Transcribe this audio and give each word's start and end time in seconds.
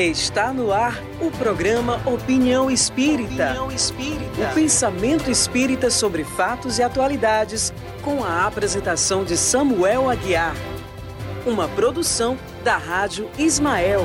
Está 0.00 0.50
no 0.50 0.72
ar 0.72 0.98
o 1.20 1.30
programa 1.30 2.00
Opinião 2.06 2.70
Espírita. 2.70 3.48
Opinião 3.48 3.70
Espírita. 3.70 4.50
O 4.50 4.54
pensamento 4.54 5.30
espírita 5.30 5.90
sobre 5.90 6.24
fatos 6.24 6.78
e 6.78 6.82
atualidades, 6.82 7.70
com 8.02 8.24
a 8.24 8.46
apresentação 8.46 9.24
de 9.24 9.36
Samuel 9.36 10.08
Aguiar. 10.08 10.56
Uma 11.44 11.68
produção 11.68 12.38
da 12.64 12.78
Rádio 12.78 13.28
Ismael. 13.38 14.00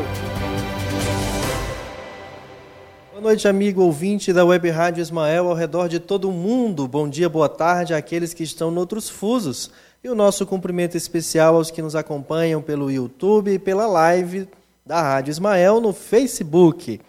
Boa 3.11 3.21
noite, 3.21 3.47
amigo 3.47 3.81
ouvinte 3.81 4.33
da 4.33 4.43
Web 4.43 4.69
Rádio 4.71 5.01
Ismael 5.01 5.47
ao 5.47 5.55
redor 5.55 5.87
de 5.87 6.01
todo 6.01 6.27
o 6.27 6.33
mundo. 6.33 6.89
Bom 6.89 7.07
dia, 7.07 7.29
boa 7.29 7.47
tarde 7.47 7.93
àqueles 7.93 8.33
que 8.33 8.43
estão 8.43 8.69
noutros 8.69 9.09
fusos. 9.09 9.71
E 10.03 10.09
o 10.09 10.13
nosso 10.13 10.45
cumprimento 10.45 10.97
especial 10.97 11.55
aos 11.55 11.71
que 11.71 11.81
nos 11.81 11.95
acompanham 11.95 12.61
pelo 12.61 12.91
YouTube 12.91 13.53
e 13.53 13.57
pela 13.57 13.87
live 13.87 14.45
da 14.85 15.01
Rádio 15.01 15.31
Ismael 15.31 15.81
no 15.81 15.91
Facebook. 15.91 17.01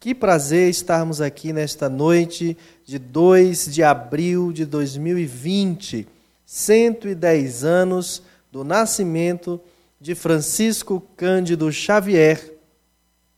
Que 0.00 0.14
prazer 0.14 0.70
estarmos 0.70 1.20
aqui 1.20 1.52
nesta 1.52 1.88
noite 1.88 2.56
de 2.86 2.98
2 2.98 3.66
de 3.66 3.82
abril 3.82 4.50
de 4.50 4.64
2020, 4.64 6.08
110 6.46 7.64
anos 7.64 8.22
do 8.50 8.64
nascimento 8.64 9.60
de 10.00 10.14
Francisco 10.14 11.02
Cândido 11.14 11.70
Xavier. 11.70 12.54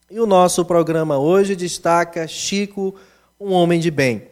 E 0.09 0.21
o 0.21 0.27
nosso 0.27 0.65
programa 0.65 1.19
hoje 1.19 1.57
destaca 1.57 2.29
Chico, 2.29 2.95
um 3.41 3.51
homem 3.51 3.81
de 3.81 3.91
bem. 3.91 4.29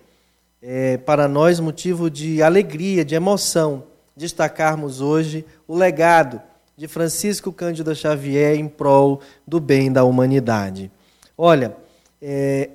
É 0.62 0.96
para 0.98 1.26
nós 1.26 1.58
motivo 1.58 2.08
de 2.08 2.40
alegria, 2.40 3.04
de 3.04 3.16
emoção, 3.16 3.82
destacarmos 4.16 5.00
hoje 5.00 5.44
o 5.66 5.76
legado 5.76 6.40
de 6.76 6.88
Francisco 6.88 7.52
Cândido 7.52 7.94
Xavier 7.94 8.56
em 8.56 8.68
prol 8.68 9.20
do 9.46 9.60
bem 9.60 9.92
da 9.92 10.04
humanidade. 10.04 10.90
Olha, 11.36 11.76
é, 12.20 12.70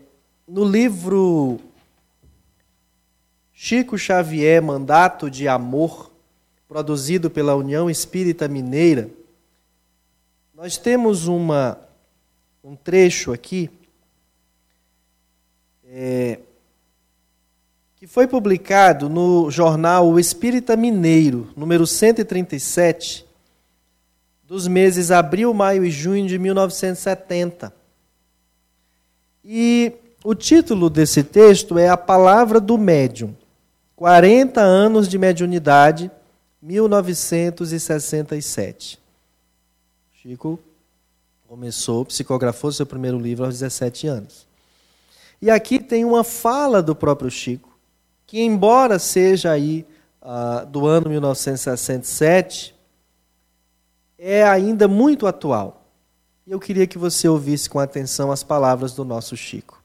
no 0.47 0.63
livro 0.63 1.59
Chico 3.53 3.97
Xavier, 3.97 4.61
Mandato 4.61 5.29
de 5.29 5.47
Amor, 5.47 6.11
produzido 6.67 7.29
pela 7.29 7.55
União 7.55 7.89
Espírita 7.89 8.47
Mineira, 8.47 9.09
nós 10.53 10.77
temos 10.77 11.27
uma, 11.27 11.79
um 12.63 12.75
trecho 12.75 13.31
aqui 13.31 13.69
é, 15.85 16.39
que 17.95 18.07
foi 18.07 18.27
publicado 18.27 19.09
no 19.09 19.51
jornal 19.51 20.07
O 20.09 20.19
Espírita 20.19 20.75
Mineiro, 20.75 21.49
número 21.55 21.85
137, 21.85 23.26
dos 24.47 24.65
meses 24.65 25.11
abril, 25.11 25.53
maio 25.53 25.83
e 25.83 25.91
junho 25.91 26.25
de 26.25 26.39
1970. 26.39 27.73
E 29.43 29.91
o 30.23 30.33
título 30.33 30.89
desse 30.89 31.21
texto 31.21 31.77
é 31.77 31.89
A 31.89 31.97
Palavra 31.97 32.61
do 32.61 32.77
Médium. 32.77 33.35
40 33.97 34.61
anos 34.61 35.09
de 35.09 35.17
mediunidade, 35.17 36.09
1967. 36.61 38.97
Chico 40.13 40.57
começou, 41.47 42.05
psicografou 42.05 42.71
seu 42.71 42.85
primeiro 42.85 43.19
livro 43.19 43.43
aos 43.45 43.59
17 43.59 44.07
anos. 44.07 44.47
E 45.41 45.49
aqui 45.49 45.79
tem 45.79 46.05
uma 46.05 46.23
fala 46.23 46.81
do 46.81 46.95
próprio 46.95 47.29
Chico, 47.29 47.77
que 48.25 48.39
embora 48.41 48.97
seja 48.97 49.51
aí 49.51 49.85
uh, 50.21 50.65
do 50.65 50.85
ano 50.85 51.09
1967, 51.09 52.76
é 54.17 54.43
ainda 54.43 54.87
muito 54.87 55.27
atual. 55.27 55.85
Eu 56.45 56.59
queria 56.59 56.87
que 56.87 56.97
você 56.97 57.27
ouvisse 57.27 57.69
com 57.69 57.77
atenção 57.77 58.31
as 58.31 58.41
palavras 58.41 58.93
do 58.93 59.05
nosso 59.05 59.37
Chico. 59.37 59.83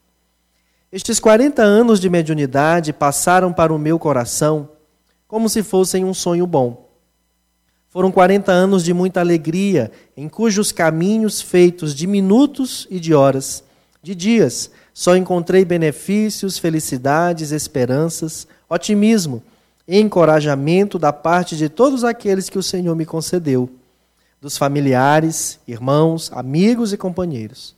Estes 0.91 1.19
40 1.19 1.61
anos 1.61 1.99
de 1.99 2.09
mediunidade 2.09 2.93
passaram 2.93 3.53
para 3.53 3.73
o 3.73 3.79
meu 3.79 3.99
coração 3.99 4.69
como 5.27 5.49
se 5.49 5.61
fossem 5.61 6.05
um 6.05 6.13
sonho 6.13 6.47
bom. 6.47 6.89
Foram 7.89 8.11
40 8.11 8.51
anos 8.51 8.83
de 8.83 8.93
muita 8.93 9.19
alegria, 9.19 9.91
em 10.17 10.27
cujos 10.27 10.71
caminhos 10.71 11.41
feitos 11.41 11.93
de 11.93 12.07
minutos 12.07 12.87
e 12.89 12.99
de 12.99 13.13
horas, 13.13 13.63
de 14.01 14.15
dias, 14.15 14.71
só 14.93 15.15
encontrei 15.15 15.63
benefícios, 15.63 16.57
felicidades, 16.57 17.51
esperanças, 17.51 18.47
otimismo 18.69 19.43
e 19.87 19.99
encorajamento 19.99 20.97
da 20.97 21.13
parte 21.13 21.55
de 21.55 21.69
todos 21.69 22.03
aqueles 22.03 22.49
que 22.49 22.57
o 22.57 22.63
Senhor 22.63 22.95
me 22.95 23.05
concedeu 23.05 23.69
dos 24.43 24.57
familiares, 24.57 25.57
irmãos, 25.65 26.29
amigos 26.33 26.91
e 26.91 26.97
companheiros. 26.97 27.73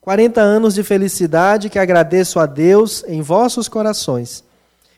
40 0.00 0.40
anos 0.40 0.72
de 0.72 0.84
felicidade 0.84 1.68
que 1.68 1.76
agradeço 1.76 2.38
a 2.38 2.46
Deus 2.46 3.04
em 3.08 3.20
vossos 3.20 3.68
corações, 3.68 4.44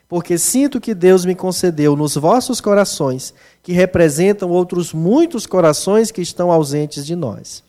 porque 0.07 0.37
sinto 0.37 0.79
que 0.79 0.93
Deus 0.93 1.25
me 1.25 1.33
concedeu 1.33 1.95
nos 1.95 2.13
vossos 2.13 2.61
corações, 2.61 3.33
que 3.63 3.71
representam 3.71 4.51
outros 4.51 4.93
muitos 4.93 5.47
corações 5.47 6.11
que 6.11 6.21
estão 6.21 6.51
ausentes 6.51 7.03
de 7.03 7.15
nós. 7.15 7.63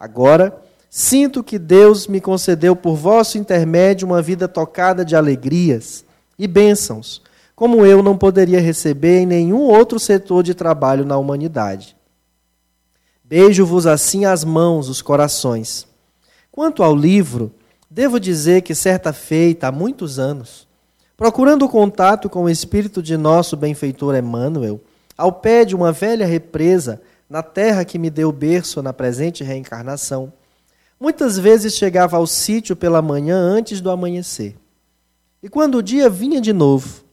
Agora, 0.00 0.58
sinto 0.88 1.44
que 1.44 1.58
Deus 1.58 2.06
me 2.06 2.22
concedeu 2.22 2.74
por 2.74 2.96
vosso 2.96 3.36
intermédio 3.36 4.08
uma 4.08 4.22
vida 4.22 4.48
tocada 4.48 5.04
de 5.04 5.14
alegrias 5.14 6.06
e 6.38 6.46
bênçãos, 6.46 7.20
como 7.54 7.84
eu 7.84 8.02
não 8.02 8.16
poderia 8.16 8.62
receber 8.62 9.18
em 9.18 9.26
nenhum 9.26 9.60
outro 9.60 9.98
setor 9.98 10.42
de 10.42 10.54
trabalho 10.54 11.04
na 11.04 11.18
humanidade. 11.18 11.97
Beijo-vos 13.28 13.86
assim 13.86 14.24
as 14.24 14.42
mãos, 14.42 14.88
os 14.88 15.02
corações. 15.02 15.86
Quanto 16.50 16.82
ao 16.82 16.96
livro, 16.96 17.52
devo 17.90 18.18
dizer 18.18 18.62
que 18.62 18.74
certa 18.74 19.12
feita, 19.12 19.68
há 19.68 19.72
muitos 19.72 20.18
anos, 20.18 20.66
procurando 21.14 21.66
o 21.66 21.68
contato 21.68 22.30
com 22.30 22.44
o 22.44 22.48
espírito 22.48 23.02
de 23.02 23.18
nosso 23.18 23.54
benfeitor 23.54 24.16
Emmanuel, 24.16 24.80
ao 25.14 25.30
pé 25.30 25.66
de 25.66 25.76
uma 25.76 25.92
velha 25.92 26.24
represa, 26.24 27.02
na 27.28 27.42
terra 27.42 27.84
que 27.84 27.98
me 27.98 28.08
deu 28.08 28.32
berço 28.32 28.82
na 28.82 28.94
presente 28.94 29.44
reencarnação, 29.44 30.32
muitas 30.98 31.38
vezes 31.38 31.74
chegava 31.74 32.16
ao 32.16 32.26
sítio 32.26 32.74
pela 32.74 33.02
manhã 33.02 33.36
antes 33.36 33.82
do 33.82 33.90
amanhecer. 33.90 34.56
E 35.42 35.50
quando 35.50 35.74
o 35.74 35.82
dia 35.82 36.08
vinha 36.08 36.40
de 36.40 36.54
novo, 36.54 37.04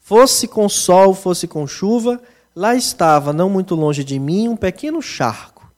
fosse 0.00 0.48
com 0.48 0.68
sol, 0.68 1.14
fosse 1.14 1.46
com 1.46 1.68
chuva, 1.68 2.20
lá 2.58 2.74
estava, 2.74 3.32
não 3.32 3.48
muito 3.48 3.76
longe 3.76 4.02
de 4.02 4.18
mim, 4.18 4.48
um 4.48 4.56
pequeno 4.56 5.00
charco. 5.00 5.72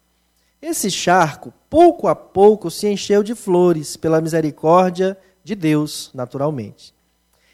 Esse 0.62 0.90
charco, 0.90 1.52
pouco 1.68 2.08
a 2.08 2.16
pouco, 2.16 2.70
se 2.70 2.88
encheu 2.88 3.22
de 3.22 3.34
flores, 3.34 3.98
pela 3.98 4.18
misericórdia 4.18 5.14
de 5.44 5.54
Deus, 5.54 6.10
naturalmente. 6.14 6.94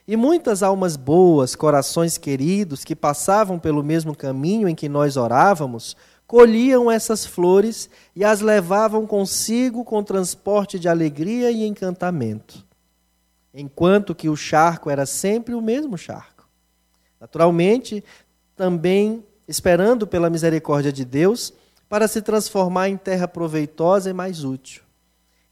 E 0.06 0.16
muitas 0.16 0.62
almas 0.62 0.94
boas, 0.94 1.56
corações 1.56 2.16
queridos, 2.16 2.84
que 2.84 2.94
passavam 2.94 3.58
pelo 3.58 3.82
mesmo 3.82 4.14
caminho 4.14 4.68
em 4.68 4.76
que 4.76 4.88
nós 4.88 5.16
orávamos, 5.16 5.96
colhiam 6.24 6.88
essas 6.88 7.26
flores 7.26 7.90
e 8.14 8.24
as 8.24 8.40
levavam 8.40 9.08
consigo 9.08 9.84
com 9.84 10.04
transporte 10.04 10.78
de 10.78 10.88
alegria 10.88 11.50
e 11.50 11.66
encantamento. 11.66 12.64
Enquanto 13.52 14.14
que 14.14 14.28
o 14.28 14.36
charco 14.36 14.88
era 14.88 15.04
sempre 15.04 15.52
o 15.52 15.60
mesmo 15.60 15.98
charco. 15.98 16.36
Naturalmente, 17.20 18.04
também 18.56 19.22
esperando 19.46 20.06
pela 20.06 20.30
misericórdia 20.30 20.92
de 20.92 21.04
Deus 21.04 21.52
para 21.88 22.08
se 22.08 22.20
transformar 22.20 22.88
em 22.88 22.96
terra 22.96 23.28
proveitosa 23.28 24.10
e 24.10 24.12
mais 24.12 24.42
útil. 24.42 24.82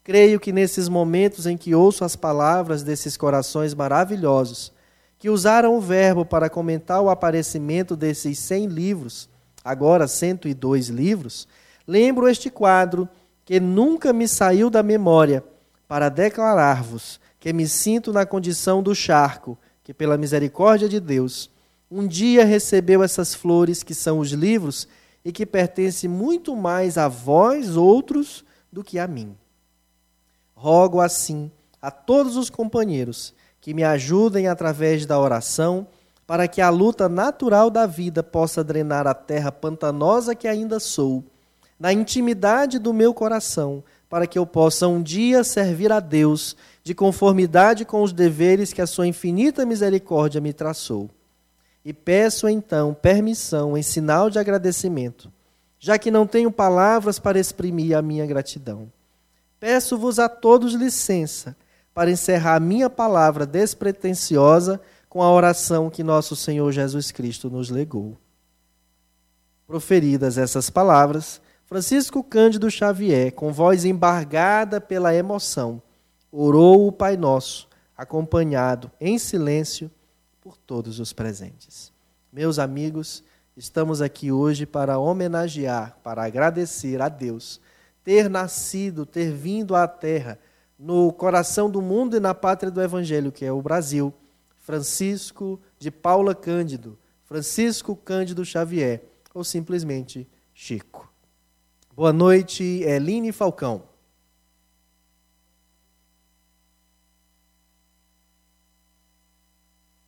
Creio 0.02 0.40
que 0.40 0.52
nesses 0.52 0.88
momentos 0.88 1.46
em 1.46 1.56
que 1.56 1.74
ouço 1.74 2.04
as 2.04 2.16
palavras 2.16 2.82
desses 2.82 3.16
corações 3.16 3.72
maravilhosos, 3.74 4.72
que 5.18 5.30
usaram 5.30 5.76
o 5.76 5.80
verbo 5.80 6.24
para 6.24 6.50
comentar 6.50 7.00
o 7.00 7.08
aparecimento 7.08 7.96
desses 7.96 8.38
100 8.38 8.66
livros, 8.66 9.28
agora 9.64 10.08
102 10.08 10.88
livros, 10.88 11.46
lembro 11.86 12.28
este 12.28 12.50
quadro 12.50 13.08
que 13.44 13.60
nunca 13.60 14.12
me 14.12 14.26
saiu 14.26 14.68
da 14.68 14.82
memória 14.82 15.44
para 15.86 16.08
declarar-vos 16.08 17.20
que 17.38 17.52
me 17.52 17.68
sinto 17.68 18.12
na 18.12 18.26
condição 18.26 18.82
do 18.82 18.94
charco, 18.94 19.56
que 19.82 19.94
pela 19.94 20.18
misericórdia 20.18 20.88
de 20.88 20.98
Deus 20.98 21.50
um 21.96 22.08
dia 22.08 22.44
recebeu 22.44 23.04
essas 23.04 23.36
flores 23.36 23.84
que 23.84 23.94
são 23.94 24.18
os 24.18 24.32
livros 24.32 24.88
e 25.24 25.30
que 25.30 25.46
pertencem 25.46 26.10
muito 26.10 26.56
mais 26.56 26.98
a 26.98 27.06
vós 27.06 27.76
outros 27.76 28.44
do 28.72 28.82
que 28.82 28.98
a 28.98 29.06
mim. 29.06 29.36
Rogo 30.56 31.00
assim 31.00 31.52
a 31.80 31.92
todos 31.92 32.36
os 32.36 32.50
companheiros 32.50 33.32
que 33.60 33.72
me 33.72 33.84
ajudem 33.84 34.48
através 34.48 35.06
da 35.06 35.20
oração 35.20 35.86
para 36.26 36.48
que 36.48 36.60
a 36.60 36.68
luta 36.68 37.08
natural 37.08 37.70
da 37.70 37.86
vida 37.86 38.24
possa 38.24 38.64
drenar 38.64 39.06
a 39.06 39.14
terra 39.14 39.52
pantanosa 39.52 40.34
que 40.34 40.48
ainda 40.48 40.80
sou, 40.80 41.22
na 41.78 41.92
intimidade 41.92 42.80
do 42.80 42.92
meu 42.92 43.14
coração, 43.14 43.84
para 44.08 44.26
que 44.26 44.38
eu 44.38 44.44
possa 44.44 44.88
um 44.88 45.00
dia 45.00 45.44
servir 45.44 45.92
a 45.92 46.00
Deus 46.00 46.56
de 46.82 46.92
conformidade 46.92 47.84
com 47.84 48.02
os 48.02 48.12
deveres 48.12 48.72
que 48.72 48.82
a 48.82 48.86
sua 48.86 49.06
infinita 49.06 49.64
misericórdia 49.64 50.40
me 50.40 50.52
traçou. 50.52 51.08
E 51.84 51.92
peço 51.92 52.48
então 52.48 52.94
permissão 52.94 53.76
em 53.76 53.82
sinal 53.82 54.30
de 54.30 54.38
agradecimento, 54.38 55.30
já 55.78 55.98
que 55.98 56.10
não 56.10 56.26
tenho 56.26 56.50
palavras 56.50 57.18
para 57.18 57.38
exprimir 57.38 57.96
a 57.96 58.00
minha 58.00 58.24
gratidão. 58.24 58.90
peço-vos 59.60 60.18
a 60.18 60.28
todos 60.28 60.74
licença 60.74 61.56
para 61.94 62.10
encerrar 62.10 62.60
minha 62.60 62.90
palavra 62.90 63.46
despretensiosa 63.46 64.80
com 65.08 65.22
a 65.22 65.30
oração 65.30 65.88
que 65.88 66.02
nosso 66.02 66.34
Senhor 66.34 66.70
Jesus 66.72 67.12
Cristo 67.12 67.48
nos 67.48 67.70
legou. 67.70 68.18
Proferidas 69.66 70.36
essas 70.36 70.68
palavras, 70.68 71.40
Francisco 71.66 72.22
Cândido 72.22 72.70
Xavier, 72.70 73.32
com 73.32 73.52
voz 73.52 73.84
embargada 73.84 74.80
pela 74.80 75.14
emoção, 75.14 75.80
orou 76.30 76.86
o 76.86 76.92
Pai 76.92 77.16
Nosso, 77.16 77.68
acompanhado 77.96 78.90
em 79.00 79.18
silêncio 79.18 79.90
por 80.44 80.58
todos 80.58 81.00
os 81.00 81.10
presentes. 81.10 81.90
Meus 82.30 82.58
amigos, 82.58 83.24
estamos 83.56 84.02
aqui 84.02 84.30
hoje 84.30 84.66
para 84.66 84.98
homenagear, 84.98 85.96
para 86.04 86.22
agradecer 86.22 87.00
a 87.00 87.08
Deus 87.08 87.60
ter 88.04 88.28
nascido, 88.28 89.06
ter 89.06 89.32
vindo 89.32 89.74
à 89.74 89.88
Terra, 89.88 90.38
no 90.78 91.10
coração 91.10 91.70
do 91.70 91.80
mundo 91.80 92.16
e 92.16 92.20
na 92.20 92.34
pátria 92.34 92.70
do 92.70 92.82
Evangelho, 92.82 93.32
que 93.32 93.46
é 93.46 93.50
o 93.50 93.62
Brasil, 93.62 94.12
Francisco 94.60 95.58
de 95.78 95.90
Paula 95.90 96.34
Cândido, 96.34 96.98
Francisco 97.24 97.96
Cândido 97.96 98.44
Xavier, 98.44 99.02
ou 99.32 99.42
simplesmente 99.42 100.28
Chico. 100.52 101.10
Boa 101.96 102.12
noite, 102.12 102.62
Eline 102.82 103.32
Falcão. 103.32 103.93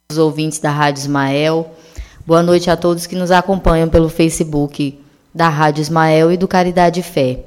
Os 0.09 0.19
ouvintes 0.19 0.61
da 0.61 0.71
Rádio 0.71 1.01
Ismael, 1.01 1.75
boa 2.25 2.41
noite 2.41 2.71
a 2.71 2.77
todos 2.77 3.09
que 3.09 3.17
nos 3.17 3.33
acompanham 3.33 3.89
pelo 3.89 4.09
Facebook 4.09 5.03
da 5.35 5.49
Rádio 5.49 5.83
Ismael 5.83 6.31
e 6.31 6.37
do 6.37 6.47
Caridade 6.47 7.03
Fé. 7.03 7.41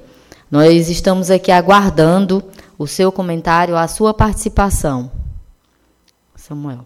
Nós 0.51 0.89
estamos 0.89 1.31
aqui 1.31 1.53
aguardando 1.53 2.43
o 2.77 2.85
seu 2.85 3.13
comentário, 3.13 3.77
a 3.77 3.87
sua 3.87 4.13
participação. 4.13 5.09
Samuel. 6.35 6.83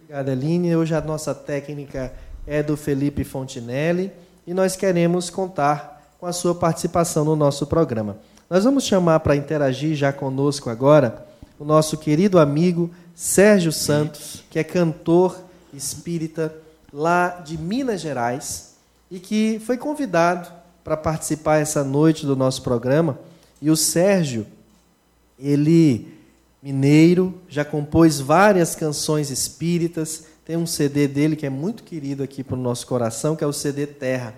Obrigado, 0.00 0.28
Eline. 0.30 0.74
Hoje 0.74 0.96
a 0.96 1.00
nossa 1.00 1.32
técnica 1.32 2.12
é 2.44 2.60
do 2.60 2.76
Felipe 2.76 3.22
Fontinelli 3.22 4.10
e 4.44 4.52
nós 4.52 4.74
queremos 4.74 5.30
contar 5.30 6.02
com 6.18 6.26
a 6.26 6.32
sua 6.32 6.56
participação 6.56 7.24
no 7.24 7.36
nosso 7.36 7.68
programa. 7.68 8.16
Nós 8.50 8.64
vamos 8.64 8.82
chamar 8.82 9.20
para 9.20 9.36
interagir 9.36 9.94
já 9.94 10.12
conosco 10.12 10.68
agora 10.68 11.24
o 11.56 11.64
nosso 11.64 11.96
querido 11.96 12.40
amigo 12.40 12.90
Sérgio 13.14 13.72
Santos, 13.72 14.42
que 14.50 14.58
é 14.58 14.64
cantor 14.64 15.38
espírita 15.72 16.54
lá 16.92 17.40
de 17.44 17.56
Minas 17.56 18.00
Gerais 18.00 18.74
e 19.10 19.18
que 19.18 19.60
foi 19.64 19.76
convidado 19.76 20.50
para 20.82 20.96
participar 20.96 21.58
essa 21.58 21.84
noite 21.84 22.26
do 22.26 22.34
nosso 22.34 22.62
programa. 22.62 23.18
E 23.60 23.70
o 23.70 23.76
Sérgio, 23.76 24.46
ele 25.38 26.12
mineiro, 26.62 27.34
já 27.48 27.64
compôs 27.64 28.20
várias 28.20 28.74
canções 28.74 29.30
espíritas. 29.30 30.24
Tem 30.44 30.56
um 30.56 30.66
CD 30.66 31.08
dele 31.08 31.36
que 31.36 31.46
é 31.46 31.50
muito 31.50 31.82
querido 31.82 32.22
aqui 32.22 32.42
para 32.42 32.56
o 32.56 32.60
nosso 32.60 32.86
coração, 32.86 33.34
que 33.34 33.44
é 33.44 33.46
o 33.46 33.52
CD 33.52 33.86
Terra. 33.86 34.34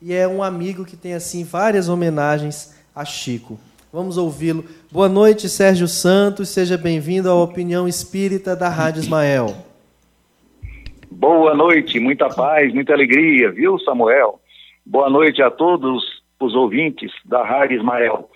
E 0.00 0.12
é 0.12 0.26
um 0.28 0.42
amigo 0.42 0.84
que 0.84 0.96
tem 0.96 1.14
assim 1.14 1.44
várias 1.44 1.88
homenagens 1.88 2.70
a 2.94 3.04
Chico. 3.04 3.58
Vamos 3.96 4.18
ouvi-lo. 4.18 4.62
Boa 4.92 5.08
noite, 5.08 5.48
Sérgio 5.48 5.88
Santos. 5.88 6.50
Seja 6.50 6.76
bem-vindo 6.76 7.30
à 7.30 7.34
Opinião 7.34 7.88
Espírita 7.88 8.54
da 8.54 8.68
Rádio 8.68 9.00
Ismael. 9.00 9.46
Boa 11.10 11.54
noite, 11.54 11.98
muita 11.98 12.28
paz, 12.28 12.74
muita 12.74 12.92
alegria, 12.92 13.50
viu, 13.50 13.78
Samuel? 13.78 14.38
Boa 14.84 15.08
noite 15.08 15.40
a 15.40 15.50
todos 15.50 16.04
os 16.38 16.54
ouvintes 16.54 17.10
da 17.24 17.42
Rádio 17.42 17.78
Ismael. 17.78 18.28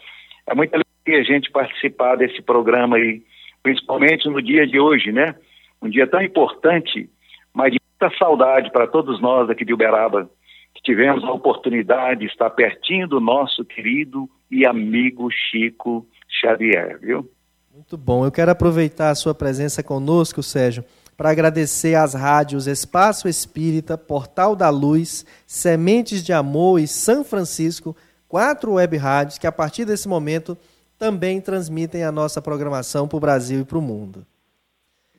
É 0.46 0.54
muita 0.54 0.78
alegria 0.78 1.20
a 1.20 1.30
gente 1.30 1.50
participar 1.50 2.16
desse 2.16 2.40
programa 2.40 2.96
aí, 2.96 3.22
principalmente 3.62 4.30
no 4.30 4.40
dia 4.40 4.66
de 4.66 4.80
hoje, 4.80 5.12
né? 5.12 5.34
Um 5.82 5.90
dia 5.90 6.06
tão 6.06 6.22
importante, 6.22 7.06
mas 7.52 7.70
de 7.70 7.78
muita 8.00 8.16
saudade 8.16 8.72
para 8.72 8.86
todos 8.86 9.20
nós 9.20 9.50
aqui 9.50 9.66
de 9.66 9.74
Uberaba, 9.74 10.26
que 10.74 10.80
tivemos 10.80 11.22
a 11.22 11.30
oportunidade 11.30 12.20
de 12.20 12.28
estar 12.28 12.48
pertinho 12.48 13.06
do 13.06 13.20
nosso 13.20 13.62
querido 13.62 14.26
e 14.50 14.66
amigo 14.66 15.30
Chico 15.30 16.06
Xavier, 16.28 16.98
viu? 17.00 17.30
Muito 17.72 17.96
bom. 17.96 18.24
Eu 18.24 18.32
quero 18.32 18.50
aproveitar 18.50 19.10
a 19.10 19.14
sua 19.14 19.34
presença 19.34 19.82
conosco, 19.82 20.42
Sérgio, 20.42 20.84
para 21.16 21.30
agradecer 21.30 21.94
às 21.94 22.14
rádios 22.14 22.66
Espaço 22.66 23.28
Espírita, 23.28 23.96
Portal 23.96 24.56
da 24.56 24.70
Luz, 24.70 25.24
Sementes 25.46 26.24
de 26.24 26.32
Amor 26.32 26.80
e 26.80 26.86
São 26.86 27.24
Francisco, 27.24 27.96
quatro 28.28 28.74
web 28.74 28.96
rádios 28.96 29.38
que 29.38 29.46
a 29.46 29.52
partir 29.52 29.84
desse 29.84 30.08
momento 30.08 30.56
também 30.98 31.40
transmitem 31.40 32.04
a 32.04 32.12
nossa 32.12 32.42
programação 32.42 33.08
para 33.08 33.16
o 33.16 33.20
Brasil 33.20 33.60
e 33.60 33.64
para 33.64 33.78
o 33.78 33.82
mundo. 33.82 34.26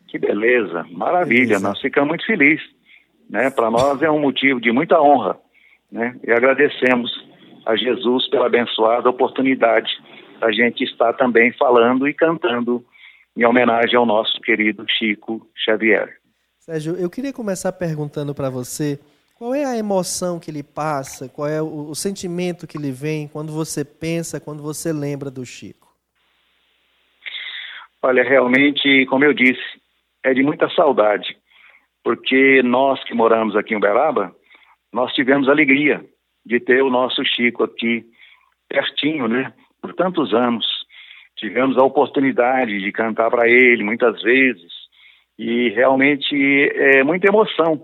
Que 0.08 0.20
beleza, 0.20 0.86
maravilha, 0.92 1.46
beleza. 1.46 1.68
nós 1.68 1.80
ficamos 1.80 2.10
muito 2.10 2.26
felizes. 2.26 2.66
Né? 3.30 3.50
Para 3.50 3.72
nós 3.72 4.02
é 4.02 4.12
um 4.12 4.20
motivo 4.20 4.60
de 4.60 4.72
muita 4.72 5.02
honra 5.02 5.40
né? 5.92 6.16
e 6.24 6.32
agradecemos 6.32 7.10
a 7.66 7.76
Jesus 7.76 8.30
pela 8.30 8.48
abençoada 8.48 9.10
oportunidade 9.10 9.90
da 10.40 10.52
gente 10.52 10.84
estar 10.84 11.14
também 11.14 11.52
falando 11.54 12.08
e 12.08 12.14
cantando 12.14 12.84
em 13.38 13.46
homenagem 13.46 13.96
ao 13.96 14.06
nosso 14.06 14.40
querido 14.42 14.86
Chico 14.90 15.48
Xavier. 15.56 16.18
Sérgio, 16.60 16.96
eu 16.96 17.10
queria 17.10 17.32
começar 17.32 17.72
perguntando 17.72 18.34
para 18.36 18.50
você 18.50 19.00
qual 19.38 19.56
é 19.56 19.66
a 19.66 19.78
emoção 19.78 20.40
que 20.40 20.52
lhe 20.52 20.64
passa, 20.64 21.28
qual 21.30 21.48
é 21.48 21.62
o, 21.62 21.90
o, 21.90 21.96
sentimento 21.96 22.68
que 22.68 22.78
lhe 22.78 22.92
vem 22.92 23.28
quando 23.28 23.52
você 23.52 23.84
pensa, 23.84 24.40
quando 24.40 24.62
você 24.62 24.94
lembra 24.94 25.32
do 25.32 25.44
Chico? 25.46 25.88
Olha, 28.04 28.24
realmente, 28.24 29.06
como 29.08 29.24
eu 29.26 29.34
disse, 29.34 29.62
é 30.24 30.34
de 30.34 30.44
muita 30.44 30.70
saudade, 30.70 31.36
porque 32.04 32.62
nós 32.64 33.04
que 33.04 33.14
moramos 33.14 33.56
aqui 33.56 33.74
em 33.74 33.78
Uberaba, 33.78 34.36
nós 34.94 35.12
tivemos 35.14 35.50
alegria 35.50 36.06
de 36.46 36.60
ter 36.60 36.82
o 36.82 36.90
nosso 36.90 37.24
Chico 37.26 37.64
aqui 37.64 38.04
pertinho, 38.68 39.28
né, 39.28 39.54
por 39.82 39.94
tantos 39.94 40.34
anos. 40.34 40.66
Tivemos 41.38 41.78
a 41.78 41.84
oportunidade 41.84 42.80
de 42.80 42.92
cantar 42.92 43.30
para 43.30 43.50
ele 43.50 43.84
muitas 43.84 44.22
vezes 44.22 44.72
e 45.38 45.70
realmente 45.70 46.36
é 46.76 47.04
muita 47.04 47.28
emoção. 47.28 47.84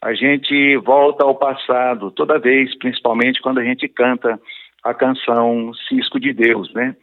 A 0.00 0.14
gente 0.14 0.76
volta 0.76 1.24
ao 1.24 1.34
passado 1.34 2.10
toda 2.12 2.38
vez, 2.38 2.76
principalmente 2.78 3.40
quando 3.40 3.58
a 3.58 3.64
gente 3.64 3.88
canta 3.88 4.40
a 4.84 4.94
canção 4.94 5.72
Cisco 5.88 6.20
de 6.20 6.32
Deus, 6.32 6.72
né? 6.72 6.94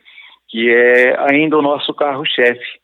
Que 0.48 0.70
é 0.70 1.16
ainda 1.30 1.58
o 1.58 1.62
nosso 1.62 1.94
carro-chefe, 1.94 2.80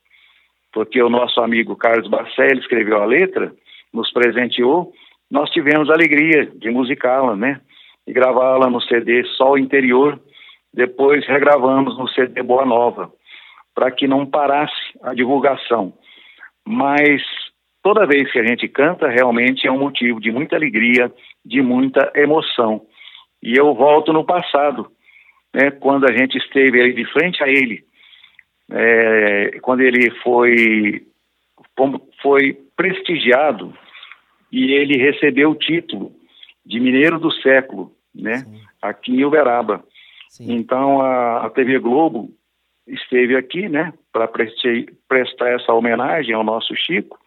porque 0.72 1.02
o 1.02 1.08
nosso 1.08 1.40
amigo 1.40 1.76
Carlos 1.76 2.08
Barcelli 2.08 2.60
escreveu 2.60 3.00
a 3.00 3.06
letra, 3.06 3.54
nos 3.92 4.12
presenteou, 4.12 4.92
nós 5.30 5.48
tivemos 5.50 5.88
a 5.88 5.94
alegria 5.94 6.44
de 6.44 6.70
musicá-la, 6.70 7.34
né? 7.34 7.60
E 8.06 8.12
gravá-la 8.12 8.68
no 8.68 8.80
CD 8.80 9.24
Sol 9.36 9.58
Interior, 9.58 10.20
depois 10.72 11.26
regravamos 11.26 11.96
no 11.98 12.08
CD 12.08 12.42
Boa 12.42 12.64
Nova, 12.64 13.12
para 13.74 13.90
que 13.90 14.08
não 14.08 14.26
parasse 14.26 14.98
a 15.02 15.14
divulgação. 15.14 15.92
Mas 16.66 17.22
toda 17.82 18.06
vez 18.06 18.30
que 18.32 18.38
a 18.38 18.46
gente 18.46 18.68
canta, 18.68 19.08
realmente 19.08 19.66
é 19.66 19.72
um 19.72 19.78
motivo 19.78 20.20
de 20.20 20.30
muita 20.30 20.56
alegria, 20.56 21.12
de 21.44 21.60
muita 21.60 22.10
emoção. 22.14 22.82
E 23.42 23.56
eu 23.56 23.74
volto 23.74 24.12
no 24.12 24.24
passado, 24.24 24.90
né, 25.54 25.70
quando 25.70 26.04
a 26.08 26.16
gente 26.16 26.38
esteve 26.38 26.80
aí 26.80 26.92
de 26.92 27.04
frente 27.12 27.42
a 27.42 27.48
ele, 27.48 27.84
é, 28.70 29.58
quando 29.60 29.80
ele 29.80 30.10
foi, 30.22 31.02
foi 32.22 32.56
prestigiado 32.76 33.74
e 34.50 34.72
ele 34.72 34.96
recebeu 34.96 35.50
o 35.50 35.56
título 35.56 36.12
de 36.64 36.80
Mineiro 36.80 37.18
do 37.18 37.30
Século, 37.30 37.92
né, 38.14 38.38
Sim. 38.38 38.60
aqui 38.80 39.12
em 39.12 39.24
Uberaba. 39.24 39.84
Sim. 40.28 40.54
Então 40.54 41.00
a, 41.00 41.46
a, 41.46 41.50
TV 41.50 41.78
Globo 41.78 42.30
esteve 42.86 43.36
aqui, 43.36 43.68
né, 43.68 43.92
para 44.12 44.28
prestar 44.28 45.50
essa 45.50 45.72
homenagem 45.72 46.34
ao 46.34 46.44
nosso 46.44 46.74
Chico, 46.76 47.18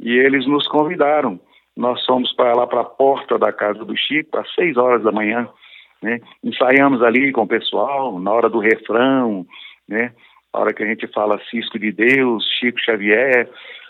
e 0.00 0.10
eles 0.10 0.46
nos 0.46 0.66
convidaram. 0.68 1.40
Nós 1.76 2.04
fomos 2.04 2.32
para 2.34 2.54
lá 2.54 2.66
para 2.66 2.80
a 2.80 2.84
porta 2.84 3.38
da 3.38 3.52
casa 3.52 3.84
do 3.84 3.96
Chico 3.96 4.38
às 4.38 4.52
seis 4.54 4.76
horas 4.76 5.02
da 5.02 5.12
manhã, 5.12 5.48
né? 6.02 6.20
Ensaiamos 6.42 7.02
ali 7.02 7.32
com 7.32 7.42
o 7.42 7.48
pessoal 7.48 8.18
na 8.18 8.32
hora 8.32 8.50
do 8.50 8.58
refrão, 8.58 9.46
né? 9.88 10.12
A 10.52 10.60
hora 10.60 10.74
que 10.74 10.82
a 10.82 10.86
gente 10.86 11.06
fala 11.06 11.40
Cisco 11.48 11.78
de 11.78 11.92
Deus, 11.92 12.44
Chico 12.58 12.78
Xavier, 12.80 13.48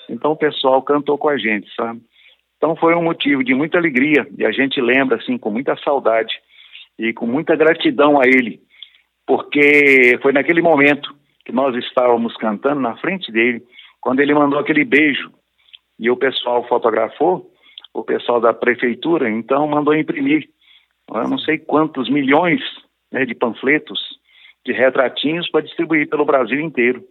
então 0.08 0.32
o 0.32 0.36
pessoal 0.36 0.82
cantou 0.82 1.18
com 1.18 1.28
a 1.28 1.36
gente, 1.36 1.74
sabe? 1.74 2.00
Então 2.62 2.76
foi 2.76 2.94
um 2.94 3.02
motivo 3.02 3.42
de 3.42 3.52
muita 3.54 3.76
alegria 3.76 4.24
e 4.38 4.46
a 4.46 4.52
gente 4.52 4.80
lembra 4.80 5.16
assim 5.16 5.36
com 5.36 5.50
muita 5.50 5.76
saudade 5.78 6.32
e 6.96 7.12
com 7.12 7.26
muita 7.26 7.56
gratidão 7.56 8.20
a 8.20 8.24
ele, 8.24 8.60
porque 9.26 10.16
foi 10.22 10.32
naquele 10.32 10.62
momento 10.62 11.12
que 11.44 11.50
nós 11.50 11.74
estávamos 11.84 12.36
cantando 12.36 12.80
na 12.80 12.96
frente 12.98 13.32
dele, 13.32 13.64
quando 14.00 14.20
ele 14.20 14.32
mandou 14.32 14.60
aquele 14.60 14.84
beijo 14.84 15.32
e 15.98 16.08
o 16.08 16.16
pessoal 16.16 16.64
fotografou, 16.68 17.50
o 17.92 18.04
pessoal 18.04 18.40
da 18.40 18.54
prefeitura, 18.54 19.28
então 19.28 19.66
mandou 19.66 19.92
imprimir, 19.92 20.48
eu 21.12 21.28
não 21.28 21.38
sei 21.38 21.58
quantos 21.58 22.08
milhões 22.08 22.60
né, 23.10 23.24
de 23.24 23.34
panfletos 23.34 23.98
de 24.64 24.72
retratinhos 24.72 25.50
para 25.50 25.62
distribuir 25.62 26.08
pelo 26.08 26.24
Brasil 26.24 26.60
inteiro. 26.60 27.02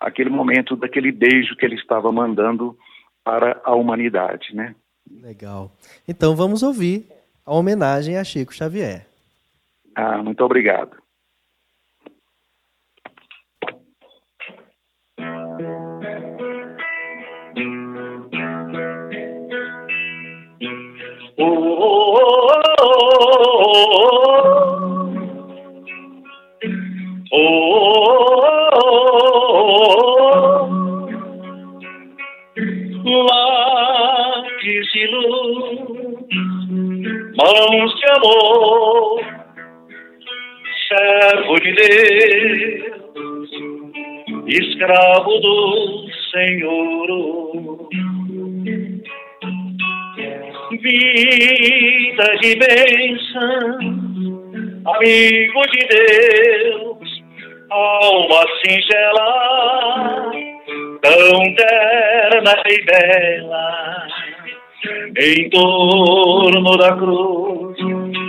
Aquele 0.00 0.30
momento 0.30 0.74
daquele 0.74 1.12
beijo 1.12 1.54
que 1.54 1.64
ele 1.64 1.76
estava 1.76 2.10
mandando 2.10 2.76
para 3.22 3.60
a 3.64 3.72
humanidade, 3.72 4.52
né? 4.52 4.74
Legal. 5.10 5.72
Então 6.06 6.34
vamos 6.34 6.62
ouvir 6.62 7.06
a 7.44 7.54
homenagem 7.54 8.16
a 8.16 8.24
Chico 8.24 8.54
Xavier. 8.54 9.06
Ah, 9.94 10.22
muito 10.22 10.42
obrigado. 10.44 10.96
Lápis 33.06 33.95
luz, 35.06 35.78
mãos 37.36 37.94
de 37.94 38.06
amor, 38.10 39.20
servo 40.88 41.60
de 41.60 41.72
Deus, 41.72 43.50
escravo 44.48 45.38
do 45.38 46.06
Senhor. 46.32 47.88
Vida 50.82 52.26
de 52.40 52.56
bênção, 52.56 53.78
amigo 54.84 55.62
de 55.70 55.82
Deus, 55.86 57.08
alma 57.70 58.44
singela, 58.64 60.32
tão 61.02 61.54
terna 61.54 62.62
e 62.68 62.84
bela, 62.84 64.06
em 65.18 65.50
torno 65.50 66.76
da 66.76 66.96
cruz, 66.96 67.76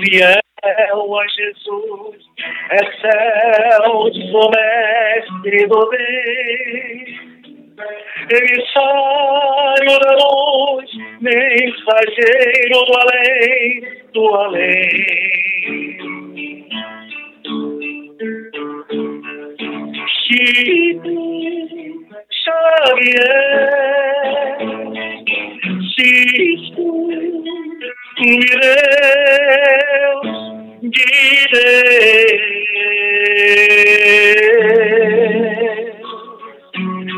fiel 0.03 0.39
a 0.63 1.27
Jesus, 1.27 2.17
é 2.71 2.79
sou 4.31 4.51
mestre 4.51 5.67
do 5.67 5.89
bem 5.89 7.27
emissário 8.29 9.99
da 9.99 10.11
luz, 10.13 10.89
mensageiro 11.21 12.85
do 12.85 12.93
além, 12.99 13.81
do 14.13 14.35
além. 14.35 15.97
Chico 20.23 21.17
Deus 28.59 30.27
de 30.81 31.47
Deus. 31.51 32.27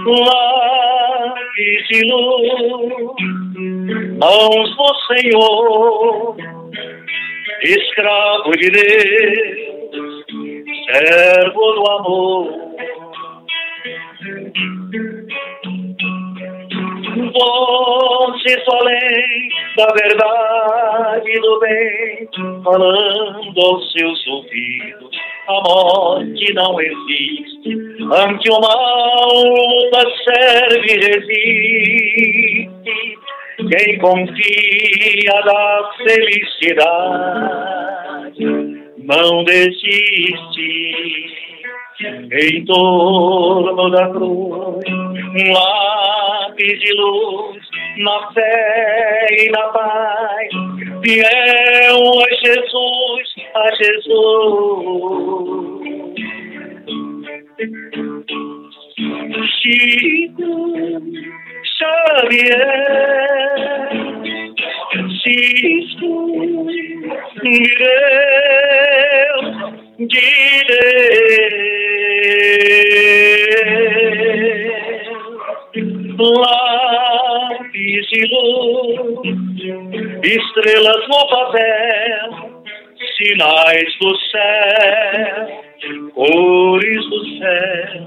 Lápis 0.06 1.82
de 1.90 2.02
luz, 2.10 2.50
mãos 4.18 4.70
do 4.76 4.90
Senhor, 5.14 6.36
escravo 7.64 8.52
de 8.58 8.70
Deus, 8.72 10.26
servo 10.86 11.66
do 11.74 11.84
amor. 11.92 12.44
Voz 17.40 18.44
além 18.74 19.50
da 19.78 19.86
verdade 19.94 21.30
e 21.30 21.40
do 21.40 21.60
bem, 21.60 22.28
falando 22.62 23.62
aos 23.62 23.90
seus 23.94 24.28
ouvidos, 24.28 25.10
a 25.48 25.54
morte 25.54 26.54
não 26.54 26.82
existe, 26.82 27.78
ante 28.12 28.52
o 28.52 28.60
mal 28.60 29.90
da 29.92 30.02
serve 30.26 30.86
e 30.86 31.00
resiste, 31.08 33.18
quem 33.58 33.98
confia 34.00 35.42
da 35.46 35.92
felicidade 36.04 38.44
não 38.98 39.46
desiste 39.46 41.49
em 42.02 42.66
torno 42.66 43.90
da 43.90 44.10
cruz, 44.10 44.86
um 44.88 45.52
lápis 45.54 46.80
de 46.80 46.94
luz, 46.94 47.62
na 47.98 48.32
fé 48.32 49.28
e 49.32 49.50
na 49.52 49.64
paz, 49.68 50.50
fiel 51.04 52.24
a 52.24 52.30
Jesus, 52.36 53.36
a 53.56 53.76
Jesus. 53.76 54.20
Chico 59.62 60.54
Xavier, 61.80 62.60
Cisco, 65.24 66.12
Deus 67.42 67.80
de 69.98 70.30
Deus, 70.68 71.00
lápis 76.20 78.08
de 78.12 78.22
luz, 78.28 79.24
estrelas 80.22 81.04
no 81.08 81.22
papel, 81.30 82.28
sinais 83.18 83.98
do 84.00 84.16
céu, 84.30 85.64
cores 86.14 87.10
do 87.10 87.20
céu, 87.38 88.04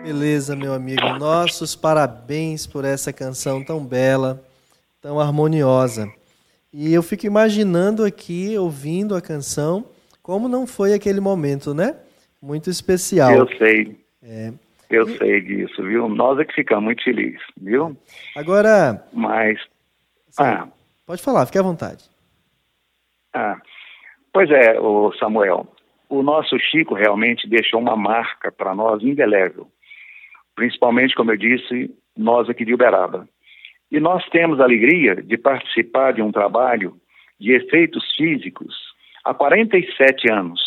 Beleza, 0.03 0.55
meu 0.55 0.73
amigo. 0.73 1.01
Nossos 1.19 1.75
parabéns 1.75 2.65
por 2.65 2.85
essa 2.85 3.11
canção 3.11 3.63
tão 3.63 3.85
bela, 3.85 4.41
tão 5.01 5.19
harmoniosa. 5.19 6.11
E 6.71 6.93
eu 6.93 7.03
fico 7.03 7.25
imaginando 7.25 8.05
aqui, 8.05 8.57
ouvindo 8.57 9.15
a 9.15 9.21
canção, 9.21 9.85
como 10.21 10.47
não 10.47 10.65
foi 10.65 10.93
aquele 10.93 11.19
momento, 11.19 11.73
né? 11.73 11.95
Muito 12.41 12.69
especial. 12.69 13.31
Eu 13.33 13.47
sei. 13.57 13.97
É. 14.23 14.53
Eu 14.89 15.07
sei 15.17 15.41
disso, 15.41 15.83
viu? 15.83 16.07
Nós 16.07 16.39
é 16.39 16.45
que 16.45 16.53
ficamos 16.53 16.85
muito 16.85 17.03
felizes, 17.03 17.41
viu? 17.59 17.97
Agora, 18.35 19.05
Mas. 19.11 19.59
Ah, 20.37 20.67
pode 21.05 21.21
falar, 21.21 21.45
fique 21.45 21.57
à 21.57 21.63
vontade. 21.63 22.05
ah. 23.33 23.57
Pois 24.31 24.51
é, 24.51 24.79
o 24.79 25.11
Samuel. 25.13 25.67
O 26.09 26.23
nosso 26.23 26.57
Chico 26.57 26.93
realmente 26.93 27.47
deixou 27.47 27.79
uma 27.81 27.95
marca 27.95 28.51
para 28.51 28.73
nós 28.73 29.03
indelével. 29.03 29.67
Principalmente, 30.55 31.15
como 31.15 31.31
eu 31.31 31.37
disse, 31.37 31.91
nós 32.17 32.49
aqui 32.49 32.63
de 32.63 32.73
Uberaba. 32.73 33.27
E 33.91 33.99
nós 33.99 34.27
temos 34.29 34.59
a 34.59 34.63
alegria 34.63 35.15
de 35.15 35.37
participar 35.37 36.13
de 36.13 36.21
um 36.21 36.31
trabalho 36.31 36.95
de 37.39 37.53
efeitos 37.53 38.03
físicos 38.15 38.75
há 39.23 39.33
47 39.33 40.31
anos, 40.31 40.59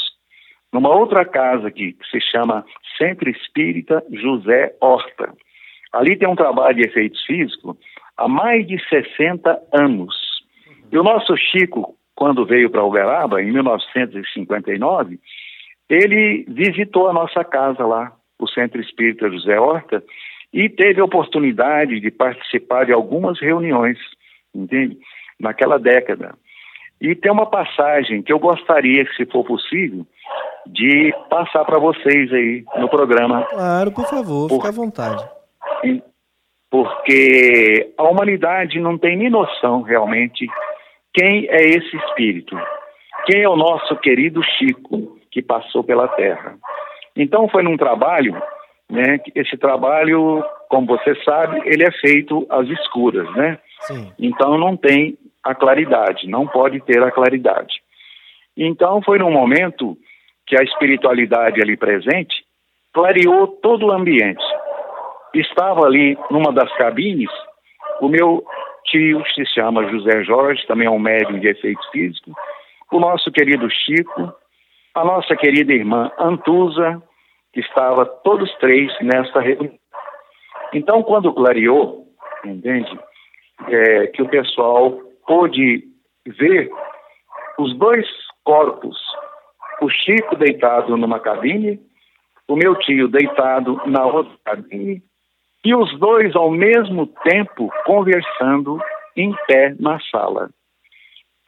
numa 0.72 0.94
outra 0.94 1.24
casa 1.24 1.68
aqui, 1.68 1.94
que 1.94 2.06
se 2.08 2.20
chama 2.20 2.64
Centro 2.96 3.28
Espírita 3.28 4.04
José 4.10 4.74
Horta. 4.80 5.34
Ali 5.92 6.16
tem 6.16 6.28
um 6.28 6.36
trabalho 6.36 6.76
de 6.76 6.82
efeitos 6.82 7.24
físicos 7.24 7.76
há 8.16 8.28
mais 8.28 8.66
de 8.66 8.78
60 8.88 9.60
anos. 9.72 10.14
E 10.92 10.98
o 10.98 11.02
nosso 11.02 11.36
Chico, 11.36 11.96
quando 12.20 12.44
veio 12.44 12.68
para 12.68 12.84
Uberaba, 12.84 13.40
em 13.42 13.50
1959, 13.50 15.18
ele 15.88 16.44
visitou 16.46 17.08
a 17.08 17.14
nossa 17.14 17.42
casa 17.42 17.86
lá, 17.86 18.12
o 18.38 18.46
Centro 18.46 18.78
Espírita 18.78 19.30
José 19.30 19.58
Horta, 19.58 20.04
e 20.52 20.68
teve 20.68 21.00
a 21.00 21.04
oportunidade 21.04 21.98
de 21.98 22.10
participar 22.10 22.84
de 22.84 22.92
algumas 22.92 23.40
reuniões, 23.40 23.96
entende? 24.54 24.98
Naquela 25.40 25.78
década. 25.78 26.34
E 27.00 27.14
tem 27.14 27.32
uma 27.32 27.46
passagem 27.46 28.20
que 28.22 28.30
eu 28.30 28.38
gostaria, 28.38 29.06
se 29.16 29.24
for 29.24 29.42
possível, 29.42 30.06
de 30.66 31.14
passar 31.30 31.64
para 31.64 31.78
vocês 31.78 32.30
aí 32.34 32.62
no 32.76 32.90
programa. 32.90 33.44
Claro, 33.46 33.92
por 33.92 34.04
favor, 34.04 34.46
Por- 34.46 34.56
fique 34.56 34.68
à 34.68 34.72
vontade. 34.72 35.24
porque 36.70 37.94
a 37.96 38.02
humanidade 38.04 38.78
não 38.78 38.98
tem 38.98 39.16
nem 39.16 39.30
noção 39.30 39.80
realmente 39.80 40.46
quem 41.12 41.46
é 41.48 41.62
esse 41.62 41.96
espírito, 41.96 42.56
quem 43.26 43.42
é 43.42 43.48
o 43.48 43.56
nosso 43.56 43.96
querido 43.96 44.42
Chico 44.42 45.18
que 45.30 45.42
passou 45.42 45.84
pela 45.84 46.08
Terra. 46.08 46.56
Então 47.16 47.48
foi 47.48 47.62
num 47.62 47.76
trabalho, 47.76 48.40
né? 48.88 49.18
Esse 49.34 49.56
trabalho, 49.56 50.44
como 50.68 50.86
você 50.86 51.14
sabe, 51.24 51.60
ele 51.64 51.84
é 51.84 51.92
feito 51.92 52.46
às 52.48 52.68
escuras, 52.68 53.30
né? 53.34 53.58
Sim. 53.80 54.12
Então 54.18 54.58
não 54.58 54.76
tem 54.76 55.16
a 55.42 55.54
claridade, 55.54 56.28
não 56.28 56.46
pode 56.46 56.80
ter 56.80 57.02
a 57.02 57.10
claridade. 57.10 57.80
Então 58.56 59.02
foi 59.02 59.18
num 59.18 59.30
momento 59.30 59.96
que 60.46 60.58
a 60.58 60.62
espiritualidade 60.62 61.60
ali 61.62 61.76
presente 61.76 62.44
clareou 62.92 63.46
todo 63.46 63.86
o 63.86 63.92
ambiente. 63.92 64.44
Estava 65.34 65.86
ali 65.86 66.18
numa 66.30 66.52
das 66.52 66.72
cabines 66.76 67.30
o 68.00 68.08
meu 68.08 68.44
tio, 68.90 69.22
se 69.34 69.44
chama 69.46 69.88
José 69.88 70.22
Jorge, 70.24 70.66
também 70.66 70.86
é 70.86 70.90
um 70.90 70.98
médium 70.98 71.38
de 71.38 71.48
efeitos 71.48 71.86
físicos, 71.90 72.34
o 72.92 72.98
nosso 72.98 73.30
querido 73.30 73.68
Chico, 73.70 74.32
a 74.94 75.04
nossa 75.04 75.36
querida 75.36 75.72
irmã 75.72 76.10
Antusa, 76.18 77.02
que 77.52 77.60
estava 77.60 78.04
todos 78.04 78.52
três 78.56 78.92
nesta 79.00 79.40
reunião. 79.40 79.78
Então, 80.72 81.02
quando 81.02 81.32
clareou, 81.32 82.06
entende, 82.44 82.98
é, 83.68 84.06
que 84.08 84.22
o 84.22 84.28
pessoal 84.28 84.98
pôde 85.26 85.84
ver 86.26 86.70
os 87.58 87.76
dois 87.76 88.06
corpos, 88.44 88.98
o 89.80 89.88
Chico 89.88 90.36
deitado 90.36 90.96
numa 90.96 91.20
cabine, 91.20 91.80
o 92.48 92.56
meu 92.56 92.74
tio 92.76 93.08
deitado 93.08 93.80
na 93.86 94.04
outra 94.04 94.32
cabine, 94.44 95.02
e 95.64 95.74
os 95.74 95.98
dois 95.98 96.34
ao 96.34 96.50
mesmo 96.50 97.06
tempo 97.06 97.70
conversando 97.84 98.78
em 99.16 99.34
pé 99.46 99.74
na 99.78 99.98
sala. 100.10 100.50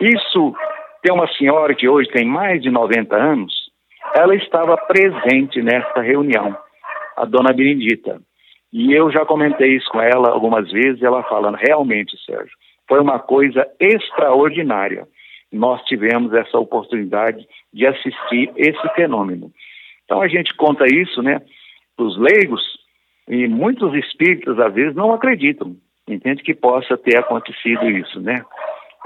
Isso 0.00 0.54
tem 1.02 1.12
uma 1.14 1.28
senhora 1.34 1.74
que 1.74 1.88
hoje 1.88 2.08
tem 2.10 2.24
mais 2.24 2.62
de 2.62 2.70
90 2.70 3.16
anos, 3.16 3.52
ela 4.14 4.34
estava 4.34 4.76
presente 4.76 5.62
nesta 5.62 6.00
reunião, 6.00 6.56
a 7.16 7.24
dona 7.24 7.52
Benedita. 7.52 8.20
E 8.72 8.92
eu 8.92 9.10
já 9.10 9.24
comentei 9.24 9.76
isso 9.76 9.88
com 9.90 10.00
ela 10.00 10.30
algumas 10.30 10.70
vezes, 10.70 11.02
ela 11.02 11.22
falando, 11.24 11.56
realmente, 11.56 12.16
Sérgio, 12.24 12.52
foi 12.88 13.00
uma 13.00 13.18
coisa 13.18 13.66
extraordinária. 13.78 15.06
Nós 15.52 15.82
tivemos 15.84 16.32
essa 16.32 16.58
oportunidade 16.58 17.46
de 17.72 17.86
assistir 17.86 18.50
esse 18.56 18.88
fenômeno. 18.94 19.50
Então 20.04 20.22
a 20.22 20.28
gente 20.28 20.54
conta 20.54 20.86
isso, 20.86 21.22
né, 21.22 21.40
para 21.96 22.06
os 22.06 22.18
leigos, 22.18 22.62
e 23.28 23.46
muitos 23.48 23.94
espíritos, 23.94 24.58
às 24.58 24.72
vezes, 24.74 24.94
não 24.94 25.12
acreditam, 25.12 25.76
entende 26.08 26.42
que 26.42 26.54
possa 26.54 26.96
ter 26.96 27.18
acontecido 27.18 27.88
isso, 27.88 28.20
né? 28.20 28.44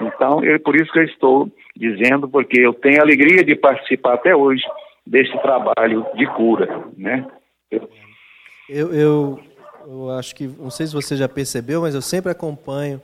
Então, 0.00 0.42
é 0.44 0.58
por 0.58 0.76
isso 0.76 0.92
que 0.92 0.98
eu 0.98 1.04
estou 1.04 1.52
dizendo, 1.74 2.28
porque 2.28 2.60
eu 2.60 2.74
tenho 2.74 3.00
alegria 3.00 3.44
de 3.44 3.54
participar 3.54 4.14
até 4.14 4.34
hoje 4.34 4.62
desse 5.06 5.32
trabalho 5.40 6.06
de 6.14 6.26
cura, 6.26 6.84
né? 6.96 7.26
Eu, 8.68 8.92
eu, 8.92 9.40
eu 9.86 10.10
acho 10.10 10.34
que, 10.34 10.46
não 10.46 10.70
sei 10.70 10.86
se 10.86 10.94
você 10.94 11.16
já 11.16 11.28
percebeu, 11.28 11.82
mas 11.82 11.94
eu 11.94 12.02
sempre 12.02 12.30
acompanho 12.30 13.00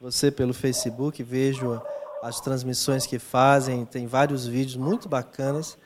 você 0.00 0.32
pelo 0.32 0.52
Facebook, 0.52 1.22
vejo 1.22 1.80
as 2.22 2.40
transmissões 2.40 3.06
que 3.06 3.18
fazem, 3.18 3.84
tem 3.84 4.06
vários 4.06 4.46
vídeos 4.46 4.76
muito 4.76 5.08
bacanas 5.08 5.78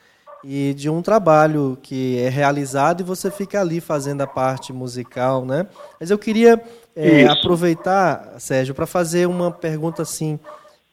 e 0.49 0.73
de 0.73 0.89
um 0.89 1.01
trabalho 1.01 1.77
que 1.81 2.17
é 2.19 2.29
realizado 2.29 3.01
e 3.01 3.03
você 3.03 3.29
fica 3.29 3.59
ali 3.59 3.81
fazendo 3.81 4.21
a 4.21 4.27
parte 4.27 4.71
musical, 4.71 5.43
né? 5.43 5.67
Mas 5.99 6.09
eu 6.09 6.17
queria 6.17 6.63
é, 6.95 7.27
aproveitar, 7.27 8.35
Sérgio, 8.39 8.73
para 8.73 8.85
fazer 8.85 9.27
uma 9.27 9.51
pergunta 9.51 10.03
assim 10.03 10.39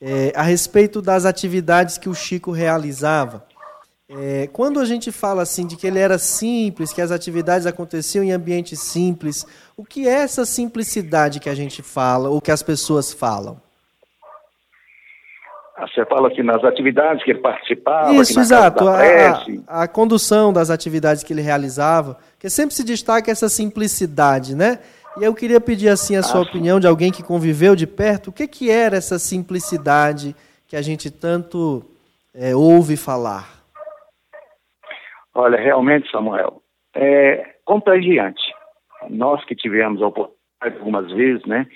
é, 0.00 0.32
a 0.34 0.42
respeito 0.42 1.00
das 1.00 1.24
atividades 1.24 1.98
que 1.98 2.08
o 2.08 2.14
Chico 2.14 2.50
realizava. 2.50 3.44
É, 4.08 4.48
quando 4.52 4.80
a 4.80 4.84
gente 4.84 5.12
fala 5.12 5.42
assim 5.42 5.68
de 5.68 5.76
que 5.76 5.86
ele 5.86 6.00
era 6.00 6.18
simples, 6.18 6.92
que 6.92 7.00
as 7.00 7.12
atividades 7.12 7.64
aconteciam 7.64 8.24
em 8.24 8.32
ambientes 8.32 8.80
simples, 8.80 9.46
o 9.76 9.84
que 9.84 10.08
é 10.08 10.14
essa 10.14 10.44
simplicidade 10.44 11.38
que 11.38 11.48
a 11.48 11.54
gente 11.54 11.80
fala, 11.80 12.28
ou 12.28 12.40
que 12.40 12.50
as 12.50 12.60
pessoas 12.60 13.12
falam? 13.12 13.62
Ah, 15.76 15.88
você 15.88 16.04
fala 16.06 16.28
aqui 16.28 16.40
nas 16.40 16.62
atividades 16.62 17.24
que 17.24 17.32
ele 17.32 17.40
participava. 17.40 18.12
Isso, 18.14 18.38
exato. 18.38 18.84
A, 18.88 19.82
a, 19.82 19.88
condução 19.88 20.52
das 20.52 20.70
atividades 20.70 21.24
que 21.24 21.32
ele 21.32 21.42
realizava, 21.42 22.16
que 22.38 22.48
sempre 22.48 22.74
se 22.74 22.84
destaca 22.84 23.28
essa 23.30 23.48
simplicidade, 23.48 24.54
né? 24.54 24.78
E 25.18 25.24
eu 25.24 25.34
queria 25.34 25.60
pedir 25.60 25.88
assim 25.88 26.14
a 26.14 26.22
sua 26.22 26.42
Acho. 26.42 26.50
opinião 26.50 26.78
de 26.78 26.86
alguém 26.86 27.10
que 27.10 27.24
conviveu 27.24 27.74
de 27.74 27.88
perto. 27.88 28.28
O 28.28 28.32
que, 28.32 28.46
que 28.46 28.70
era 28.70 28.96
essa 28.96 29.18
simplicidade 29.18 30.34
que 30.68 30.76
a 30.76 30.82
gente 30.82 31.10
tanto 31.10 31.84
é, 32.32 32.54
ouve 32.54 32.96
falar? 32.96 33.48
Olha, 35.34 35.58
realmente, 35.58 36.08
Samuel, 36.08 36.62
é 36.94 37.54
contagiante. 37.64 38.42
Nós 39.10 39.44
que 39.44 39.56
tivemos 39.56 40.00
a 40.00 40.06
oportunidade 40.06 40.78
algumas 40.78 41.10
vezes, 41.10 41.44
né, 41.46 41.66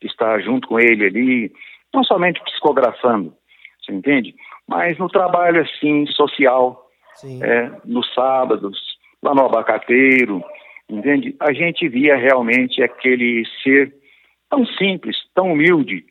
de 0.00 0.06
estar 0.06 0.40
junto 0.40 0.68
com 0.68 0.78
ele 0.78 1.04
ali, 1.04 1.52
não 1.92 2.04
somente 2.04 2.40
psicografando, 2.44 3.34
você 3.88 3.94
entende? 3.94 4.34
Mas 4.66 4.98
no 4.98 5.08
trabalho, 5.08 5.62
assim, 5.62 6.06
social, 6.06 6.86
é, 7.42 7.70
nos 7.84 8.12
sábados, 8.14 8.78
lá 9.22 9.34
no 9.34 9.46
abacateiro, 9.46 10.42
entende? 10.88 11.34
A 11.40 11.52
gente 11.52 11.88
via 11.88 12.16
realmente 12.16 12.82
aquele 12.82 13.44
ser 13.62 13.92
tão 14.50 14.64
simples, 14.66 15.16
tão 15.34 15.52
humilde, 15.52 16.04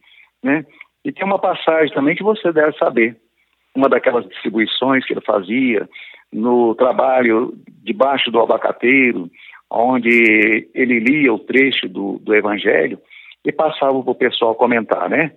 né? 0.44 0.66
E 1.06 1.12
tem 1.12 1.26
uma 1.26 1.40
passagem 1.40 1.94
também 1.94 2.16
que 2.16 2.24
você 2.24 2.52
deve 2.52 2.78
saber. 2.78 3.16
Uma 3.76 3.88
daquelas 3.88 4.28
distribuições 4.28 5.06
que 5.06 5.14
ele 5.14 5.22
fazia 5.22 5.88
no 6.34 6.76
trabalho 6.76 7.54
debaixo 7.84 8.32
do 8.32 8.40
abacateiro, 8.40 9.30
onde 9.70 10.68
ele 10.74 11.00
lia 11.00 11.32
o 11.32 11.40
trecho 11.40 11.88
do, 11.88 12.18
do 12.20 12.36
Evangelho 12.36 13.00
e 13.46 13.52
passava 13.52 14.02
para 14.02 14.12
o 14.12 14.16
pessoal 14.16 14.56
comentar, 14.56 15.10
né? 15.10 15.32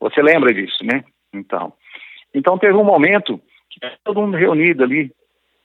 Você 0.00 0.22
lembra 0.22 0.54
disso, 0.54 0.84
né? 0.84 1.04
Então, 1.32 1.72
então 2.34 2.58
teve 2.58 2.74
um 2.74 2.84
momento 2.84 3.40
que 3.70 3.80
todo 4.04 4.20
mundo 4.20 4.36
reunido 4.36 4.84
ali, 4.84 5.10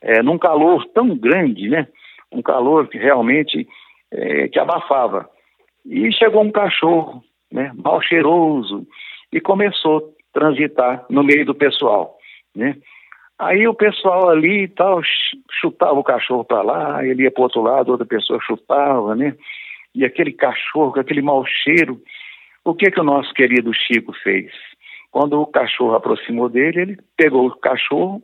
é, 0.02 0.22
num 0.22 0.38
calor 0.38 0.86
tão 0.94 1.16
grande, 1.18 1.68
né? 1.70 1.88
Um 2.32 2.42
calor 2.42 2.88
que 2.88 2.98
realmente 2.98 3.68
é, 4.12 4.48
que 4.48 4.60
abafava. 4.60 5.30
E 5.86 6.12
chegou 6.12 6.44
um 6.44 6.52
cachorro, 6.52 7.24
né? 7.52 7.72
Mal 7.76 8.02
cheiroso 8.02 8.88
e 9.32 9.40
começou 9.40 9.98
a 9.98 10.40
transitar 10.40 11.06
no 11.10 11.24
meio 11.24 11.46
do 11.46 11.56
pessoal, 11.56 12.18
né? 12.56 12.76
Aí 13.40 13.68
o 13.68 13.74
pessoal 13.74 14.30
ali 14.30 14.64
e 14.64 14.68
tal 14.68 15.02
chutava 15.62 15.94
o 15.94 16.04
cachorro 16.04 16.44
para 16.44 16.62
lá, 16.64 17.06
ele 17.06 17.24
ia 17.24 17.32
para 17.32 17.44
outro 17.44 17.62
lado, 17.62 17.92
outra 17.92 18.06
pessoa 18.06 18.40
chutava, 18.42 19.16
né? 19.16 19.36
E 19.94 20.04
aquele 20.04 20.32
cachorro, 20.32 21.00
aquele 21.00 21.22
mau 21.22 21.46
cheiro. 21.46 22.02
O 22.66 22.74
que 22.74 22.90
que 22.90 23.00
o 23.00 23.04
nosso 23.04 23.34
querido 23.34 23.72
Chico 23.74 24.12
fez? 24.24 24.52
Quando 25.12 25.42
o 25.42 25.48
cachorro 25.48 25.96
aproximou 25.96 26.50
dele, 26.50 26.82
ele 26.82 26.98
pegou 27.16 27.48
o 27.48 27.58
cachorro, 27.58 28.22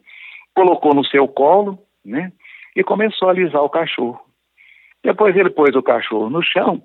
colocou 0.53 0.93
no 0.93 1.05
seu 1.05 1.27
colo, 1.27 1.79
né? 2.05 2.31
E 2.75 2.83
começou 2.83 3.27
a 3.27 3.31
alisar 3.31 3.63
o 3.63 3.69
cachorro. 3.69 4.19
Depois 5.03 5.35
ele 5.35 5.49
pôs 5.49 5.75
o 5.75 5.83
cachorro 5.83 6.29
no 6.29 6.41
chão. 6.41 6.81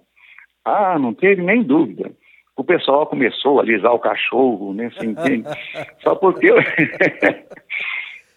Ah, 0.64 0.98
não 0.98 1.14
teve 1.14 1.42
nem 1.42 1.62
dúvida. 1.62 2.10
O 2.56 2.64
pessoal 2.64 3.06
começou 3.06 3.58
a 3.58 3.62
alisar 3.62 3.92
o 3.92 4.00
cachorro, 4.00 4.74
né? 4.74 4.90
Você 4.90 5.06
entende? 5.06 5.48
Só 6.02 6.14
porque. 6.16 6.48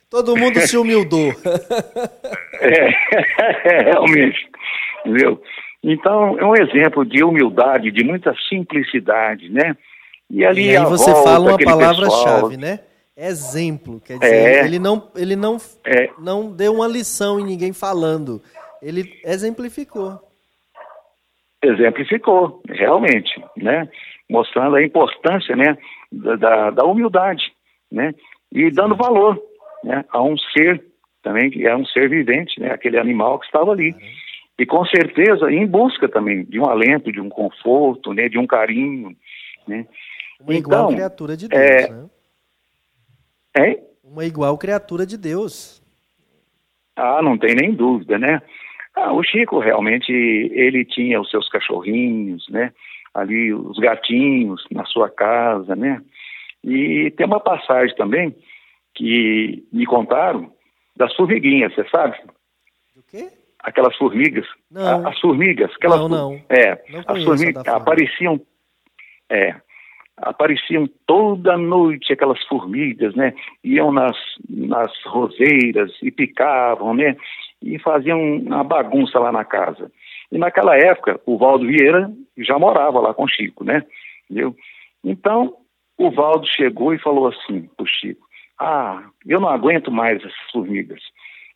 Todo 0.10 0.38
mundo 0.38 0.60
se 0.60 0.78
humildou. 0.78 1.32
é, 2.62 3.84
realmente. 3.84 4.48
Entendeu? 5.00 5.42
Então, 5.84 6.38
é 6.38 6.46
um 6.46 6.56
exemplo 6.56 7.04
de 7.06 7.24
humildade, 7.24 7.92
de 7.92 8.04
muita 8.04 8.36
simplicidade, 8.48 9.50
né? 9.50 9.76
E 10.32 10.46
ali 10.46 10.72
e 10.72 10.78
aí 10.78 10.86
você 10.86 11.12
volta, 11.12 11.30
fala 11.30 11.50
uma 11.50 11.58
palavra-chave, 11.58 12.56
né? 12.56 12.80
Exemplo, 13.18 14.00
quer 14.00 14.18
dizer, 14.18 14.34
é, 14.34 14.66
ele 14.66 14.80
não 14.80 15.12
ele 15.16 15.36
não 15.36 15.58
é, 15.86 16.10
não 16.18 16.50
deu 16.50 16.74
uma 16.74 16.88
lição 16.88 17.38
em 17.38 17.44
ninguém 17.44 17.74
falando, 17.74 18.42
ele 18.82 19.20
exemplificou. 19.26 20.18
Exemplificou, 21.62 22.64
realmente, 22.70 23.44
né? 23.58 23.90
Mostrando 24.30 24.78
a 24.78 24.84
importância, 24.84 25.56
né, 25.56 25.78
da, 26.10 26.72
da 26.72 26.86
humildade, 26.86 27.52
né? 27.92 28.16
E 28.54 28.72
dando 28.72 28.96
valor, 28.96 29.38
né, 29.84 30.06
a 30.10 30.22
um 30.24 30.38
ser 30.38 30.82
também 31.22 31.52
que 31.52 31.68
é 31.68 31.76
um 31.76 31.86
ser 31.86 32.10
vivente, 32.10 32.60
né, 32.60 32.72
aquele 32.72 32.98
animal 32.98 33.38
que 33.38 33.46
estava 33.46 33.72
ali. 33.72 33.94
E 34.58 34.66
com 34.66 34.86
certeza 34.86 35.52
em 35.52 35.68
busca 35.68 36.08
também 36.08 36.46
de 36.46 36.60
um 36.60 36.66
alento, 36.66 37.12
de 37.12 37.20
um 37.20 37.30
conforto, 37.30 38.14
né, 38.14 38.30
de 38.30 38.40
um 38.40 38.48
carinho, 38.48 39.16
né? 39.68 39.86
Uma 40.44 40.56
igual 40.56 40.84
então, 40.86 40.96
criatura 40.96 41.38
de 41.38 41.48
Deus, 41.48 41.62
é... 41.62 41.90
né? 41.90 42.10
É? 43.54 43.84
Uma 44.04 44.26
igual 44.26 44.58
criatura 44.58 45.06
de 45.06 45.18
Deus. 45.18 45.82
Ah, 46.96 47.22
não 47.22 47.38
tem 47.38 47.56
nem 47.56 47.74
dúvida, 47.74 48.18
né? 48.18 48.42
Ah, 48.96 49.14
o 49.14 49.24
Chico 49.24 49.60
realmente, 49.60 50.12
ele 50.12 50.84
tinha 50.84 51.20
os 51.20 51.30
seus 51.30 51.48
cachorrinhos, 51.50 52.48
né? 52.50 52.74
Ali 53.14 53.54
os 53.54 53.78
gatinhos 53.78 54.66
na 54.72 54.86
sua 54.86 55.10
casa, 55.10 55.76
né? 55.76 56.02
E 56.64 57.12
tem 57.18 57.26
uma 57.26 57.40
passagem 57.40 57.96
também 57.96 58.36
que 58.94 59.66
me 59.72 59.86
contaram 59.86 60.52
das 60.96 61.14
formiguinhas, 61.16 61.74
você 61.74 61.88
sabe? 61.90 62.18
Do 62.96 63.04
quê? 63.10 63.30
Aquelas 63.60 63.96
formigas. 63.96 64.46
Não. 64.70 65.08
As 65.08 65.20
formigas. 65.20 65.72
Aquelas, 65.76 66.00
Não, 66.00 66.10
não. 66.10 66.42
É, 66.50 66.84
Não 66.90 67.04
as 67.08 67.24
formigas 67.24 67.68
a 67.68 67.78
apareciam. 67.78 68.42
É, 69.30 69.56
apareciam 70.22 70.88
toda 71.06 71.58
noite 71.58 72.14
aquelas 72.14 72.42
formigas, 72.46 73.16
né? 73.16 73.34
Iam 73.64 73.92
nas, 73.92 74.18
nas 74.50 74.92
roseiras 75.06 75.92
e 76.02 76.12
picavam, 76.12 76.94
né? 76.94 77.16
E 77.62 77.78
faziam 77.80 78.20
uma 78.38 78.64
bagunça 78.64 79.20
lá 79.20 79.32
na 79.32 79.44
casa. 79.44 79.92
E 80.32 80.38
naquela 80.38 80.78
época, 80.78 81.20
o 81.26 81.38
Valdo 81.38 81.68
Vieira 81.68 82.12
já 82.38 82.58
morava 82.58 83.00
lá 83.00 83.14
com 83.14 83.24
o 83.24 83.28
Chico, 83.28 83.64
né? 83.64 83.84
Entendeu? 84.30 84.56
Então, 85.04 85.56
o 85.98 86.10
Valdo 86.10 86.48
chegou 86.48 86.94
e 86.94 87.00
falou 87.00 87.28
assim 87.28 87.70
pro 87.76 87.86
Chico: 87.86 88.26
Ah, 88.60 89.04
eu 89.26 89.40
não 89.40 89.50
aguento 89.50 89.92
mais 89.92 90.18
essas 90.18 90.52
formigas. 90.52 91.02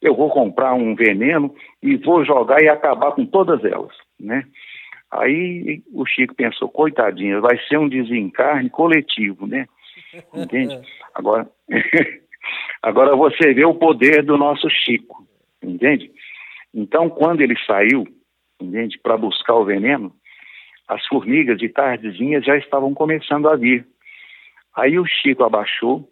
Eu 0.01 0.15
vou 0.15 0.29
comprar 0.29 0.73
um 0.73 0.93
veneno 0.93 1.55
e 1.81 1.95
vou 1.95 2.25
jogar 2.25 2.61
e 2.61 2.67
acabar 2.67 3.11
com 3.13 3.25
todas 3.25 3.63
elas, 3.63 3.95
né? 4.19 4.43
Aí 5.17 5.81
o 5.93 6.05
Chico 6.05 6.35
pensou, 6.35 6.69
coitadinho, 6.69 7.41
vai 7.41 7.57
ser 7.67 7.77
um 7.77 7.87
desencarne 7.87 8.69
coletivo, 8.69 9.47
né? 9.47 9.67
Entende? 10.33 10.79
Agora, 11.13 11.49
agora 12.81 13.15
você 13.15 13.53
vê 13.53 13.65
o 13.65 13.75
poder 13.75 14.23
do 14.23 14.37
nosso 14.37 14.69
Chico, 14.69 15.25
entende? 15.63 16.11
Então, 16.73 17.09
quando 17.09 17.41
ele 17.41 17.55
saiu, 17.65 18.05
entende, 18.59 18.99
para 18.99 19.17
buscar 19.17 19.55
o 19.55 19.65
veneno, 19.65 20.13
as 20.87 21.05
formigas 21.07 21.57
de 21.57 21.69
tardezinha 21.69 22.41
já 22.41 22.57
estavam 22.57 22.93
começando 22.93 23.47
a 23.47 23.55
vir. 23.55 23.87
Aí 24.75 24.99
o 24.99 25.05
Chico 25.05 25.43
abaixou, 25.43 26.09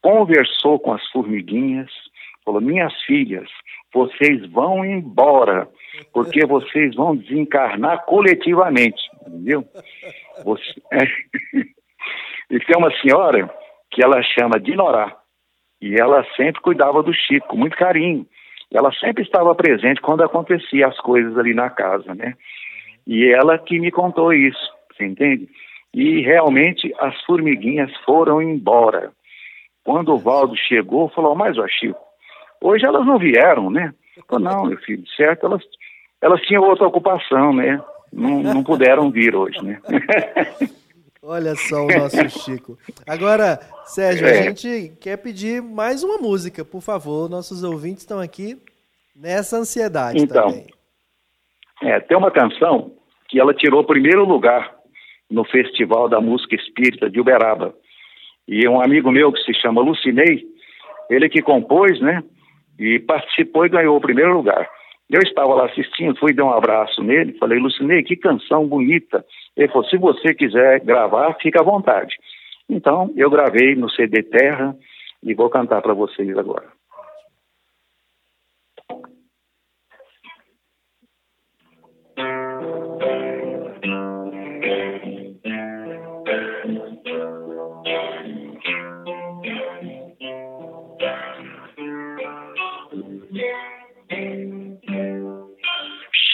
conversou 0.00 0.78
com 0.78 0.92
as 0.92 1.04
formiguinhas, 1.08 1.90
falou: 2.44 2.60
Minhas 2.60 2.94
filhas, 3.02 3.50
vocês 3.92 4.48
vão 4.50 4.84
embora, 4.84 5.68
porque 6.12 6.44
vocês 6.46 6.94
vão 6.94 7.16
desencarnar 7.16 8.04
coletivamente, 8.04 9.02
entendeu? 9.26 9.64
Você... 10.44 10.74
e 12.50 12.60
tem 12.60 12.76
uma 12.76 12.90
senhora 13.00 13.50
que 13.90 14.04
ela 14.04 14.22
chama 14.22 14.60
de 14.60 14.74
Norá, 14.74 15.16
e 15.80 15.94
ela 15.94 16.24
sempre 16.36 16.60
cuidava 16.60 17.02
do 17.02 17.12
Chico, 17.12 17.48
com 17.48 17.56
muito 17.56 17.76
carinho. 17.76 18.26
Ela 18.72 18.92
sempre 18.92 19.22
estava 19.22 19.54
presente 19.54 20.00
quando 20.00 20.22
acontecia 20.22 20.88
as 20.88 20.98
coisas 20.98 21.36
ali 21.38 21.54
na 21.54 21.70
casa, 21.70 22.14
né? 22.14 22.34
E 23.06 23.30
ela 23.32 23.58
que 23.58 23.78
me 23.78 23.90
contou 23.90 24.32
isso, 24.32 24.72
você 24.92 25.04
entende? 25.04 25.48
E 25.94 26.20
realmente 26.20 26.92
as 26.98 27.18
formiguinhas 27.22 27.94
foram 28.04 28.42
embora. 28.42 29.12
Quando 29.84 30.12
o 30.12 30.18
Valdo 30.18 30.56
chegou, 30.56 31.08
falou, 31.10 31.34
mas 31.36 31.56
ó 31.56 31.66
Chico, 31.68 32.00
hoje 32.60 32.84
elas 32.84 33.06
não 33.06 33.18
vieram, 33.18 33.70
né? 33.70 33.94
Falou, 34.28 34.44
não, 34.44 34.64
meu 34.66 34.78
filho, 34.78 35.06
certo, 35.08 35.46
elas, 35.46 35.62
elas 36.20 36.40
tinham 36.42 36.62
outra 36.64 36.86
ocupação, 36.86 37.52
né? 37.54 37.80
Não, 38.12 38.42
não 38.42 38.62
puderam 38.64 39.10
vir 39.10 39.34
hoje, 39.34 39.62
né? 39.62 39.80
Olha 41.22 41.54
só 41.56 41.84
o 41.84 41.88
nosso 41.88 42.28
Chico. 42.44 42.78
Agora, 43.06 43.58
Sérgio, 43.84 44.26
a 44.26 44.30
É. 44.30 44.42
gente 44.44 44.92
quer 45.00 45.16
pedir 45.16 45.60
mais 45.60 46.02
uma 46.04 46.18
música, 46.18 46.64
por 46.64 46.80
favor. 46.80 47.28
Nossos 47.28 47.64
ouvintes 47.64 48.02
estão 48.02 48.20
aqui 48.20 48.56
nessa 49.14 49.56
ansiedade 49.56 50.22
Então. 50.22 50.46
também. 50.48 50.66
É, 51.82 52.00
tem 52.00 52.16
uma 52.16 52.30
canção 52.30 52.92
que 53.28 53.40
ela 53.40 53.52
tirou 53.52 53.84
primeiro 53.84 54.24
lugar 54.24 54.72
no 55.30 55.44
Festival 55.44 56.08
da 56.08 56.20
Música 56.20 56.54
Espírita 56.54 57.10
de 57.10 57.20
Uberaba. 57.20 57.74
E 58.46 58.66
um 58.68 58.80
amigo 58.80 59.10
meu 59.10 59.32
que 59.32 59.40
se 59.42 59.52
chama 59.54 59.82
Lucinei, 59.82 60.44
ele 61.10 61.28
que 61.28 61.42
compôs, 61.42 62.00
né? 62.00 62.22
E 62.78 63.00
participou 63.00 63.66
e 63.66 63.68
ganhou 63.68 63.96
o 63.96 64.00
primeiro 64.00 64.32
lugar. 64.36 64.70
Eu 65.08 65.20
estava 65.22 65.54
lá 65.54 65.66
assistindo, 65.66 66.18
fui 66.18 66.32
dar 66.32 66.44
um 66.44 66.52
abraço 66.52 67.02
nele, 67.02 67.38
falei, 67.38 67.58
Lucinei, 67.58 68.02
que 68.02 68.16
canção 68.16 68.66
bonita. 68.66 69.24
Ele 69.56 69.68
falou, 69.68 69.88
se 69.88 69.96
você 69.96 70.34
quiser 70.34 70.80
gravar, 70.80 71.34
fica 71.40 71.60
à 71.60 71.64
vontade. 71.64 72.16
Então, 72.68 73.12
eu 73.16 73.30
gravei 73.30 73.76
no 73.76 73.88
CD 73.88 74.22
Terra 74.24 74.76
e 75.22 75.32
vou 75.32 75.48
cantar 75.48 75.80
para 75.80 75.94
vocês 75.94 76.36
agora. 76.36 76.75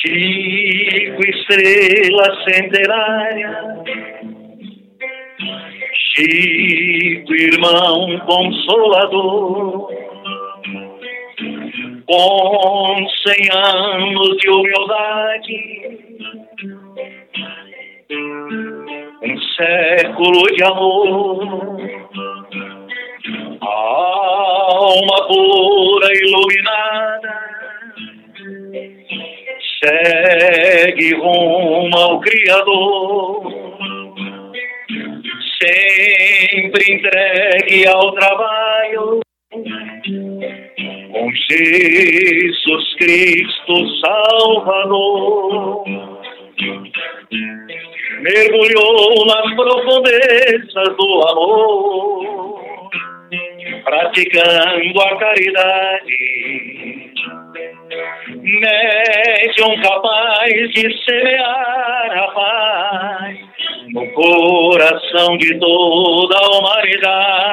Chico, 0.05 1.23
estrela 1.29 2.43
centenária. 2.43 3.85
Chico, 5.95 7.33
irmão 7.33 8.19
consolador. 8.27 9.88
Com 12.05 13.07
cem 13.23 13.49
anos 13.53 14.37
de 14.38 14.51
humildade. 14.51 15.57
Um 19.23 19.38
século 19.57 20.43
de 20.57 20.65
amor. 20.65 21.79
Alma 23.61 25.29
pura 25.29 26.09
iluminada 26.12 27.53
segue 29.85 31.14
rumo 31.14 31.97
ao 31.99 32.21
Criador, 32.21 33.53
sempre 35.61 36.95
entregue 36.95 37.88
ao 37.88 38.12
trabalho, 38.12 39.21
com 41.11 41.33
Jesus 41.51 42.95
Cristo 42.97 43.75
Salvador. 44.01 45.85
Mergulhou 48.21 49.27
nas 49.27 49.55
profundezas 49.57 50.97
do 50.97 51.29
amor, 51.29 52.90
praticando 53.85 55.01
a 55.01 55.18
caridade 55.18 56.53
médium 58.45 59.81
capaz 59.83 60.71
de 60.73 61.05
semear 61.05 62.18
a 62.18 62.31
paz 62.33 63.38
no 63.92 64.07
coração 64.12 65.37
de 65.37 65.59
toda 65.59 66.37
a 66.38 66.49
humanidade. 66.59 67.53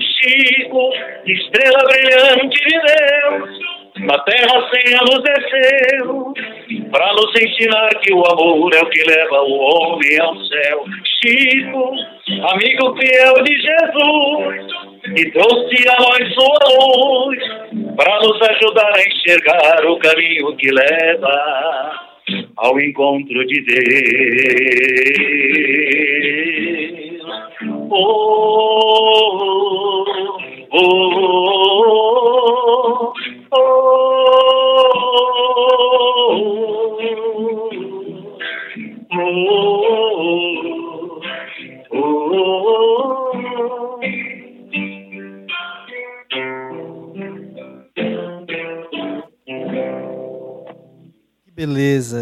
Chico, 0.00 0.92
estrela 1.26 1.82
brilhante 1.84 2.58
de 2.60 2.80
Deus, 2.80 3.50
na 4.00 4.18
terra 4.20 4.70
sem 4.70 4.94
a 4.94 5.02
luz 5.02 5.22
desceu, 5.22 6.32
para 6.90 7.12
nos 7.12 7.30
ensinar 7.40 7.90
que 8.00 8.12
o 8.12 8.24
amor 8.26 8.74
é 8.74 8.80
o 8.80 8.88
que 8.88 9.04
leva 9.04 9.42
o 9.42 9.52
homem 9.52 10.18
ao 10.20 10.34
céu. 10.46 10.84
Chico, 11.22 11.94
amigo 12.52 12.96
fiel 12.96 13.34
de 13.44 13.60
Jesus, 13.60 14.66
e 15.16 15.30
trouxe 15.30 15.88
a 15.88 15.96
nós 16.00 16.34
sua 16.34 16.58
luz 16.70 17.38
para 17.96 18.18
nos 18.20 18.40
ajudar 18.40 18.92
a 18.96 19.02
enxergar 19.02 19.84
o 19.86 19.98
caminho 19.98 20.56
que 20.56 20.70
leva 20.70 21.92
ao 22.56 22.80
encontro 22.80 23.46
de 23.46 23.60
Deus. 23.60 23.82
Oh, 27.94 27.98
oh, 30.70 30.72
oh, 30.72 33.12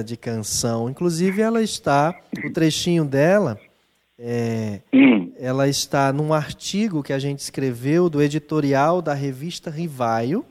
de 0.04 0.16
canção. 0.16 0.88
Inclusive, 0.88 1.42
ela 1.42 1.62
está, 1.62 2.14
o 2.44 2.52
trechinho 2.52 3.04
dela, 3.04 3.58
é, 4.18 4.80
Hum, 4.92 5.32
ela 5.38 5.66
está 5.66 6.12
num 6.12 6.34
artigo 6.34 7.02
que 7.02 7.12
a 7.12 7.18
gente 7.18 7.38
escreveu 7.38 8.10
do 8.10 8.22
editorial 8.22 9.00
da 9.00 9.14
revista 9.14 9.70
Rivaio, 9.70 10.44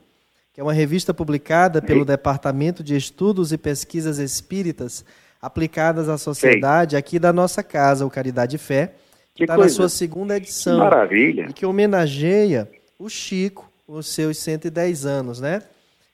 que 0.52 0.60
é 0.60 0.64
uma 0.64 0.74
revista 0.74 1.14
publicada 1.14 1.80
pelo 1.80 2.04
Departamento 2.04 2.84
de 2.84 2.96
Estudos 2.96 3.52
e 3.54 3.58
Pesquisas 3.58 4.18
Espíritas 4.18 5.06
aplicadas 5.40 6.10
à 6.10 6.18
sociedade 6.18 6.98
aqui 6.98 7.20
da 7.20 7.32
nossa 7.32 7.62
casa, 7.62 8.06
o 8.06 8.10
Caridade 8.10 8.56
e 8.56 8.60
Fé, 8.60 8.94
que 9.36 9.44
está 9.44 9.56
na 9.56 9.70
sua 9.70 9.88
segunda 9.88 10.36
edição. 10.36 10.74
Que 10.74 10.84
maravilha. 10.84 11.48
E 11.50 11.54
que 11.54 11.66
homenageia 11.66 12.68
o 12.98 13.08
Chico, 13.08 13.72
os 13.88 14.08
seus 14.08 14.38
110 14.40 15.06
anos, 15.06 15.40
né? 15.40 15.62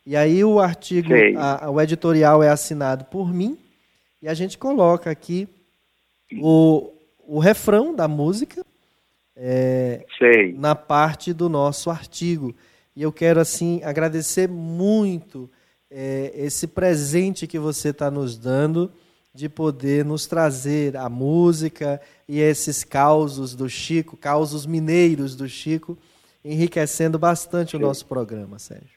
E 0.05 0.15
aí 0.15 0.43
o 0.43 0.59
artigo, 0.59 1.09
a, 1.37 1.69
o 1.69 1.81
editorial 1.81 2.43
é 2.43 2.49
assinado 2.49 3.05
por 3.05 3.33
mim 3.33 3.57
e 4.21 4.27
a 4.27 4.33
gente 4.33 4.57
coloca 4.57 5.09
aqui 5.09 5.47
o, 6.39 6.91
o 7.19 7.39
refrão 7.39 7.93
da 7.93 8.07
música 8.07 8.65
é, 9.35 10.05
na 10.55 10.75
parte 10.75 11.33
do 11.33 11.49
nosso 11.49 11.89
artigo. 11.89 12.55
E 12.95 13.01
eu 13.01 13.11
quero, 13.11 13.39
assim, 13.39 13.81
agradecer 13.83 14.47
muito 14.47 15.49
é, 15.89 16.31
esse 16.35 16.67
presente 16.67 17.47
que 17.47 17.59
você 17.59 17.89
está 17.89 18.09
nos 18.09 18.37
dando 18.37 18.91
de 19.33 19.49
poder 19.49 20.05
nos 20.05 20.25
trazer 20.25 20.95
a 20.95 21.09
música 21.09 21.99
e 22.27 22.39
esses 22.39 22.85
causos 22.85 23.53
do 23.53 23.67
Chico, 23.67 24.15
causos 24.15 24.65
mineiros 24.65 25.35
do 25.35 25.49
Chico, 25.49 25.97
enriquecendo 26.43 27.19
bastante 27.19 27.71
Sim. 27.71 27.77
o 27.77 27.79
nosso 27.81 28.05
programa, 28.05 28.57
Sérgio. 28.59 28.94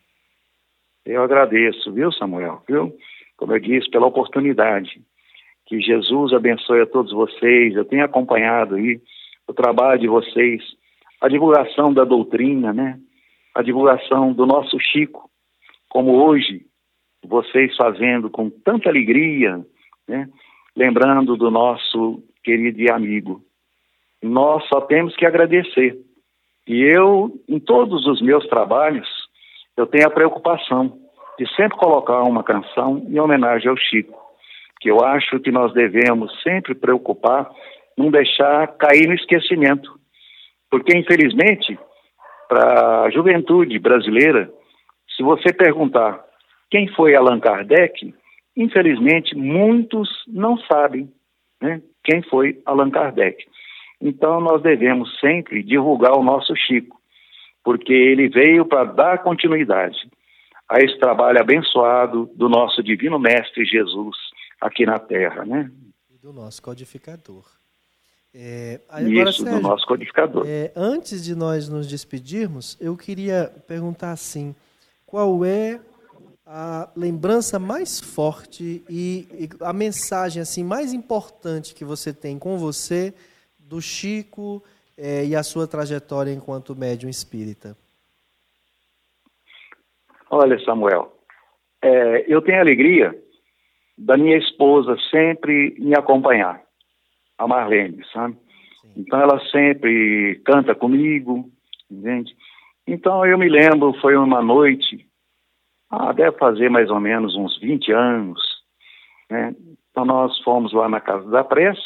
Eu 1.09 1.23
agradeço, 1.23 1.91
viu, 1.91 2.13
Samuel? 2.13 2.63
Viu? 2.69 2.93
Como 3.39 3.55
eu 3.55 3.59
disse, 3.59 3.89
pela 3.91 4.07
oportunidade. 4.07 5.01
Que 5.67 5.81
Jesus 5.81 6.35
abençoe 6.35 6.83
a 6.83 6.87
todos 6.87 7.13
vocês. 7.13 7.75
Eu 7.75 7.87
tenho 7.87 8.05
acompanhado 8.05 8.75
aí 8.75 9.01
o 9.47 9.55
trabalho 9.55 9.99
de 9.99 10.07
vocês, 10.07 10.63
a 11.19 11.29
divulgação 11.29 11.95
da 11.95 12.05
doutrina, 12.05 12.75
né? 12.75 13.01
a 13.55 13.63
divulgação 13.63 14.35
do 14.35 14.45
nosso 14.45 14.79
Chico, 14.79 15.31
como 15.89 16.13
hoje 16.13 16.67
vocês 17.25 17.75
fazendo 17.75 18.29
com 18.29 18.51
tanta 18.51 18.91
alegria, 18.91 19.65
né? 20.07 20.29
lembrando 20.77 21.39
do 21.39 21.51
nosso 21.51 22.23
querido 22.45 22.83
e 22.83 22.91
amigo. 22.91 23.43
Nós 24.23 24.63
só 24.69 24.83
temos 24.83 25.17
que 25.17 25.25
agradecer. 25.25 25.99
E 26.67 26.83
eu, 26.83 27.33
em 27.49 27.59
todos 27.59 28.07
os 28.07 28.21
meus 28.21 28.47
trabalhos, 28.47 29.09
eu 29.79 29.87
tenho 29.87 30.09
a 30.09 30.11
preocupação 30.11 30.99
de 31.39 31.49
sempre 31.55 31.79
colocar 31.79 32.23
uma 32.25 32.43
canção 32.43 32.99
em 33.09 33.19
homenagem 33.21 33.71
ao 33.71 33.77
Chico, 33.77 34.19
que 34.81 34.91
eu 34.91 35.05
acho 35.05 35.39
que 35.39 35.53
nós 35.53 35.73
devemos 35.73 36.33
sempre 36.43 36.75
preocupar 36.75 37.49
não 37.97 38.11
deixar 38.11 38.67
cair 38.77 39.07
no 39.07 39.15
esquecimento. 39.15 39.91
Porque, 40.69 40.97
infelizmente, 40.97 41.79
para 42.49 43.03
a 43.03 43.11
juventude 43.11 43.79
brasileira, 43.79 44.51
se 45.17 45.23
você 45.23 45.53
perguntar 45.53 46.25
quem 46.71 46.89
foi 46.89 47.15
Allan 47.15 47.39
Kardec, 47.39 48.13
infelizmente 48.57 49.37
muitos 49.37 50.09
não 50.27 50.59
sabem 50.59 51.09
né, 51.63 51.81
quem 52.03 52.21
foi 52.23 52.61
Allan 52.67 52.91
Kardec. 52.91 53.45
Então 54.01 54.41
nós 54.41 54.61
devemos 54.61 55.19
sempre 55.21 55.63
divulgar 55.63 56.17
o 56.17 56.23
nosso 56.23 56.55
Chico, 56.57 56.98
porque 57.69 57.93
ele 57.93 58.31
veio 58.31 58.65
para 58.65 58.85
dar 58.85 59.23
continuidade 59.23 60.11
a 60.67 60.79
esse 60.79 60.99
trabalho 60.99 61.39
abençoado 61.39 62.25
do 62.35 62.49
nosso 62.49 62.83
divino 62.83 63.19
mestre 63.19 63.63
Jesus 63.63 64.17
aqui 64.59 64.87
na 64.87 64.99
Terra, 64.99 65.45
né? 65.45 65.71
E 66.11 66.17
do 66.17 66.33
nosso 66.33 66.63
codificador. 66.63 67.45
É, 68.35 68.81
agora, 68.89 69.29
Isso, 69.29 69.43
Sérgio, 69.43 69.61
do 69.61 69.69
nosso 69.69 69.87
codificador. 69.87 70.45
É, 70.49 70.73
antes 70.75 71.23
de 71.23 71.35
nós 71.35 71.69
nos 71.69 71.87
despedirmos, 71.87 72.75
eu 72.81 72.97
queria 72.97 73.53
perguntar 73.67 74.13
assim: 74.13 74.57
qual 75.05 75.45
é 75.45 75.79
a 76.47 76.89
lembrança 76.97 77.59
mais 77.59 78.01
forte 78.01 78.83
e, 78.89 79.29
e, 79.31 79.49
a 79.61 79.75
mensagem 79.75 80.41
assim 80.41 80.65
mais 80.65 80.95
importante 80.95 81.75
que 81.75 81.85
você 81.85 82.15
tem 82.15 82.39
com 82.39 82.57
você 82.57 83.13
do 83.59 83.79
Chico 83.79 84.65
é, 84.99 85.25
e 85.25 85.37
a 85.37 85.43
sua 85.45 85.69
trajetória 85.69 86.33
enquanto 86.33 86.77
médium 86.77 87.09
espírita? 87.09 87.77
Olha, 90.29 90.59
Samuel, 90.65 91.17
é, 91.81 92.25
eu 92.27 92.43
tenho 92.43 92.61
alegria 92.61 93.17
da 93.97 94.17
minha 94.17 94.37
esposa 94.37 94.97
sempre 95.11 95.75
me 95.79 95.97
acompanhar 95.97 96.61
a 97.39 97.47
Marlene, 97.47 98.05
sabe? 98.13 98.37
Sim. 98.81 98.93
Então 98.97 99.21
ela 99.21 99.41
sempre 99.51 100.41
canta 100.45 100.75
comigo, 100.75 101.49
entende? 101.91 102.35
Então 102.87 103.25
eu 103.25 103.39
me 103.39 103.49
lembro, 103.49 103.93
foi 104.01 104.17
uma 104.17 104.43
noite, 104.43 105.07
ah, 105.91 106.13
deve 106.13 106.37
fazer 106.39 106.69
mais 106.69 106.91
ou 106.91 107.01
menos 107.01 107.35
uns 107.37 107.59
20 107.61 107.93
anos, 107.93 108.41
né? 109.31 109.55
Então 109.91 110.05
nós 110.05 110.39
fomos 110.43 110.73
lá 110.73 110.89
na 110.89 111.01
Casa 111.01 111.29
da 111.31 111.43
Pressa, 111.43 111.81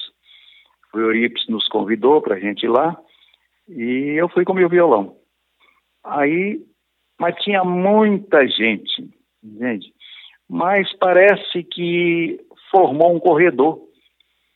o 0.92 0.98
Eurípides 0.98 1.48
nos 1.48 1.66
convidou 1.68 2.20
para 2.20 2.34
a 2.36 2.38
gente 2.38 2.64
ir 2.64 2.68
lá, 2.68 2.98
e 3.76 4.14
eu 4.18 4.28
fui 4.28 4.44
com 4.44 4.54
meu 4.54 4.68
violão. 4.68 5.16
Aí, 6.04 6.60
mas 7.20 7.36
tinha 7.42 7.64
muita 7.64 8.46
gente, 8.46 9.08
entende? 9.42 9.92
Mas 10.48 10.92
parece 10.98 11.62
que 11.64 12.40
formou 12.70 13.14
um 13.14 13.20
corredor 13.20 13.80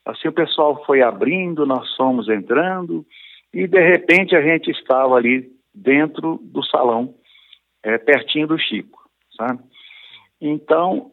Assim 0.07 0.29
o 0.29 0.33
pessoal 0.33 0.85
foi 0.85 1.03
abrindo, 1.03 1.67
nós 1.67 1.93
fomos 1.97 2.29
entrando 2.29 3.05
e 3.53 3.67
de 3.67 3.81
repente 3.81 4.37
a 4.37 4.41
gente 4.41 4.71
estava 4.71 5.17
ali 5.17 5.51
dentro 5.75 6.39
do 6.45 6.65
salão, 6.65 7.13
é, 7.83 7.99
pertinho 7.99 8.47
do 8.47 8.57
Chico, 8.57 9.11
sabe? 9.37 9.65
Então 10.41 11.11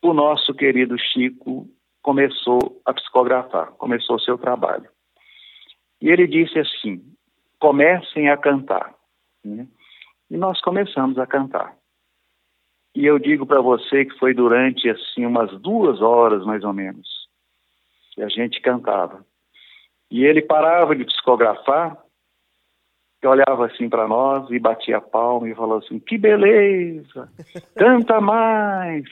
o 0.00 0.14
nosso 0.14 0.54
querido 0.54 0.96
Chico 0.96 1.66
começou 2.00 2.80
a 2.84 2.94
psicografar, 2.94 3.72
começou 3.72 4.16
o 4.16 4.20
seu 4.20 4.38
trabalho. 4.38 4.88
E 6.00 6.08
ele 6.08 6.28
disse 6.28 6.60
assim: 6.60 7.02
comecem 7.62 8.28
a 8.28 8.36
cantar. 8.36 8.92
Né? 9.44 9.68
E 10.28 10.36
nós 10.36 10.60
começamos 10.60 11.16
a 11.16 11.28
cantar. 11.28 11.76
E 12.92 13.06
eu 13.06 13.20
digo 13.20 13.46
para 13.46 13.60
você 13.60 14.04
que 14.04 14.18
foi 14.18 14.34
durante 14.34 14.90
assim 14.90 15.24
umas 15.24 15.56
duas 15.60 16.02
horas 16.02 16.44
mais 16.44 16.64
ou 16.64 16.72
menos 16.72 17.08
que 18.12 18.20
a 18.20 18.28
gente 18.28 18.60
cantava. 18.60 19.24
E 20.10 20.24
ele 20.24 20.42
parava 20.42 20.96
de 20.96 21.04
psicografar, 21.04 21.96
e 23.22 23.26
olhava 23.28 23.66
assim 23.66 23.88
para 23.88 24.08
nós 24.08 24.50
e 24.50 24.58
batia 24.58 24.96
a 24.96 25.00
palma 25.00 25.48
e 25.48 25.54
falou 25.54 25.78
assim: 25.78 26.00
Que 26.00 26.18
beleza! 26.18 27.32
Canta 27.76 28.20
mais! 28.20 29.04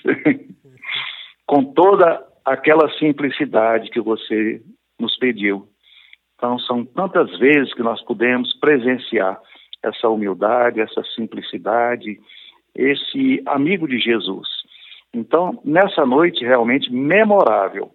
Com 1.46 1.72
toda 1.72 2.26
aquela 2.44 2.90
simplicidade 2.98 3.90
que 3.90 4.00
você 4.00 4.60
nos 4.98 5.16
pediu. 5.16 5.69
Então, 6.40 6.58
são 6.60 6.86
tantas 6.86 7.38
vezes 7.38 7.74
que 7.74 7.82
nós 7.82 8.02
podemos 8.02 8.54
presenciar 8.54 9.38
essa 9.82 10.08
humildade, 10.08 10.80
essa 10.80 11.04
simplicidade, 11.14 12.18
esse 12.74 13.42
amigo 13.44 13.86
de 13.86 13.98
Jesus. 13.98 14.48
Então, 15.12 15.60
nessa 15.62 16.06
noite 16.06 16.42
realmente 16.42 16.90
memorável, 16.90 17.90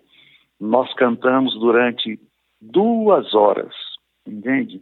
nós 0.60 0.94
cantamos 0.94 1.56
durante 1.60 2.20
duas 2.62 3.34
horas, 3.34 3.74
entende? 4.28 4.80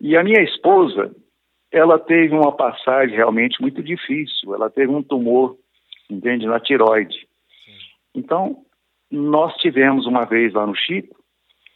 E 0.00 0.16
a 0.16 0.22
minha 0.22 0.40
esposa, 0.44 1.12
ela 1.72 1.98
teve 1.98 2.32
uma 2.32 2.52
passagem 2.52 3.16
realmente 3.16 3.60
muito 3.60 3.82
difícil. 3.82 4.54
Ela 4.54 4.70
teve 4.70 4.92
um 4.92 5.02
tumor, 5.02 5.56
entende, 6.08 6.46
na 6.46 6.60
tiroide. 6.60 7.26
Então, 8.14 8.58
nós 9.10 9.52
tivemos 9.56 10.06
uma 10.06 10.24
vez 10.24 10.52
lá 10.52 10.64
no 10.64 10.76
Chico 10.76 11.23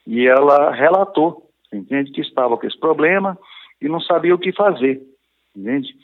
e 0.08 0.26
ela 0.26 0.72
relatou, 0.72 1.50
entende, 1.70 2.10
que 2.10 2.22
estava 2.22 2.56
com 2.56 2.66
esse 2.66 2.80
problema 2.80 3.38
e 3.78 3.86
não 3.90 4.00
sabia 4.00 4.34
o 4.34 4.38
que 4.38 4.52
fazer, 4.52 5.02
entende? 5.54 5.94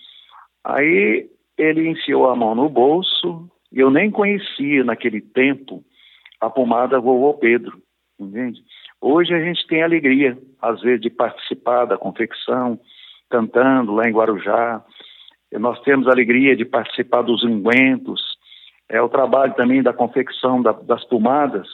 Aí 0.62 1.26
ele 1.56 1.88
enfiou 1.88 2.28
a 2.28 2.36
mão 2.36 2.54
no 2.54 2.68
bolso, 2.68 3.48
eu 3.72 3.90
nem 3.90 4.10
conhecia 4.10 4.84
naquele 4.84 5.22
tempo 5.22 5.82
a 6.38 6.50
pomada 6.50 7.00
Vovô 7.00 7.32
Pedro, 7.32 7.80
entende? 8.20 8.62
Hoje 9.00 9.32
a 9.32 9.40
gente 9.40 9.66
tem 9.66 9.82
alegria, 9.82 10.36
às 10.60 10.82
vezes, 10.82 11.00
de 11.00 11.08
participar 11.08 11.86
da 11.86 11.96
confecção, 11.96 12.78
cantando 13.30 13.94
lá 13.94 14.06
em 14.06 14.12
Guarujá. 14.12 14.84
Nós 15.52 15.80
temos 15.80 16.08
alegria 16.08 16.54
de 16.54 16.66
participar 16.66 17.22
dos 17.22 17.42
ungüentos, 17.42 18.20
é 18.86 19.00
o 19.00 19.08
trabalho 19.08 19.54
também 19.54 19.82
da 19.82 19.94
confecção 19.94 20.60
da, 20.60 20.72
das 20.72 21.02
pomadas, 21.06 21.66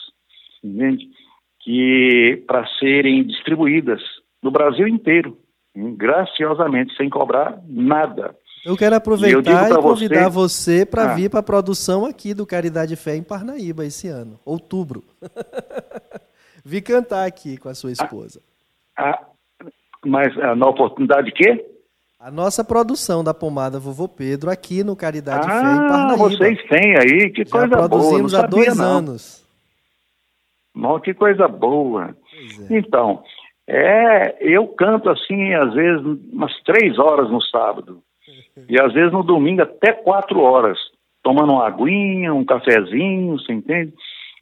entende? 0.62 1.08
Que 1.60 2.42
para 2.46 2.66
serem 2.78 3.24
distribuídas 3.24 4.00
no 4.42 4.50
Brasil 4.50 4.88
inteiro, 4.88 5.36
graciosamente, 5.74 6.96
sem 6.96 7.08
cobrar 7.08 7.60
nada. 7.68 8.34
Eu 8.64 8.76
quero 8.76 8.94
aproveitar 8.94 9.70
e, 9.70 9.72
e 9.72 9.76
convidar 9.76 10.28
você, 10.28 10.80
você 10.80 10.86
para 10.86 11.12
ah. 11.12 11.14
vir 11.14 11.30
para 11.30 11.40
a 11.40 11.42
produção 11.42 12.04
aqui 12.04 12.34
do 12.34 12.46
Caridade 12.46 12.94
Fé 12.94 13.16
em 13.16 13.22
Parnaíba 13.22 13.84
esse 13.86 14.08
ano, 14.08 14.38
outubro. 14.44 15.02
Vi 16.64 16.82
cantar 16.82 17.26
aqui 17.26 17.56
com 17.56 17.70
a 17.70 17.74
sua 17.74 17.90
esposa. 17.90 18.42
Ah, 18.96 19.18
ah, 19.18 19.66
mas 20.04 20.36
ah, 20.38 20.54
na 20.54 20.68
oportunidade 20.68 21.26
de 21.26 21.32
quê? 21.32 21.64
A 22.18 22.30
nossa 22.30 22.62
produção 22.62 23.24
da 23.24 23.32
pomada 23.32 23.78
Vovô 23.78 24.06
Pedro 24.06 24.50
aqui 24.50 24.84
no 24.84 24.94
Caridade 24.94 25.46
ah, 25.48 25.60
Fé 25.60 25.72
em 25.72 25.88
Parnaíba. 25.88 26.16
vocês 26.16 26.58
têm 26.68 26.98
aí, 26.98 27.30
que 27.30 27.44
Já 27.46 27.50
coisa 27.50 27.76
boa. 27.76 27.88
produzimos 27.88 28.32
não 28.34 28.40
há 28.40 28.46
dois 28.46 28.76
não. 28.76 28.98
anos. 28.98 29.39
Não, 30.74 31.00
que 31.00 31.14
coisa 31.14 31.48
boa. 31.48 32.16
É. 32.70 32.76
Então, 32.76 33.22
é, 33.66 34.36
eu 34.40 34.66
canto 34.68 35.08
assim, 35.08 35.54
às 35.54 35.72
vezes, 35.74 36.04
umas 36.32 36.52
três 36.62 36.98
horas 36.98 37.30
no 37.30 37.40
sábado. 37.40 38.02
E 38.68 38.80
às 38.80 38.92
vezes 38.92 39.12
no 39.12 39.22
domingo 39.22 39.62
até 39.62 39.92
quatro 39.92 40.40
horas, 40.40 40.78
tomando 41.22 41.52
uma 41.52 41.66
aguinha, 41.66 42.34
um 42.34 42.44
cafezinho, 42.44 43.38
você 43.38 43.52
entende? 43.52 43.92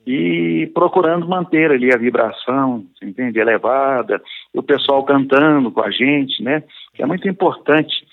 E 0.06 0.70
procurando 0.72 1.28
manter 1.28 1.70
ali 1.70 1.92
a 1.92 1.98
vibração, 1.98 2.86
você 2.94 3.04
entende? 3.04 3.38
Elevada, 3.38 4.22
o 4.54 4.62
pessoal 4.62 5.04
cantando 5.04 5.70
com 5.70 5.82
a 5.82 5.90
gente, 5.90 6.42
né? 6.42 6.62
Que 6.94 7.02
é 7.02 7.06
muito 7.06 7.28
importante 7.28 8.06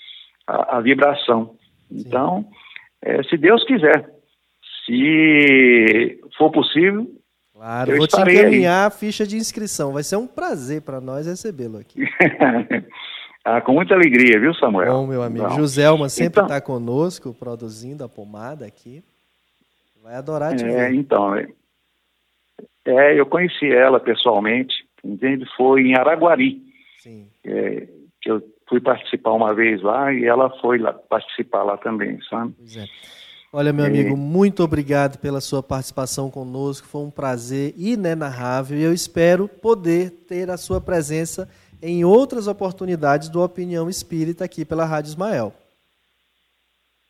a, 0.45 0.77
a 0.77 0.81
vibração. 0.81 1.55
Então, 1.89 2.45
é, 3.01 3.23
se 3.23 3.37
Deus 3.37 3.63
quiser, 3.63 4.09
se 4.85 6.19
for 6.37 6.51
possível, 6.51 7.07
Claro, 7.55 7.91
Eu 7.91 7.97
vou 7.99 8.07
te 8.07 8.19
encaminhar 8.19 8.85
a 8.87 8.89
ficha 8.89 9.25
de 9.25 9.37
inscrição. 9.37 9.93
Vai 9.93 10.03
ser 10.03 10.17
um 10.17 10.27
prazer 10.27 10.81
para 10.81 10.99
nós 10.99 11.25
recebê-lo 11.25 11.77
aqui. 11.77 12.03
ah, 13.45 13.61
com 13.61 13.71
muita 13.71 13.93
alegria, 13.93 14.37
viu, 14.37 14.53
Samuel? 14.55 14.91
Bom, 14.91 15.07
meu 15.07 15.23
amigo. 15.23 15.45
Então, 15.45 15.55
Joselma 15.57 16.09
sempre 16.09 16.41
Então- 16.41 16.43
está 16.43 16.59
conosco, 16.59 17.33
produzindo 17.33 18.03
a 18.03 18.09
pomada 18.09 18.65
aqui. 18.65 19.01
Vai 20.03 20.15
adorar 20.15 20.53
te 20.53 20.65
É, 20.65 20.67
ver. 20.89 20.93
então, 20.95 21.33
é, 21.33 21.47
é, 22.85 23.19
eu 23.19 23.25
conheci 23.25 23.71
ela 23.71 23.99
pessoalmente, 24.01 24.75
entende? 25.03 25.45
Foi 25.55 25.81
em 25.81 25.95
Araguari, 25.97 26.61
Sim. 26.99 27.27
é, 27.45 27.87
que 28.21 28.29
eu 28.29 28.43
fui 28.67 28.81
participar 28.81 29.31
uma 29.31 29.53
vez 29.55 29.81
lá 29.81 30.13
e 30.13 30.25
ela 30.25 30.49
foi 30.59 30.77
lá 30.77 30.91
participar 30.91 31.63
lá 31.63 31.77
também, 31.77 32.19
sabe? 32.29 32.53
Pois 32.57 32.75
é. 32.77 32.85
Olha, 33.57 33.71
meu 33.71 33.85
amigo, 33.85 34.17
muito 34.17 34.61
obrigado 34.61 35.17
pela 35.17 35.39
sua 35.39 35.63
participação 35.63 36.29
conosco. 36.29 36.85
Foi 36.85 37.03
um 37.03 37.09
prazer 37.09 37.73
inenarrável 37.77 38.77
e 38.77 38.83
eu 38.83 38.91
espero 38.91 39.47
poder 39.47 40.09
ter 40.27 40.49
a 40.49 40.57
sua 40.57 40.81
presença 40.81 41.49
em 41.81 42.03
outras 42.03 42.49
oportunidades 42.49 43.29
do 43.29 43.41
Opinião 43.41 43.89
Espírita 43.89 44.43
aqui 44.43 44.65
pela 44.65 44.83
Rádio 44.83 45.11
Ismael. 45.11 45.53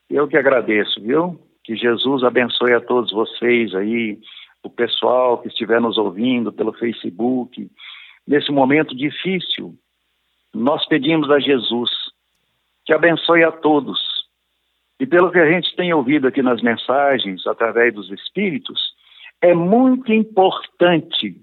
Eu 0.08 0.28
que 0.28 0.38
agradeço, 0.38 1.02
viu? 1.02 1.42
Que 1.64 1.76
Jesus 1.76 2.24
abençoe 2.24 2.74
a 2.74 2.80
todos 2.80 3.12
vocês 3.12 3.74
aí, 3.74 4.20
o 4.62 4.70
pessoal 4.70 5.40
que 5.40 5.48
estiver 5.48 5.82
nos 5.82 5.98
ouvindo 5.98 6.54
pelo 6.54 6.74
Facebook. 6.74 7.68
Nesse 8.28 8.52
momento 8.52 8.96
difícil, 8.96 9.74
nós 10.54 10.86
pedimos 10.86 11.28
a 11.32 11.40
Jesus 11.40 11.90
que 12.86 12.94
abençoe 12.94 13.44
a 13.44 13.52
todos. 13.52 14.00
E 15.00 15.06
pelo 15.06 15.32
que 15.32 15.40
a 15.40 15.52
gente 15.52 15.76
tem 15.76 15.94
ouvido 15.94 16.28
aqui 16.28 16.42
nas 16.42 16.62
mensagens, 16.62 17.46
através 17.46 17.94
dos 17.94 18.10
Espíritos, 18.12 18.80
é 19.42 19.54
muito 19.54 20.14
importante 20.14 21.36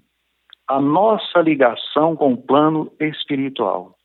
a 0.67 0.81
nossa 0.81 1.41
ligação 1.41 2.17
com 2.17 2.33
o 2.33 2.43
plano 2.43 2.91
espiritual. 2.99 3.97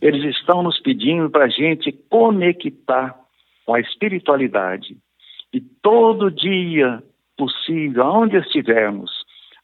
Eles 0.00 0.36
estão 0.36 0.62
nos 0.62 0.78
pedindo 0.80 1.30
para 1.30 1.44
a 1.44 1.48
gente 1.48 1.92
conectar 2.10 3.18
com 3.64 3.74
a 3.74 3.80
espiritualidade. 3.80 4.96
E 5.52 5.60
todo 5.60 6.30
dia 6.30 7.02
possível, 7.36 8.02
aonde 8.02 8.36
estivermos, 8.36 9.10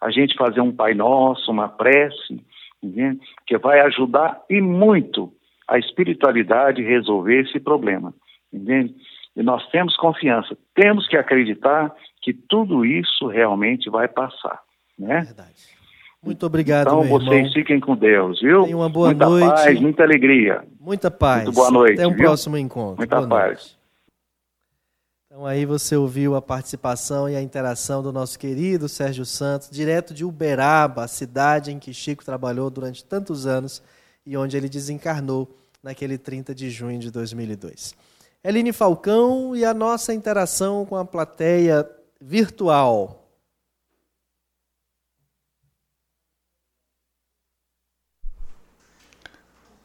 a 0.01 0.11
gente 0.11 0.37
fazer 0.37 0.61
um 0.61 0.75
Pai 0.75 0.95
Nosso, 0.95 1.51
uma 1.51 1.69
prece, 1.69 2.45
entende? 2.83 3.21
que 3.47 3.59
vai 3.59 3.81
ajudar 3.81 4.41
e 4.49 4.61
muito 4.61 5.33
a 5.67 5.79
espiritualidade 5.79 6.83
resolver 6.83 7.43
esse 7.43 7.61
problema. 7.61 8.15
Entende? 8.53 8.95
E 9.39 9.43
nós 9.43 9.65
temos 9.71 9.97
confiança, 9.97 10.59
temos 10.75 11.07
que 11.07 11.17
acreditar 11.17 11.95
que 12.21 12.35
tudo 12.35 12.85
isso 12.85 13.29
realmente 13.29 13.89
vai 13.89 14.09
passar. 14.09 14.61
Né? 14.99 15.21
Verdade. 15.21 15.79
Muito 16.21 16.45
obrigado, 16.45 16.89
Então 16.89 17.01
meu 17.05 17.09
vocês 17.09 17.33
irmão. 17.37 17.53
fiquem 17.53 17.79
com 17.79 17.95
Deus, 17.97 18.41
viu? 18.41 18.65
Tenha 18.65 18.77
uma 18.77 18.89
boa 18.89 19.11
muita 19.11 19.29
noite. 19.29 19.47
paz, 19.47 19.81
muita 19.81 20.03
alegria. 20.03 20.65
Muita 20.81 21.09
paz. 21.09 21.45
Muito 21.45 21.55
boa 21.55 21.71
noite, 21.71 21.95
Até 21.95 22.07
um 22.09 22.11
viu? 22.11 22.19
próximo 22.19 22.57
encontro. 22.57 22.97
Muita 22.97 23.17
boa 23.17 23.29
paz. 23.29 23.47
Noite. 23.49 23.79
Então 25.31 25.47
aí 25.47 25.65
você 25.65 25.95
ouviu 25.95 26.35
a 26.35 26.43
participação 26.43 27.29
e 27.31 27.37
a 27.37 27.41
interação 27.41 28.03
do 28.03 28.13
nosso 28.13 28.37
querido 28.37 28.89
Sérgio 28.89 29.25
Santos, 29.25 29.71
direto 29.71 30.13
de 30.13 30.25
Uberaba, 30.25 31.05
a 31.05 31.09
cidade 31.09 31.71
em 31.71 31.79
que 31.79 31.95
Chico 31.95 32.25
trabalhou 32.25 32.69
durante 32.71 33.05
tantos 33.05 33.47
anos 33.47 33.81
e 34.27 34.37
onde 34.37 34.57
ele 34.57 34.69
desencarnou 34.69 35.49
naquele 35.81 36.19
30 36.19 36.53
de 36.53 36.69
junho 36.71 36.99
de 36.99 37.13
2002. 37.13 37.95
Eline 38.45 38.73
Falcão 38.73 39.57
e 39.57 39.65
a 39.65 39.75
nossa 39.75 40.15
interação 40.15 40.87
com 40.87 40.97
a 40.97 41.05
plateia 41.05 41.89
virtual. 42.21 43.29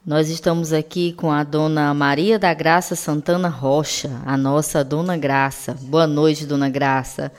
Nós 0.06 0.30
estamos 0.30 0.72
aqui 0.72 1.14
com 1.14 1.32
a 1.32 1.44
dona 1.44 1.94
Maria 1.96 2.38
da 2.38 2.54
Graça 2.54 2.96
Santana 2.96 3.48
Rocha, 3.48 4.22
a 4.24 4.38
nossa 4.38 4.84
dona 4.84 5.18
Graça. 5.18 5.74
Boa 5.82 6.06
noite, 6.06 6.46
dona 6.46 6.70
Graça. 6.70 7.32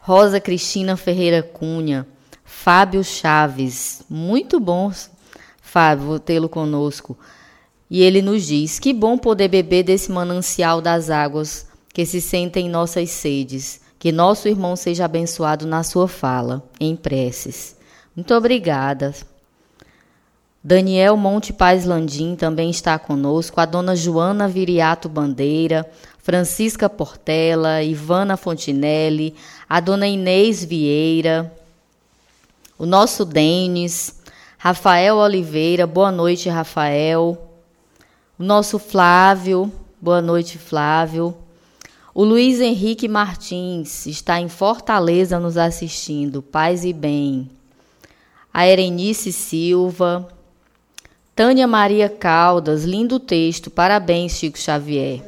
Rosa 0.00 0.40
Cristina 0.40 0.96
Ferreira 0.96 1.40
Cunha, 1.40 2.04
Fábio 2.44 3.04
Chaves. 3.04 4.02
Muito 4.10 4.58
bom, 4.58 4.90
Fábio, 5.60 6.18
tê-lo 6.18 6.48
conosco. 6.48 7.16
E 7.90 8.02
ele 8.02 8.20
nos 8.20 8.46
diz: 8.46 8.78
Que 8.78 8.92
bom 8.92 9.16
poder 9.16 9.48
beber 9.48 9.82
desse 9.82 10.10
manancial 10.10 10.80
das 10.80 11.10
águas 11.10 11.66
que 11.92 12.04
se 12.04 12.20
sentem 12.20 12.66
em 12.66 12.70
nossas 12.70 13.10
sedes. 13.10 13.80
Que 13.98 14.12
nosso 14.12 14.46
irmão 14.46 14.76
seja 14.76 15.04
abençoado 15.04 15.66
na 15.66 15.82
sua 15.82 16.06
fala, 16.06 16.62
em 16.78 16.94
preces. 16.94 17.76
Muito 18.14 18.32
obrigada. 18.32 19.12
Daniel 20.62 21.16
Monte 21.16 21.52
Paz 21.52 21.84
Landim 21.84 22.36
também 22.36 22.70
está 22.70 22.98
conosco, 22.98 23.60
a 23.60 23.64
dona 23.64 23.96
Joana 23.96 24.46
Viriato 24.46 25.08
Bandeira, 25.08 25.88
Francisca 26.18 26.88
Portela, 26.88 27.82
Ivana 27.82 28.36
Fontinelli, 28.36 29.34
a 29.68 29.80
dona 29.80 30.06
Inês 30.06 30.64
Vieira, 30.64 31.52
o 32.78 32.86
nosso 32.86 33.24
Denis, 33.24 34.20
Rafael 34.58 35.16
Oliveira, 35.16 35.86
boa 35.86 36.12
noite, 36.12 36.48
Rafael. 36.48 37.47
O 38.38 38.44
nosso 38.44 38.78
Flávio, 38.78 39.72
boa 40.00 40.22
noite, 40.22 40.58
Flávio. 40.58 41.34
O 42.14 42.22
Luiz 42.22 42.60
Henrique 42.60 43.08
Martins 43.08 44.06
está 44.06 44.40
em 44.40 44.48
Fortaleza 44.48 45.40
nos 45.40 45.56
assistindo, 45.56 46.40
paz 46.40 46.84
e 46.84 46.92
bem. 46.92 47.50
A 48.54 48.64
Erenice 48.64 49.32
Silva, 49.32 50.28
Tânia 51.34 51.66
Maria 51.66 52.08
Caldas, 52.08 52.84
lindo 52.84 53.18
texto, 53.18 53.72
parabéns, 53.72 54.36
Chico 54.36 54.56
Xavier. 54.56 55.20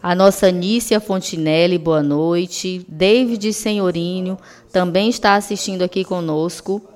A 0.00 0.14
nossa 0.14 0.52
Nícia 0.52 1.00
Fontinelli, 1.00 1.78
boa 1.78 2.02
noite. 2.02 2.86
David 2.88 3.52
Senhorinho 3.52 4.38
também 4.70 5.08
está 5.08 5.34
assistindo 5.34 5.82
aqui 5.82 6.04
conosco. 6.04 6.93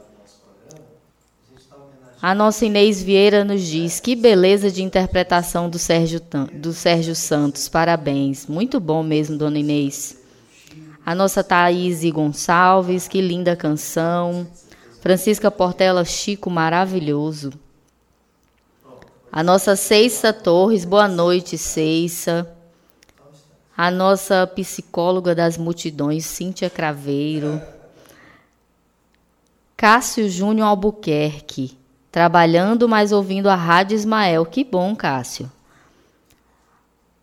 A 2.20 2.34
nossa 2.34 2.66
Inês 2.66 3.00
Vieira 3.00 3.44
nos 3.44 3.62
diz: 3.62 4.00
que 4.00 4.16
beleza 4.16 4.72
de 4.72 4.82
interpretação 4.82 5.70
do 5.70 5.78
Sérgio, 5.78 6.20
do 6.52 6.72
Sérgio 6.72 7.14
Santos, 7.14 7.68
parabéns. 7.68 8.46
Muito 8.48 8.80
bom 8.80 9.04
mesmo, 9.04 9.38
dona 9.38 9.58
Inês. 9.58 10.18
A 11.06 11.14
nossa 11.14 11.44
Thaís 11.44 12.02
Gonçalves, 12.10 13.06
que 13.06 13.20
linda 13.20 13.54
canção. 13.54 14.48
Francisca 15.00 15.48
Portela 15.48 16.04
Chico, 16.04 16.50
maravilhoso. 16.50 17.52
A 19.30 19.44
nossa 19.44 19.76
Ceissa 19.76 20.32
Torres, 20.32 20.84
boa 20.84 21.06
noite, 21.06 21.56
Ceissa. 21.56 22.52
A 23.76 23.92
nossa 23.92 24.44
psicóloga 24.44 25.36
das 25.36 25.56
multidões, 25.56 26.26
Cíntia 26.26 26.68
Craveiro. 26.68 27.62
Cássio 29.76 30.28
Júnior 30.28 30.66
Albuquerque, 30.66 31.77
trabalhando, 32.18 32.88
mas 32.88 33.12
ouvindo 33.12 33.48
a 33.48 33.54
Rádio 33.54 33.94
Ismael. 33.94 34.44
Que 34.44 34.64
bom, 34.64 34.96
Cássio. 34.96 35.48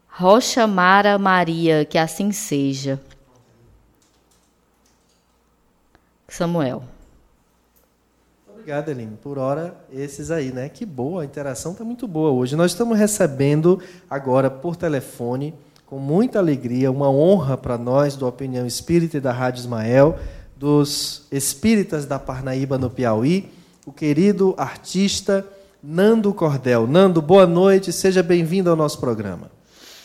Rocha 0.08 0.66
Mara 0.66 1.18
Maria, 1.18 1.84
que 1.84 1.98
assim 1.98 2.32
seja. 2.32 2.98
Samuel. 6.30 6.86
Obrigado, 8.48 8.88
Eline. 8.88 9.18
Por 9.22 9.38
hora, 9.38 9.76
esses 9.92 10.32
aí, 10.32 10.54
né? 10.54 10.70
Que 10.70 10.86
boa, 10.86 11.24
a 11.24 11.26
interação 11.26 11.74
está 11.74 11.84
muito 11.84 12.08
boa 12.08 12.32
hoje. 12.32 12.56
Nós 12.56 12.72
estamos 12.72 12.98
recebendo 12.98 13.82
agora 14.10 14.50
por 14.50 14.78
telefone, 14.78 15.54
com 15.86 16.00
muita 16.00 16.40
alegria, 16.40 16.90
uma 16.90 17.10
honra 17.10 17.58
para 17.58 17.78
nós 17.78 18.16
do 18.16 18.26
Opinião 18.26 18.66
Espírita 18.66 19.18
e 19.18 19.22
da 19.22 19.34
Rádio 19.34 19.60
Ismael, 19.60 20.18
dos 20.56 21.28
espíritas 21.30 22.06
da 22.06 22.18
Parnaíba 22.18 22.78
no 22.78 22.90
Piauí, 22.90 23.52
o 23.86 23.94
querido 23.94 24.56
artista 24.58 25.48
Nando 25.82 26.34
Cordel. 26.34 26.88
Nando, 26.88 27.22
boa 27.22 27.46
noite, 27.46 27.94
seja 27.94 28.24
bem-vindo 28.24 28.70
ao 28.70 28.76
nosso 28.76 29.00
programa. 29.00 29.52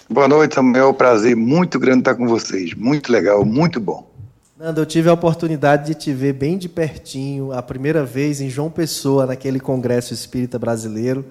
Boa 0.09 0.29
noite, 0.29 0.55
Samuel. 0.55 0.93
Prazer 0.93 1.35
muito 1.35 1.79
grande 1.79 2.01
estar 2.01 2.15
com 2.15 2.29
vocês. 2.29 2.75
Muito 2.75 3.11
legal, 3.11 3.43
muito 3.43 3.81
bom. 3.81 4.11
Nando, 4.59 4.83
eu 4.83 4.87
tive 4.87 5.09
a 5.09 5.15
oportunidade 5.15 5.87
de 5.87 5.95
te 5.95 6.13
ver 6.13 6.35
bem 6.35 6.59
de 6.59 6.69
pertinho, 6.69 7.53
a 7.53 7.63
primeira 7.63 8.05
vez 8.05 8.43
em 8.43 8.51
João 8.51 8.69
Pessoa, 8.69 9.25
naquele 9.25 9.59
Congresso 9.59 10.13
Espírita 10.13 10.59
Brasileiro, 10.59 11.25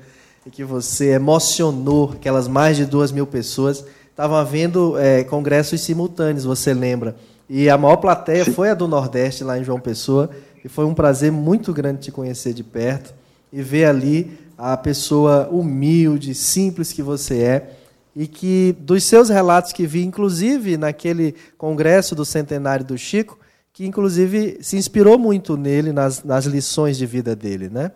e 0.44 0.50
que 0.50 0.64
você 0.64 1.12
emocionou 1.12 2.14
aquelas 2.16 2.48
mais 2.48 2.78
de 2.78 2.86
duas 2.86 3.12
mil 3.12 3.28
pessoas. 3.28 3.86
Estavam 4.10 4.38
havendo 4.38 4.98
é, 4.98 5.24
congressos 5.24 5.82
simultâneos, 5.82 6.46
você 6.46 6.74
lembra? 6.74 7.16
E 7.48 7.70
a 7.70 7.78
maior 7.78 7.98
plateia 7.98 8.46
Sim. 8.46 8.54
foi 8.54 8.70
a 8.70 8.74
do 8.74 8.88
Nordeste, 8.88 9.44
lá 9.44 9.58
em 9.60 9.64
João 9.64 9.80
Pessoa, 9.80 10.30
e 10.64 10.70
foi 10.70 10.86
um 10.86 10.94
prazer 10.94 11.32
muito 11.32 11.74
grande 11.74 12.02
te 12.02 12.12
conhecer 12.12 12.54
de 12.54 12.64
perto 12.64 13.14
e 13.52 13.62
ver 13.62 13.86
ali 13.86 14.38
a 14.58 14.76
pessoa 14.76 15.48
humilde, 15.50 16.36
simples 16.36 16.92
que 16.92 17.02
você 17.02 17.42
é 17.42 17.74
e 18.16 18.28
que 18.28 18.76
dos 18.80 19.04
seus 19.04 19.30
relatos 19.30 19.72
que 19.72 19.88
vi, 19.88 20.04
inclusive 20.04 20.78
naquele 20.78 21.34
congresso 21.58 22.14
do 22.16 22.26
centenário 22.26 22.86
do 22.86 22.98
Chico, 22.98 23.40
que 23.72 23.86
inclusive 23.86 24.58
se 24.62 24.76
inspirou 24.76 25.18
muito 25.18 25.56
nele 25.56 25.94
nas, 25.94 26.24
nas 26.24 26.46
lições 26.46 26.98
de 26.98 27.06
vida 27.06 27.36
dele, 27.36 27.70
né? 27.70 27.92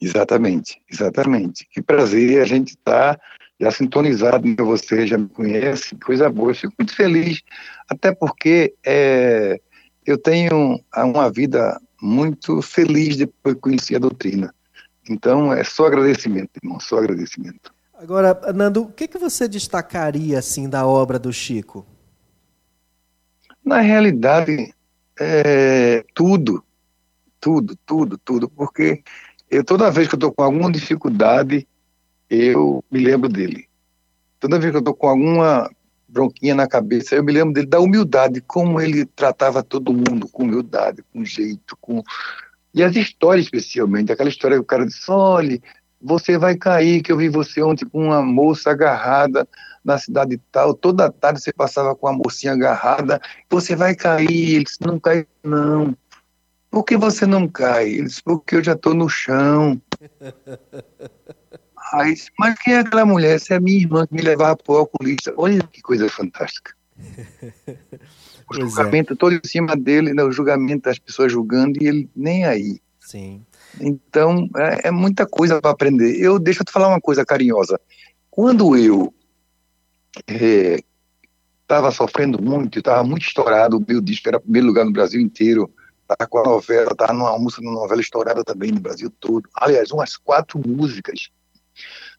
Exatamente, 0.00 0.82
exatamente. 0.90 1.66
Que 1.70 1.80
prazer 1.80 2.42
a 2.42 2.44
gente 2.44 2.70
estar 2.70 3.14
tá 3.14 3.20
já 3.60 3.70
sintonizado 3.70 4.56
com 4.56 4.64
você, 4.64 5.06
já 5.06 5.16
me 5.16 5.28
conhece, 5.28 5.94
coisa 5.96 6.28
boa. 6.28 6.50
Eu 6.50 6.54
fico 6.54 6.74
muito 6.78 6.94
feliz, 6.94 7.42
até 7.88 8.12
porque 8.12 8.74
é, 8.84 9.60
eu 10.06 10.16
tenho 10.16 10.80
uma 10.94 11.30
vida 11.30 11.80
muito 12.00 12.62
feliz 12.62 13.16
depois 13.16 13.54
de 13.54 13.60
conhecer 13.60 13.96
a 13.96 14.00
doutrina. 14.00 14.54
Então, 15.08 15.52
é 15.52 15.64
só 15.64 15.86
agradecimento, 15.86 16.50
irmão, 16.62 16.78
só 16.78 16.98
agradecimento. 16.98 17.74
Agora, 17.94 18.38
Nando, 18.52 18.82
o 18.82 18.92
que, 18.92 19.08
que 19.08 19.18
você 19.18 19.48
destacaria 19.48 20.38
assim 20.38 20.68
da 20.68 20.86
obra 20.86 21.18
do 21.18 21.32
Chico? 21.32 21.86
Na 23.64 23.80
realidade, 23.80 24.72
é, 25.18 26.04
tudo, 26.14 26.62
tudo, 27.40 27.76
tudo, 27.86 28.18
tudo, 28.18 28.48
porque 28.48 29.02
eu 29.50 29.64
toda 29.64 29.90
vez 29.90 30.08
que 30.08 30.14
eu 30.14 30.18
estou 30.18 30.32
com 30.32 30.42
alguma 30.42 30.70
dificuldade, 30.70 31.66
eu 32.28 32.84
me 32.90 33.00
lembro 33.00 33.28
dele. 33.28 33.66
Toda 34.38 34.58
vez 34.58 34.70
que 34.70 34.76
eu 34.76 34.80
estou 34.80 34.94
com 34.94 35.08
alguma 35.08 35.70
bronquinha 36.08 36.54
na 36.54 36.66
cabeça, 36.66 37.14
eu 37.14 37.24
me 37.24 37.32
lembro 37.32 37.54
dele 37.54 37.66
da 37.66 37.80
humildade, 37.80 38.40
como 38.40 38.80
ele 38.80 39.04
tratava 39.04 39.62
todo 39.62 39.92
mundo 39.92 40.28
com 40.28 40.44
humildade, 40.44 41.02
com 41.12 41.24
jeito, 41.24 41.76
com 41.80 42.02
e 42.72 42.82
as 42.82 42.94
histórias 42.94 43.46
especialmente, 43.46 44.12
aquela 44.12 44.28
história 44.28 44.58
que 44.58 44.62
o 44.62 44.66
cara 44.66 44.84
disse, 44.84 45.10
olha, 45.10 45.58
você 46.00 46.36
vai 46.36 46.56
cair, 46.56 47.02
que 47.02 47.10
eu 47.10 47.16
vi 47.16 47.28
você 47.28 47.62
ontem 47.62 47.86
com 47.86 48.04
uma 48.04 48.22
moça 48.22 48.70
agarrada 48.70 49.48
na 49.82 49.96
cidade 49.96 50.38
tal, 50.52 50.74
toda 50.74 51.10
tarde 51.10 51.40
você 51.40 51.52
passava 51.52 51.96
com 51.96 52.06
a 52.06 52.12
mocinha 52.12 52.52
agarrada, 52.52 53.20
você 53.48 53.74
vai 53.74 53.94
cair, 53.94 54.56
ele 54.56 54.64
disse, 54.64 54.78
não 54.84 55.00
cai 55.00 55.26
não. 55.42 55.96
Por 56.70 56.84
que 56.84 56.98
você 56.98 57.24
não 57.24 57.48
cai? 57.48 57.88
Ele 57.88 58.04
disse, 58.04 58.22
porque 58.22 58.56
eu 58.56 58.62
já 58.62 58.72
estou 58.74 58.92
no 58.92 59.08
chão. 59.08 59.80
Aí, 61.92 62.14
mas 62.38 62.58
quem 62.58 62.74
é 62.74 62.78
aquela 62.80 63.06
mulher? 63.06 63.36
Essa 63.36 63.54
é 63.54 63.56
a 63.56 63.60
minha 63.60 63.78
irmã 63.78 64.06
que 64.06 64.14
me 64.14 64.22
levava 64.22 64.56
para 64.56 64.74
o 64.74 64.80
oculista. 64.80 65.32
Olha 65.36 65.62
que 65.62 65.80
coisa 65.80 66.08
fantástica. 66.08 66.74
O 68.48 68.54
é. 68.54 68.60
julgamento 68.60 69.12
é. 69.12 69.16
todo 69.16 69.34
em 69.34 69.40
cima 69.44 69.76
dele, 69.76 70.14
né, 70.14 70.22
o 70.22 70.30
julgamento 70.30 70.84
das 70.84 70.98
pessoas 70.98 71.32
julgando 71.32 71.82
e 71.82 71.88
ele 71.88 72.10
nem 72.14 72.44
aí. 72.44 72.80
Sim. 73.00 73.44
Então, 73.80 74.48
é, 74.56 74.88
é 74.88 74.90
muita 74.90 75.26
coisa 75.26 75.60
para 75.60 75.70
aprender. 75.70 76.16
Eu 76.20 76.38
deixa 76.38 76.62
eu 76.62 76.64
te 76.64 76.72
falar 76.72 76.88
uma 76.88 77.00
coisa 77.00 77.24
carinhosa. 77.24 77.80
Quando 78.30 78.76
eu 78.76 79.12
estava 80.28 81.88
é, 81.88 81.90
sofrendo 81.90 82.40
muito, 82.42 82.78
estava 82.78 83.04
muito 83.04 83.26
estourado, 83.26 83.78
o 83.78 83.84
meu 83.86 84.00
disco 84.00 84.28
era 84.28 84.40
primeiro 84.40 84.66
lugar 84.68 84.84
no 84.84 84.92
Brasil 84.92 85.20
inteiro, 85.20 85.70
estava 86.02 86.28
com 86.28 86.38
a 86.38 86.44
novela, 86.44 86.92
estava 86.92 87.12
numa 87.12 87.38
música, 87.38 87.62
numa 87.62 87.80
novela 87.80 88.00
estourada 88.00 88.44
também 88.44 88.72
no 88.72 88.80
Brasil 88.80 89.10
todo. 89.20 89.48
Aliás, 89.54 89.90
umas 89.90 90.16
quatro 90.16 90.60
músicas. 90.66 91.30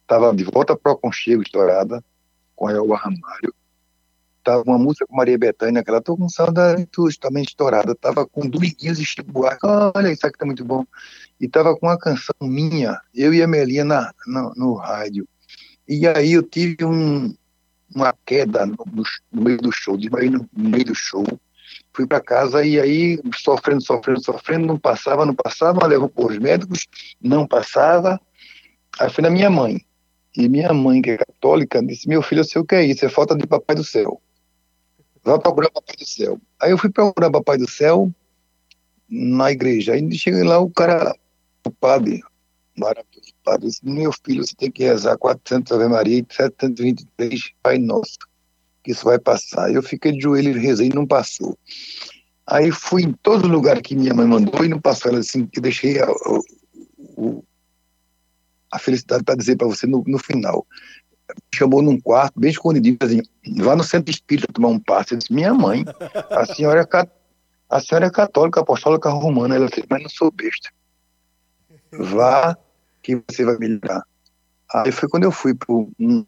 Estava 0.08 0.34
de 0.34 0.45
volta 0.45 0.74
para 0.74 0.93
o 0.93 0.95
Aconchego 0.95 1.41
estourada, 1.41 2.01
com 2.55 2.66
a 2.66 2.72
Elba 2.72 2.95
Ramalho. 2.95 3.53
Tava 4.41 4.64
uma 4.66 4.78
música 4.78 5.05
com 5.05 5.18
Maria 5.18 5.38
Bethânia, 5.38 5.84
que 5.84 5.89
ela 5.89 5.99
tô 5.99 6.16
com 6.16 6.30
saudade 6.30 6.88
também 7.20 7.43
estourada. 7.43 7.93
Tava 7.93 8.26
com 8.26 8.47
Dominguinhos 8.47 8.99
e 8.99 9.05
Chico 9.05 9.30
Buarque, 9.30 9.68
olha, 9.68 10.10
isso 10.10 10.26
aqui 10.26 10.38
tá 10.38 10.45
muito 10.45 10.64
bom. 10.64 10.86
E 11.41 11.49
tava 11.49 11.76
com 11.76 11.88
uma 11.88 11.99
canção 11.99 12.34
minha, 12.39 12.97
eu 13.14 13.34
e 13.34 13.43
a 13.43 13.47
Melinha 13.47 13.84
na, 13.84 14.14
no, 14.26 14.53
no 14.55 14.74
rádio. 14.76 15.28
E 15.86 16.08
aí 16.08 16.32
eu 16.32 16.43
tive 16.43 16.86
um, 16.86 17.36
uma 17.93 18.16
queda 18.26 18.66
no, 18.66 18.78
no, 19.30 19.41
meio 19.41 19.58
do 19.58 19.74
show, 19.74 19.97
desmaiei 19.97 20.30
no, 20.30 20.47
no 20.55 20.70
meio 20.70 20.86
do 20.86 20.95
show. 20.95 21.26
Fui 21.91 22.08
para 22.08 22.22
casa 22.22 22.64
e 22.64 22.80
aí, 22.80 23.20
sofrendo, 23.36 23.84
sofrendo, 23.84 24.24
sofrendo, 24.24 24.68
não 24.68 24.80
passava, 24.80 25.26
não 25.26 25.36
passava, 25.36 25.86
levou 25.86 26.08
para 26.08 26.28
os 26.28 26.39
médicos, 26.39 26.88
não 27.22 27.45
passava. 27.45 28.18
Aí 28.97 29.10
fui 29.10 29.22
na 29.22 29.30
minha 29.30 29.49
mãe. 29.49 29.86
E 30.38 30.47
minha 30.47 30.71
mãe, 30.73 31.01
que 31.01 31.11
é 31.11 31.17
católica, 31.17 31.83
disse: 31.83 32.07
Meu 32.07 32.21
filho, 32.21 32.41
eu 32.41 32.45
sei 32.45 32.61
o 32.61 32.65
que 32.65 32.75
é 32.75 32.85
isso, 32.85 33.05
é 33.05 33.09
falta 33.09 33.35
de 33.35 33.47
papai 33.47 33.75
do 33.75 33.83
céu. 33.83 34.21
Vai 35.27 35.39
procurar 35.39 35.69
Papai 35.71 35.95
do 35.97 36.05
Céu. 36.05 36.39
Aí 36.57 36.71
eu 36.71 36.77
fui 36.77 36.89
procurar 36.89 37.29
Papai 37.29 37.57
do 37.57 37.69
Céu 37.69 38.09
na 39.09 39.51
igreja. 39.51 39.91
Aí 39.91 40.17
cheguei 40.17 40.43
lá, 40.43 40.57
o 40.57 40.69
cara, 40.69 41.13
o 41.65 41.69
padre, 41.69 42.21
maravilhoso, 42.77 43.31
o 43.31 43.43
padre 43.43 43.67
disse, 43.67 43.85
meu 43.85 44.13
filho, 44.25 44.45
você 44.45 44.55
tem 44.55 44.71
que 44.71 44.85
rezar 44.85 45.17
400 45.17 45.69
Ave 45.73 45.89
Maria 45.89 46.19
e 46.19 46.25
723 46.33 47.51
Pai 47.61 47.77
Nosso, 47.77 48.19
que 48.81 48.91
isso 48.91 49.03
vai 49.03 49.19
passar. 49.19 49.69
Eu 49.69 49.83
fiquei 49.83 50.13
de 50.13 50.21
joelho 50.21 50.55
e 50.55 50.59
rezei 50.59 50.88
e 50.88 50.95
não 50.95 51.05
passou. 51.05 51.57
Aí 52.45 52.71
fui 52.71 53.03
em 53.03 53.11
todo 53.11 53.49
lugar 53.49 53.81
que 53.81 53.97
minha 53.97 54.13
mãe 54.13 54.25
mandou 54.25 54.63
e 54.63 54.69
não 54.69 54.79
passou. 54.79 55.11
Ela 55.11 55.19
assim, 55.19 55.45
que 55.45 55.59
deixei 55.59 55.99
a, 55.99 56.05
a, 56.05 56.39
a 58.72 58.80
felicidade 58.80 59.24
para 59.24 59.36
dizer 59.36 59.55
para 59.55 59.68
você 59.68 59.88
no, 59.88 60.03
no 60.05 60.20
final 60.20 60.65
chamou 61.53 61.82
num 61.82 61.99
quarto, 61.99 62.39
bem 62.39 62.51
escondidinho, 62.51 62.97
assim, 63.01 63.22
vá 63.57 63.76
no 63.76 63.84
centro 63.84 64.11
espírita 64.11 64.51
tomar 64.51 64.70
um 64.70 64.80
passe. 64.80 65.13
Eu 65.13 65.18
disse, 65.18 65.34
minha 65.34 65.53
mãe, 65.53 65.84
a 66.32 66.45
senhora 66.45 66.82
é, 66.82 67.07
a 67.70 67.80
senhora 67.82 68.05
é 68.05 68.09
católica, 68.09 68.61
apostólica 68.61 69.09
romana. 69.09 69.55
Ela 69.55 69.68
disse, 69.68 69.84
mas 69.89 70.01
não 70.01 70.09
sou 70.09 70.32
besta. 70.32 70.70
Vá 71.91 72.57
que 73.01 73.22
você 73.30 73.43
vai 73.43 73.57
melhorar. 73.57 74.03
Aí 74.74 74.91
foi 74.91 75.09
quando 75.09 75.24
eu 75.24 75.32
fui 75.32 75.53
para 75.53 75.74
um, 75.74 76.26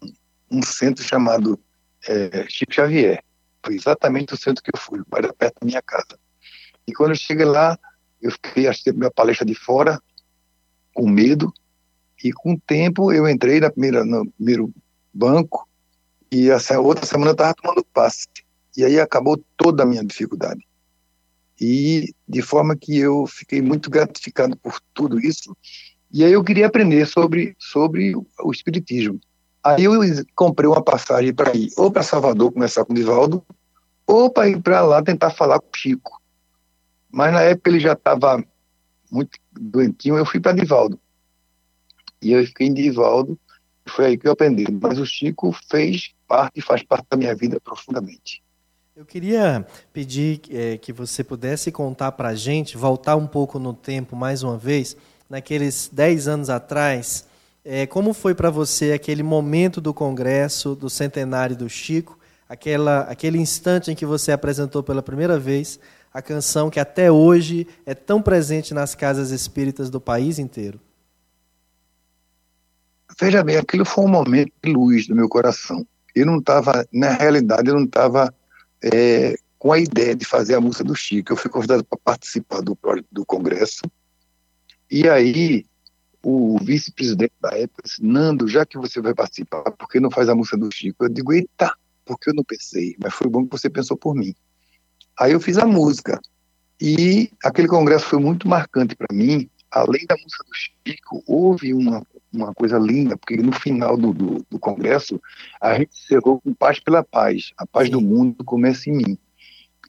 um 0.50 0.62
centro 0.62 1.04
chamado 1.04 1.58
é, 2.06 2.46
Chico 2.48 2.72
Xavier. 2.72 3.22
Foi 3.64 3.74
exatamente 3.74 4.34
o 4.34 4.36
centro 4.36 4.62
que 4.62 4.70
eu 4.74 4.80
fui, 4.80 5.00
era 5.14 5.32
perto 5.32 5.60
da 5.60 5.66
minha 5.66 5.82
casa. 5.82 6.18
E 6.86 6.92
quando 6.92 7.10
eu 7.10 7.16
cheguei 7.16 7.44
lá, 7.44 7.78
eu 8.20 8.30
fiquei 8.30 8.66
assistindo 8.66 8.98
minha 8.98 9.10
palestra 9.10 9.46
de 9.46 9.54
fora, 9.54 10.00
com 10.94 11.08
medo, 11.08 11.52
e 12.22 12.32
com 12.32 12.54
o 12.54 12.60
tempo 12.60 13.12
eu 13.12 13.28
entrei 13.28 13.60
na 13.60 13.70
primeira, 13.70 14.04
no 14.04 14.30
primeiro 14.32 14.72
banco 15.12 15.68
e 16.30 16.50
essa 16.50 16.78
outra 16.80 17.04
semana 17.04 17.30
eu 17.30 17.32
estava 17.32 17.54
tomando 17.54 17.84
passe. 17.92 18.28
E 18.76 18.84
aí 18.84 19.00
acabou 19.00 19.42
toda 19.56 19.82
a 19.82 19.86
minha 19.86 20.04
dificuldade. 20.04 20.64
E 21.60 22.14
de 22.28 22.40
forma 22.40 22.76
que 22.76 22.96
eu 22.96 23.26
fiquei 23.26 23.60
muito 23.60 23.90
gratificado 23.90 24.56
por 24.56 24.80
tudo 24.94 25.18
isso. 25.18 25.56
E 26.12 26.24
aí 26.24 26.32
eu 26.32 26.44
queria 26.44 26.66
aprender 26.66 27.06
sobre, 27.06 27.54
sobre 27.58 28.14
o 28.14 28.52
Espiritismo. 28.52 29.20
Aí 29.62 29.84
eu 29.84 30.00
comprei 30.34 30.68
uma 30.68 30.82
passagem 30.82 31.34
para 31.34 31.54
ir 31.54 31.70
ou 31.76 31.90
para 31.90 32.02
Salvador 32.02 32.52
começar 32.52 32.84
com 32.84 32.92
o 32.92 32.96
Divaldo, 32.96 33.44
ou 34.06 34.30
para 34.30 34.48
ir 34.48 34.60
para 34.62 34.80
lá 34.80 35.02
tentar 35.02 35.30
falar 35.30 35.60
com 35.60 35.66
o 35.66 35.76
Chico. 35.76 36.20
Mas 37.10 37.32
na 37.32 37.42
época 37.42 37.70
ele 37.70 37.80
já 37.80 37.92
estava 37.92 38.42
muito 39.10 39.38
doentinho, 39.52 40.16
eu 40.16 40.24
fui 40.24 40.40
para 40.40 40.52
Divaldo. 40.52 40.98
E 42.22 42.32
eu 42.32 42.44
fiquei 42.46 42.66
em 42.66 42.74
Divaldo, 42.74 43.38
foi 43.88 44.06
aí 44.06 44.18
que 44.18 44.26
eu 44.26 44.32
aprendi. 44.32 44.66
Mas 44.70 44.98
o 44.98 45.06
Chico 45.06 45.52
fez 45.68 46.12
parte 46.26 46.58
e 46.58 46.62
faz 46.62 46.82
parte 46.82 47.06
da 47.10 47.16
minha 47.16 47.34
vida 47.34 47.60
profundamente. 47.60 48.42
Eu 48.94 49.04
queria 49.06 49.66
pedir 49.92 50.40
é, 50.50 50.76
que 50.76 50.92
você 50.92 51.24
pudesse 51.24 51.72
contar 51.72 52.12
para 52.12 52.28
a 52.28 52.34
gente, 52.34 52.76
voltar 52.76 53.16
um 53.16 53.26
pouco 53.26 53.58
no 53.58 53.72
tempo 53.72 54.14
mais 54.14 54.42
uma 54.42 54.58
vez, 54.58 54.96
naqueles 55.28 55.88
10 55.92 56.28
anos 56.28 56.50
atrás, 56.50 57.26
é, 57.64 57.86
como 57.86 58.12
foi 58.12 58.34
para 58.34 58.50
você 58.50 58.92
aquele 58.92 59.22
momento 59.22 59.80
do 59.80 59.94
congresso, 59.94 60.74
do 60.74 60.90
centenário 60.90 61.56
do 61.56 61.68
Chico, 61.68 62.18
aquela, 62.48 63.02
aquele 63.02 63.38
instante 63.38 63.90
em 63.90 63.94
que 63.94 64.04
você 64.04 64.32
apresentou 64.32 64.82
pela 64.82 65.02
primeira 65.02 65.38
vez 65.38 65.78
a 66.12 66.20
canção 66.20 66.68
que 66.68 66.80
até 66.80 67.10
hoje 67.10 67.66
é 67.86 67.94
tão 67.94 68.20
presente 68.20 68.74
nas 68.74 68.94
casas 68.94 69.30
espíritas 69.30 69.88
do 69.88 70.00
país 70.00 70.38
inteiro? 70.38 70.80
Veja 73.20 73.44
bem, 73.44 73.58
aquilo 73.58 73.84
foi 73.84 74.04
um 74.04 74.08
momento 74.08 74.50
de 74.64 74.72
luz 74.72 75.06
no 75.06 75.14
meu 75.14 75.28
coração. 75.28 75.86
Eu 76.14 76.24
não 76.24 76.38
estava, 76.38 76.86
na 76.90 77.10
realidade, 77.10 77.68
eu 77.68 77.74
não 77.74 77.84
estava 77.84 78.34
é, 78.82 79.36
com 79.58 79.72
a 79.72 79.78
ideia 79.78 80.16
de 80.16 80.24
fazer 80.24 80.54
a 80.54 80.60
música 80.60 80.82
do 80.82 80.94
Chico. 80.94 81.30
Eu 81.30 81.36
fui 81.36 81.50
convidado 81.50 81.84
para 81.84 81.98
participar 82.02 82.62
do, 82.62 82.78
do 83.12 83.26
congresso. 83.26 83.82
E 84.90 85.06
aí, 85.06 85.66
o 86.22 86.58
vice-presidente 86.62 87.34
da 87.38 87.50
época 87.50 87.82
disse, 87.84 88.02
Nando, 88.02 88.48
já 88.48 88.64
que 88.64 88.78
você 88.78 89.02
vai 89.02 89.12
participar, 89.12 89.70
por 89.72 89.86
que 89.88 90.00
não 90.00 90.10
faz 90.10 90.30
a 90.30 90.34
música 90.34 90.56
do 90.56 90.74
Chico? 90.74 91.04
Eu 91.04 91.10
digo, 91.10 91.34
eita, 91.34 91.74
porque 92.06 92.30
eu 92.30 92.34
não 92.34 92.42
pensei, 92.42 92.96
mas 92.98 93.12
foi 93.12 93.28
bom 93.28 93.44
que 93.44 93.52
você 93.52 93.68
pensou 93.68 93.98
por 93.98 94.14
mim. 94.14 94.34
Aí 95.18 95.32
eu 95.32 95.40
fiz 95.40 95.58
a 95.58 95.66
música. 95.66 96.18
E 96.80 97.30
aquele 97.44 97.68
congresso 97.68 98.06
foi 98.06 98.18
muito 98.18 98.48
marcante 98.48 98.96
para 98.96 99.14
mim. 99.14 99.46
Além 99.70 100.04
da 100.06 100.16
música 100.16 100.44
do 100.44 100.54
Chico, 100.54 101.22
houve 101.26 101.72
uma, 101.72 102.04
uma 102.32 102.52
coisa 102.52 102.78
linda, 102.78 103.16
porque 103.16 103.36
no 103.36 103.52
final 103.52 103.96
do, 103.96 104.12
do, 104.12 104.46
do 104.50 104.58
congresso, 104.58 105.20
a 105.60 105.74
gente 105.78 105.92
encerrou 105.96 106.40
com 106.40 106.52
Paz 106.52 106.80
pela 106.80 107.04
Paz. 107.04 107.52
A 107.56 107.66
paz 107.66 107.86
Sim. 107.86 107.92
do 107.92 108.00
mundo 108.00 108.42
começa 108.44 108.90
em 108.90 108.96
mim. 108.96 109.18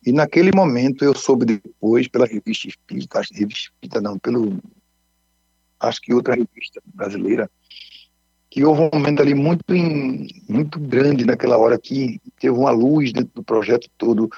E 0.06 0.12
naquele 0.12 0.52
momento 0.54 1.04
eu 1.04 1.16
soube 1.16 1.46
depois, 1.46 2.08
pela 2.08 2.26
revista 2.26 2.68
Espírita, 2.68 3.22
revista 3.32 3.72
Espírita 3.72 4.02
não, 4.02 4.18
pelo 4.18 4.60
acho 5.80 6.02
que 6.02 6.14
outra 6.14 6.36
revista 6.36 6.82
brasileira, 6.94 7.50
que 8.50 8.64
houve 8.64 8.82
um 8.82 8.90
momento 8.94 9.22
ali 9.22 9.34
muito, 9.34 9.74
in, 9.74 10.28
muito 10.48 10.80
grande 10.80 11.26
naquela 11.26 11.58
hora 11.58 11.80
que 11.80 12.22
teve 12.40 12.56
uma 12.56 12.72
luz 12.72 13.12
dentro 13.12 13.32
do 13.34 13.44
projeto 13.44 13.90
todo 13.98 14.30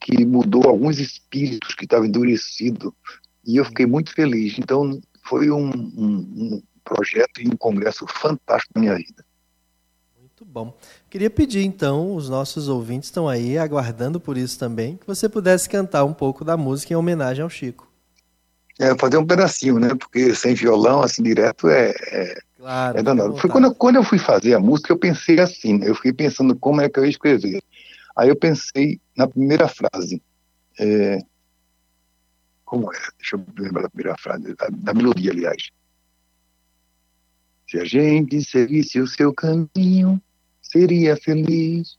que 0.00 0.24
mudou 0.24 0.66
alguns 0.66 0.98
espíritos 0.98 1.74
que 1.74 1.84
estavam 1.84 2.06
endurecidos 2.06 2.92
e 3.44 3.56
eu 3.56 3.64
fiquei 3.64 3.86
muito 3.86 4.12
feliz. 4.12 4.58
Então 4.58 5.00
foi 5.24 5.50
um, 5.50 5.68
um, 5.68 6.16
um 6.36 6.62
projeto 6.84 7.40
e 7.40 7.48
um 7.48 7.56
congresso 7.56 8.06
fantástico 8.06 8.72
na 8.74 8.80
minha 8.80 8.96
vida. 8.96 9.24
Muito 10.18 10.44
bom. 10.44 10.76
Queria 11.08 11.28
pedir 11.28 11.62
então, 11.62 12.14
os 12.14 12.28
nossos 12.28 12.68
ouvintes 12.68 13.08
estão 13.08 13.28
aí 13.28 13.58
aguardando 13.58 14.18
por 14.18 14.38
isso 14.38 14.58
também, 14.58 14.96
que 14.96 15.06
você 15.06 15.28
pudesse 15.28 15.68
cantar 15.68 16.04
um 16.04 16.14
pouco 16.14 16.44
da 16.44 16.56
música 16.56 16.94
em 16.94 16.96
homenagem 16.96 17.42
ao 17.42 17.50
Chico. 17.50 17.90
É, 18.78 18.96
fazer 18.96 19.18
um 19.18 19.26
pedacinho, 19.26 19.78
né? 19.78 19.90
Porque 19.94 20.34
sem 20.34 20.54
violão, 20.54 21.02
assim, 21.02 21.22
direto 21.22 21.68
é, 21.68 21.90
é, 21.90 22.38
claro, 22.56 22.98
é 22.98 23.02
danado. 23.02 23.36
Foi 23.36 23.50
quando, 23.50 23.74
quando 23.74 23.96
eu 23.96 24.02
fui 24.02 24.18
fazer 24.18 24.54
a 24.54 24.58
música, 24.58 24.90
eu 24.90 24.98
pensei 24.98 25.38
assim, 25.38 25.78
né? 25.78 25.90
eu 25.90 25.94
fiquei 25.94 26.14
pensando 26.14 26.56
como 26.56 26.80
é 26.80 26.88
que 26.88 26.98
eu 26.98 27.04
ia 27.04 27.10
escrever. 27.10 27.60
Aí 28.16 28.30
eu 28.30 28.36
pensei 28.36 28.98
na 29.14 29.28
primeira 29.28 29.68
frase. 29.68 30.22
É, 30.78 31.18
como 32.70 32.92
é? 32.92 32.98
Deixa 33.18 33.34
eu 33.34 33.44
lembrar 33.58 33.82
da 33.82 33.90
primeira 33.90 34.16
frase, 34.16 34.54
da, 34.54 34.68
da 34.70 34.94
melodia, 34.94 35.32
aliás. 35.32 35.70
Se 37.68 37.80
a 37.80 37.84
gente 37.84 38.44
seguisse 38.44 39.00
o 39.00 39.08
seu 39.08 39.34
caminho, 39.34 40.22
seria 40.62 41.16
feliz. 41.16 41.98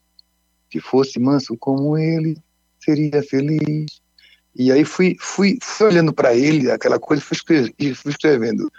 Se 0.72 0.80
fosse 0.80 1.20
manso 1.20 1.58
como 1.58 1.98
ele, 1.98 2.38
seria 2.80 3.22
feliz. 3.22 4.02
E 4.56 4.72
aí 4.72 4.86
fui, 4.86 5.18
fui, 5.20 5.58
fui 5.62 5.88
olhando 5.88 6.14
para 6.14 6.34
ele, 6.34 6.72
aquela 6.72 6.98
coisa, 6.98 7.22
fui 7.22 7.36
escrevendo, 7.36 7.96
fui 7.96 8.12
escrevendo. 8.12 8.72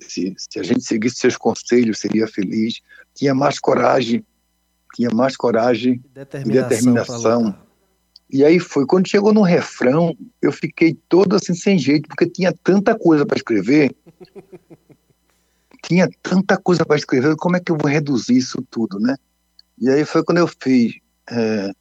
Se, 0.00 0.34
se 0.36 0.58
a 0.58 0.64
gente 0.64 0.82
seguisse 0.82 1.18
seus 1.18 1.36
conselhos, 1.36 2.00
seria 2.00 2.26
feliz. 2.26 2.80
Tinha 3.14 3.32
mais 3.32 3.60
coragem, 3.60 4.26
tinha 4.96 5.10
mais 5.10 5.36
coragem 5.36 6.02
determinação 6.12 6.66
e 6.66 6.68
determinação. 6.68 7.71
E 8.32 8.42
aí 8.42 8.58
foi, 8.58 8.86
quando 8.86 9.08
chegou 9.08 9.34
no 9.34 9.42
refrão, 9.42 10.16
eu 10.40 10.50
fiquei 10.50 10.96
todo 11.06 11.36
assim 11.36 11.52
sem 11.52 11.78
jeito, 11.78 12.08
porque 12.08 12.26
tinha 12.26 12.50
tanta 12.64 12.98
coisa 12.98 13.26
para 13.26 13.36
escrever. 13.36 13.94
tinha 15.84 16.08
tanta 16.22 16.56
coisa 16.56 16.82
para 16.86 16.96
escrever, 16.96 17.36
como 17.36 17.56
é 17.56 17.60
que 17.60 17.70
eu 17.70 17.76
vou 17.76 17.90
reduzir 17.90 18.38
isso 18.38 18.64
tudo, 18.70 18.98
né? 18.98 19.16
E 19.78 19.90
aí 19.90 20.04
foi 20.06 20.24
quando 20.24 20.38
eu 20.38 20.48
fiz 20.48 20.94
é, 21.30 21.72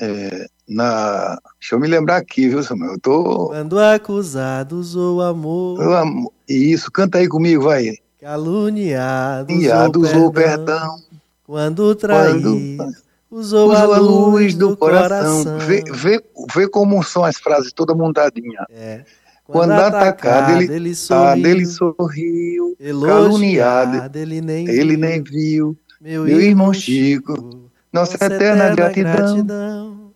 é, 0.00 0.46
na. 0.68 1.40
Deixa 1.58 1.74
eu 1.74 1.80
me 1.80 1.88
lembrar 1.88 2.18
aqui, 2.18 2.48
viu, 2.48 2.62
Samuel? 2.62 2.92
Eu 2.92 3.00
tô. 3.00 3.46
Quando 3.48 3.78
acusados 3.80 4.94
ou 4.94 5.20
amor. 5.20 5.82
Eu 5.82 5.92
amo... 5.92 6.32
Isso, 6.48 6.90
canta 6.92 7.18
aí 7.18 7.26
comigo, 7.26 7.64
vai. 7.64 7.96
Caluniados, 8.20 9.48
Caluniados 9.48 10.12
ou 10.12 10.32
perdão. 10.32 10.64
perdão. 10.66 11.02
Quando 11.44 11.94
traído. 11.96 12.52
Quando... 12.76 13.09
Usou, 13.30 13.70
a 13.72 13.84
luz 13.96 14.54
do, 14.54 14.70
do 14.70 14.76
coração. 14.76 15.44
coração. 15.44 15.58
Vê, 15.58 15.84
vê, 15.92 16.20
vê 16.52 16.68
como 16.68 17.00
são 17.02 17.24
as 17.24 17.36
frases 17.36 17.72
toda 17.72 17.94
montadinha. 17.94 18.66
É. 18.70 19.04
Quando, 19.44 19.70
Quando 19.70 19.80
atacado, 19.80 20.62
ele, 20.62 20.72
ele 20.72 20.94
sorriu, 20.94 21.46
ele 21.46 21.66
sorriu 21.66 22.76
caluniado, 23.04 24.18
ele 24.18 24.40
nem, 24.40 24.68
ele 24.68 24.96
nem 24.96 25.22
viu. 25.22 25.76
Meu, 26.00 26.24
meu 26.24 26.40
irmão 26.40 26.72
Chico, 26.72 27.34
Chico 27.34 27.70
nossa, 27.92 28.12
nossa 28.12 28.24
eterna, 28.26 28.64
eterna 28.66 28.74
gratidão. 28.74 29.14
gratidão. 29.14 30.12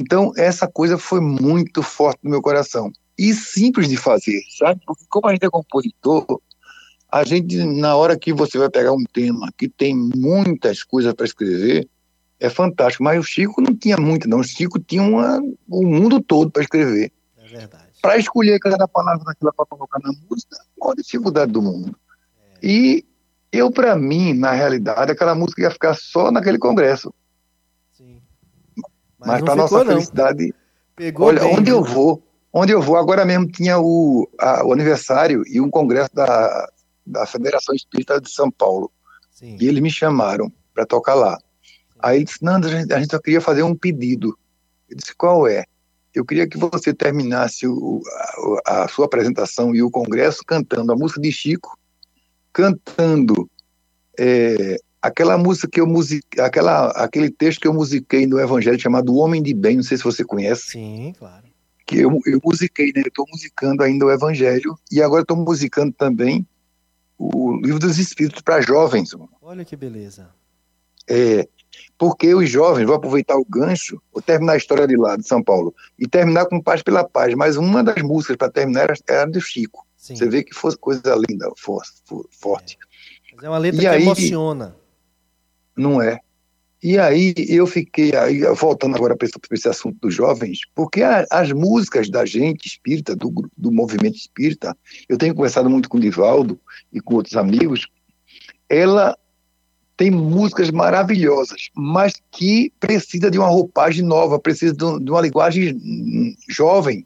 Então, 0.00 0.32
essa 0.36 0.66
coisa 0.66 0.98
foi 0.98 1.20
muito 1.20 1.82
forte 1.82 2.18
no 2.22 2.30
meu 2.30 2.42
coração. 2.42 2.92
E 3.16 3.32
simples 3.32 3.88
de 3.88 3.96
fazer, 3.96 4.40
sabe? 4.58 4.80
Porque 4.86 5.04
como 5.08 5.28
a 5.28 5.32
gente 5.32 5.44
é 5.44 5.50
compositor, 5.50 6.40
a 7.10 7.24
gente, 7.24 7.56
na 7.64 7.96
hora 7.96 8.18
que 8.18 8.32
você 8.32 8.58
vai 8.58 8.68
pegar 8.68 8.92
um 8.92 9.04
tema 9.04 9.50
que 9.56 9.68
tem 9.68 9.96
muitas 9.96 10.82
coisas 10.82 11.12
para 11.14 11.24
escrever, 11.24 11.88
é 12.38 12.50
fantástico. 12.50 13.02
Mas 13.02 13.18
o 13.18 13.22
Chico 13.22 13.60
não 13.62 13.74
tinha 13.74 13.96
muito, 13.96 14.28
não. 14.28 14.40
O 14.40 14.44
Chico 14.44 14.78
tinha 14.78 15.02
uma, 15.02 15.40
o 15.68 15.86
mundo 15.86 16.20
todo 16.20 16.50
para 16.50 16.62
escrever. 16.62 17.10
É 17.38 17.46
verdade. 17.46 17.84
Para 18.02 18.18
escolher 18.18 18.60
cada 18.60 18.86
palavra 18.86 19.24
daquela 19.24 19.52
para 19.52 19.66
colocar 19.66 19.98
na 20.00 20.12
música, 20.28 20.56
é 20.56 20.60
a 20.60 20.84
maior 20.84 20.94
dificuldade 20.94 21.50
do 21.50 21.62
mundo. 21.62 21.96
É. 22.62 22.66
E 22.66 23.04
eu, 23.50 23.70
para 23.70 23.96
mim, 23.96 24.34
na 24.34 24.52
realidade, 24.52 25.10
aquela 25.10 25.34
música 25.34 25.62
ia 25.62 25.70
ficar 25.70 25.94
só 25.94 26.30
naquele 26.30 26.58
congresso. 26.58 27.12
Sim. 27.92 28.20
Mas, 29.18 29.28
Mas 29.28 29.42
para 29.42 29.56
nossa 29.56 29.78
não. 29.78 29.86
felicidade, 29.86 30.54
Pegou 30.94 31.28
olha, 31.28 31.40
bem, 31.40 31.56
onde 31.56 31.70
eu 31.70 31.82
vou, 31.82 32.22
onde 32.52 32.72
eu 32.72 32.82
vou, 32.82 32.96
agora 32.96 33.24
mesmo 33.24 33.48
tinha 33.48 33.78
o, 33.78 34.28
a, 34.38 34.64
o 34.64 34.72
aniversário 34.72 35.42
e 35.46 35.60
um 35.60 35.70
congresso 35.70 36.10
da, 36.14 36.68
da 37.08 37.26
Federação 37.26 37.74
Espírita 37.74 38.20
de 38.20 38.30
São 38.30 38.50
Paulo. 38.50 38.90
Sim. 39.30 39.56
E 39.60 39.68
eles 39.68 39.82
me 39.82 39.90
chamaram 39.90 40.52
para 40.74 40.86
tocar 40.86 41.14
lá. 41.14 41.38
Aí 41.98 42.18
ele 42.18 42.24
disse, 42.24 42.42
Nando, 42.42 42.68
a 42.68 42.70
gente, 42.70 42.92
a 42.92 42.98
gente 43.00 43.10
só 43.10 43.18
queria 43.18 43.40
fazer 43.40 43.62
um 43.62 43.74
pedido. 43.74 44.38
Eu 44.88 44.96
disse, 44.96 45.14
qual 45.14 45.46
é? 45.46 45.64
Eu 46.14 46.24
queria 46.24 46.48
que 46.48 46.58
você 46.58 46.94
terminasse 46.94 47.66
o, 47.66 48.00
a, 48.66 48.84
a, 48.84 48.88
sua 48.88 49.06
apresentação 49.06 49.74
e 49.74 49.82
o 49.82 49.90
congresso 49.90 50.42
cantando 50.44 50.92
a 50.92 50.96
música 50.96 51.20
de 51.20 51.30
Chico 51.30 51.78
cantando 52.52 53.48
é, 54.18 54.78
aquela 55.00 55.38
música 55.38 55.68
que 55.68 55.80
eu 55.80 55.86
musiquei, 55.86 56.42
aquela, 56.42 56.88
aquele 56.88 57.30
texto 57.30 57.60
que 57.60 57.68
eu 57.68 57.74
musiquei 57.74 58.26
no 58.26 58.40
Evangelho 58.40 58.80
chamado 58.80 59.12
O 59.12 59.18
Homem 59.18 59.40
de 59.40 59.54
Bem, 59.54 59.76
não 59.76 59.82
sei 59.82 59.96
se 59.96 60.02
você 60.02 60.24
conhece. 60.24 60.72
Sim, 60.72 61.14
claro. 61.16 61.46
Que 61.86 61.98
eu, 62.00 62.20
eu 62.26 62.40
musiquei, 62.42 62.92
né? 62.94 63.02
Estou 63.06 63.26
musicando 63.30 63.82
ainda 63.82 64.06
o 64.06 64.10
Evangelho 64.10 64.76
e 64.90 65.00
agora 65.00 65.22
estou 65.22 65.36
musicando 65.36 65.92
também 65.92 66.44
o 67.18 67.56
Livro 67.56 67.80
dos 67.80 67.98
Espíritos 67.98 68.40
para 68.40 68.60
jovens. 68.60 69.10
Olha 69.42 69.64
que 69.64 69.76
beleza. 69.76 70.30
É, 71.10 71.48
porque 71.96 72.34
os 72.34 72.48
jovens, 72.48 72.86
vou 72.86 72.94
aproveitar 72.94 73.36
o 73.36 73.44
gancho, 73.44 74.00
vou 74.12 74.22
terminar 74.22 74.52
a 74.52 74.56
história 74.56 74.86
de 74.86 74.96
lá, 74.96 75.16
de 75.16 75.26
São 75.26 75.42
Paulo, 75.42 75.74
e 75.98 76.06
terminar 76.06 76.46
com 76.46 76.60
Paz 76.60 76.82
pela 76.82 77.02
Paz, 77.02 77.34
mas 77.34 77.56
uma 77.56 77.82
das 77.82 78.02
músicas 78.02 78.36
para 78.36 78.50
terminar 78.50 78.82
era, 78.84 78.94
era 79.08 79.30
do 79.30 79.40
Chico. 79.40 79.86
Sim. 79.96 80.14
Você 80.14 80.28
vê 80.28 80.44
que 80.44 80.54
foi 80.54 80.76
coisa 80.76 81.20
linda, 81.28 81.50
forte. 81.56 82.78
É. 83.32 83.34
Mas 83.34 83.44
é 83.44 83.48
uma 83.48 83.58
letra 83.58 83.80
e 83.80 83.82
que 83.82 83.86
aí, 83.86 84.02
emociona. 84.02 84.76
Não 85.76 86.00
é. 86.00 86.20
E 86.82 86.96
aí 86.98 87.34
eu 87.48 87.66
fiquei, 87.66 88.14
aí, 88.14 88.40
voltando 88.54 88.96
agora 88.96 89.16
para 89.16 89.28
esse 89.50 89.68
assunto 89.68 89.98
dos 90.00 90.14
jovens, 90.14 90.60
porque 90.74 91.02
a, 91.02 91.26
as 91.30 91.50
músicas 91.50 92.08
da 92.08 92.24
gente 92.24 92.66
espírita, 92.66 93.16
do, 93.16 93.32
do 93.56 93.72
movimento 93.72 94.16
espírita, 94.16 94.76
eu 95.08 95.18
tenho 95.18 95.34
conversado 95.34 95.68
muito 95.68 95.88
com 95.88 95.98
o 95.98 96.00
Divaldo 96.00 96.58
e 96.92 97.00
com 97.00 97.16
outros 97.16 97.36
amigos, 97.36 97.86
ela 98.68 99.16
tem 99.96 100.12
músicas 100.12 100.70
maravilhosas, 100.70 101.70
mas 101.74 102.12
que 102.30 102.72
precisa 102.78 103.28
de 103.28 103.38
uma 103.38 103.48
roupagem 103.48 104.04
nova, 104.04 104.38
precisa 104.38 104.72
de, 104.72 105.04
de 105.04 105.10
uma 105.10 105.20
linguagem 105.20 105.74
hum, 105.74 106.32
jovem, 106.48 107.04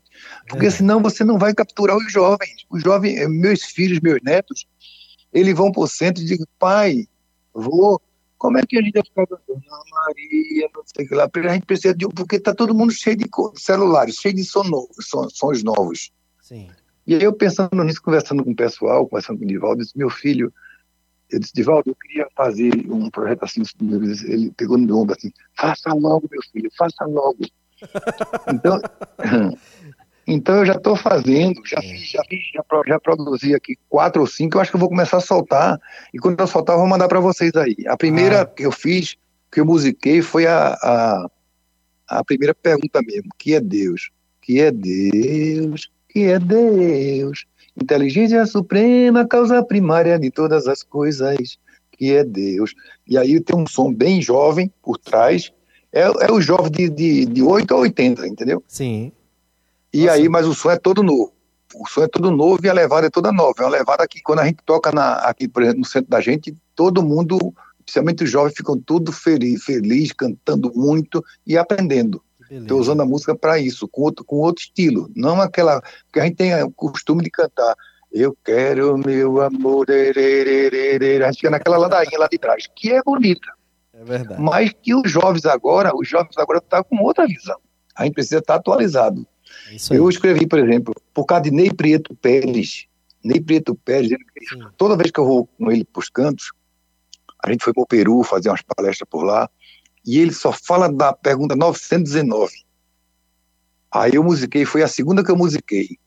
porque 0.48 0.66
é. 0.66 0.70
senão 0.70 1.00
você 1.00 1.24
não 1.24 1.38
vai 1.38 1.54
capturar 1.54 1.96
os 1.96 2.12
jovens. 2.12 2.66
Os 2.70 2.82
jovens, 2.82 3.26
meus 3.28 3.62
filhos, 3.62 4.00
meus 4.00 4.20
netos, 4.22 4.66
eles 5.32 5.54
vão 5.54 5.72
para 5.72 5.82
o 5.82 5.88
centro 5.88 6.22
e 6.22 6.26
dizem, 6.26 6.46
pai, 6.58 7.06
vou, 7.54 8.00
como 8.42 8.58
é 8.58 8.66
que 8.66 8.76
a 8.76 8.82
gente 8.82 8.94
vai 8.94 9.04
ficar 9.04 9.24
cantando? 9.24 9.62
Maria, 9.92 10.68
não 10.74 10.82
sei 10.84 11.06
o 11.06 11.08
que 11.08 11.14
lá. 11.14 11.30
A 11.32 11.54
gente 11.54 11.64
precisa 11.64 11.94
de 11.94 12.08
porque 12.08 12.34
está 12.34 12.52
todo 12.52 12.74
mundo 12.74 12.90
cheio 12.92 13.16
de 13.16 13.30
celulares, 13.54 14.16
cheio 14.16 14.34
de 14.34 14.44
som 14.44 14.64
novo, 14.64 14.90
sons 15.30 15.62
novos. 15.62 16.10
Sim. 16.40 16.68
E 17.06 17.14
aí 17.14 17.22
eu 17.22 17.32
pensando 17.32 17.84
nisso, 17.84 18.02
conversando 18.02 18.42
com 18.42 18.50
o 18.50 18.56
pessoal, 18.56 19.06
conversando 19.06 19.38
com 19.38 19.44
o 19.44 19.48
Divaldo, 19.48 19.80
disse, 19.80 19.96
meu 19.96 20.10
filho, 20.10 20.52
eu 21.30 21.38
disse, 21.38 21.52
Divaldo, 21.54 21.90
eu 21.90 21.94
queria 21.94 22.26
fazer 22.34 22.72
um 22.90 23.08
projeto 23.10 23.44
assim, 23.44 23.62
ele 24.26 24.50
pegou 24.56 24.76
no 24.76 24.98
ombro 24.98 25.14
assim, 25.16 25.30
faça 25.56 25.94
logo, 25.94 26.28
meu 26.28 26.42
filho, 26.52 26.68
faça 26.76 27.04
logo. 27.04 27.38
então, 28.52 28.80
Então 30.26 30.56
eu 30.56 30.66
já 30.66 30.74
estou 30.74 30.94
fazendo, 30.94 31.60
já 31.66 31.78
é. 31.78 31.82
fiz, 31.82 32.10
já, 32.10 32.22
fiz 32.28 32.40
já, 32.54 32.62
já, 32.86 33.00
produzi 33.00 33.54
aqui 33.54 33.76
quatro 33.88 34.20
ou 34.20 34.26
cinco, 34.26 34.56
eu 34.56 34.60
acho 34.60 34.70
que 34.70 34.76
eu 34.76 34.80
vou 34.80 34.88
começar 34.88 35.16
a 35.16 35.20
soltar. 35.20 35.80
E 36.14 36.18
quando 36.18 36.38
eu 36.38 36.46
soltar, 36.46 36.74
eu 36.76 36.80
vou 36.80 36.88
mandar 36.88 37.08
para 37.08 37.20
vocês 37.20 37.54
aí. 37.56 37.76
A 37.86 37.96
primeira 37.96 38.42
ah. 38.42 38.46
que 38.46 38.64
eu 38.64 38.72
fiz, 38.72 39.16
que 39.50 39.60
eu 39.60 39.66
musiquei, 39.66 40.22
foi 40.22 40.46
a, 40.46 40.74
a, 40.74 41.30
a 42.08 42.24
primeira 42.24 42.54
pergunta 42.54 43.00
mesmo: 43.02 43.30
que 43.38 43.54
é 43.54 43.60
Deus? 43.60 44.10
Que 44.40 44.60
é 44.60 44.70
Deus? 44.70 45.90
Que 46.08 46.24
é 46.24 46.38
Deus? 46.38 47.44
Inteligência 47.80 48.44
suprema, 48.46 49.26
causa 49.26 49.62
primária 49.64 50.18
de 50.18 50.30
todas 50.30 50.68
as 50.68 50.82
coisas, 50.82 51.58
que 51.90 52.12
é 52.12 52.22
Deus. 52.22 52.74
E 53.06 53.16
aí 53.16 53.40
tem 53.40 53.56
um 53.56 53.66
som 53.66 53.92
bem 53.92 54.20
jovem 54.20 54.70
por 54.82 54.98
trás. 54.98 55.52
É, 55.92 56.02
é 56.02 56.32
o 56.32 56.40
jovem 56.40 56.70
de, 56.70 56.88
de, 56.88 57.26
de 57.26 57.42
8 57.42 57.74
a 57.74 57.78
80, 57.78 58.26
entendeu? 58.26 58.62
Sim. 58.66 59.12
E 59.92 60.06
Nossa. 60.06 60.12
aí, 60.12 60.28
mas 60.28 60.46
o 60.46 60.54
som 60.54 60.70
é 60.70 60.76
todo 60.76 61.02
novo. 61.02 61.32
O 61.74 61.86
som 61.88 62.02
é 62.02 62.08
todo 62.08 62.30
novo 62.30 62.64
e 62.64 62.68
a 62.68 62.72
levada 62.72 63.06
é 63.06 63.10
toda 63.10 63.32
nova. 63.32 63.54
É 63.58 63.62
uma 63.62 63.70
levada 63.70 64.06
que 64.06 64.20
quando 64.22 64.40
a 64.40 64.44
gente 64.44 64.58
toca 64.64 64.92
na, 64.92 65.14
aqui, 65.16 65.48
por 65.48 65.62
exemplo, 65.62 65.80
no 65.80 65.86
centro 65.86 66.10
da 66.10 66.20
gente, 66.20 66.56
todo 66.74 67.02
mundo, 67.02 67.38
principalmente 67.84 68.24
os 68.24 68.30
jovens, 68.30 68.54
ficam 68.56 68.78
tudo 68.78 69.12
feliz, 69.12 69.64
feliz 69.64 70.12
cantando 70.12 70.72
muito 70.74 71.24
e 71.46 71.56
aprendendo. 71.56 72.22
Estou 72.50 72.78
usando 72.78 73.00
a 73.00 73.06
música 73.06 73.34
para 73.34 73.58
isso, 73.58 73.88
com 73.88 74.02
outro, 74.02 74.24
com 74.24 74.36
outro 74.36 74.62
estilo. 74.62 75.10
Não 75.16 75.40
aquela. 75.40 75.80
Porque 76.04 76.20
a 76.20 76.24
gente 76.24 76.36
tem 76.36 76.62
o 76.62 76.70
costume 76.70 77.24
de 77.24 77.30
cantar. 77.30 77.74
Eu 78.12 78.36
quero 78.44 78.98
meu 78.98 79.40
amor. 79.40 79.86
A 79.90 81.30
gente 81.30 81.36
fica 81.36 81.50
naquela 81.50 81.78
ladainha 81.78 82.18
lá 82.18 82.28
de 82.28 82.36
trás, 82.36 82.68
que 82.76 82.92
é 82.92 83.02
bonita. 83.02 83.50
É 83.94 84.04
verdade. 84.04 84.42
Mas 84.42 84.70
que 84.82 84.94
os 84.94 85.10
jovens 85.10 85.46
agora, 85.46 85.96
os 85.96 86.06
jovens 86.06 86.36
agora 86.36 86.58
estão 86.58 86.84
com 86.84 87.02
outra 87.02 87.26
visão. 87.26 87.56
A 87.96 88.04
gente 88.04 88.14
precisa 88.14 88.38
estar 88.38 88.56
atualizado. 88.56 89.26
É 89.70 89.74
isso 89.74 89.92
aí. 89.92 89.98
Eu 89.98 90.08
escrevi, 90.08 90.46
por 90.46 90.58
exemplo, 90.58 90.94
por 91.14 91.24
causa 91.24 91.44
de 91.44 91.50
Ney 91.50 91.72
Prieto 91.72 92.14
Pérez. 92.16 92.86
Ney 93.24 93.40
Prieto 93.40 93.74
Pérez, 93.74 94.10
ele- 94.10 94.24
toda 94.76 94.96
vez 94.96 95.10
que 95.10 95.20
eu 95.20 95.24
vou 95.24 95.46
com 95.46 95.70
ele 95.70 95.84
para 95.84 96.00
os 96.00 96.08
cantos, 96.08 96.52
a 97.44 97.50
gente 97.50 97.64
foi 97.64 97.72
para 97.72 97.82
o 97.82 97.86
Peru 97.86 98.22
fazer 98.22 98.48
umas 98.48 98.62
palestras 98.62 99.08
por 99.08 99.22
lá, 99.24 99.48
e 100.04 100.18
ele 100.18 100.32
só 100.32 100.52
fala 100.52 100.92
da 100.92 101.12
pergunta 101.12 101.54
919. 101.54 102.52
Aí 103.90 104.14
eu 104.14 104.24
musiquei, 104.24 104.64
foi 104.64 104.82
a 104.82 104.88
segunda 104.88 105.22
que 105.24 105.30
eu 105.30 105.36
musiquei. 105.36 105.98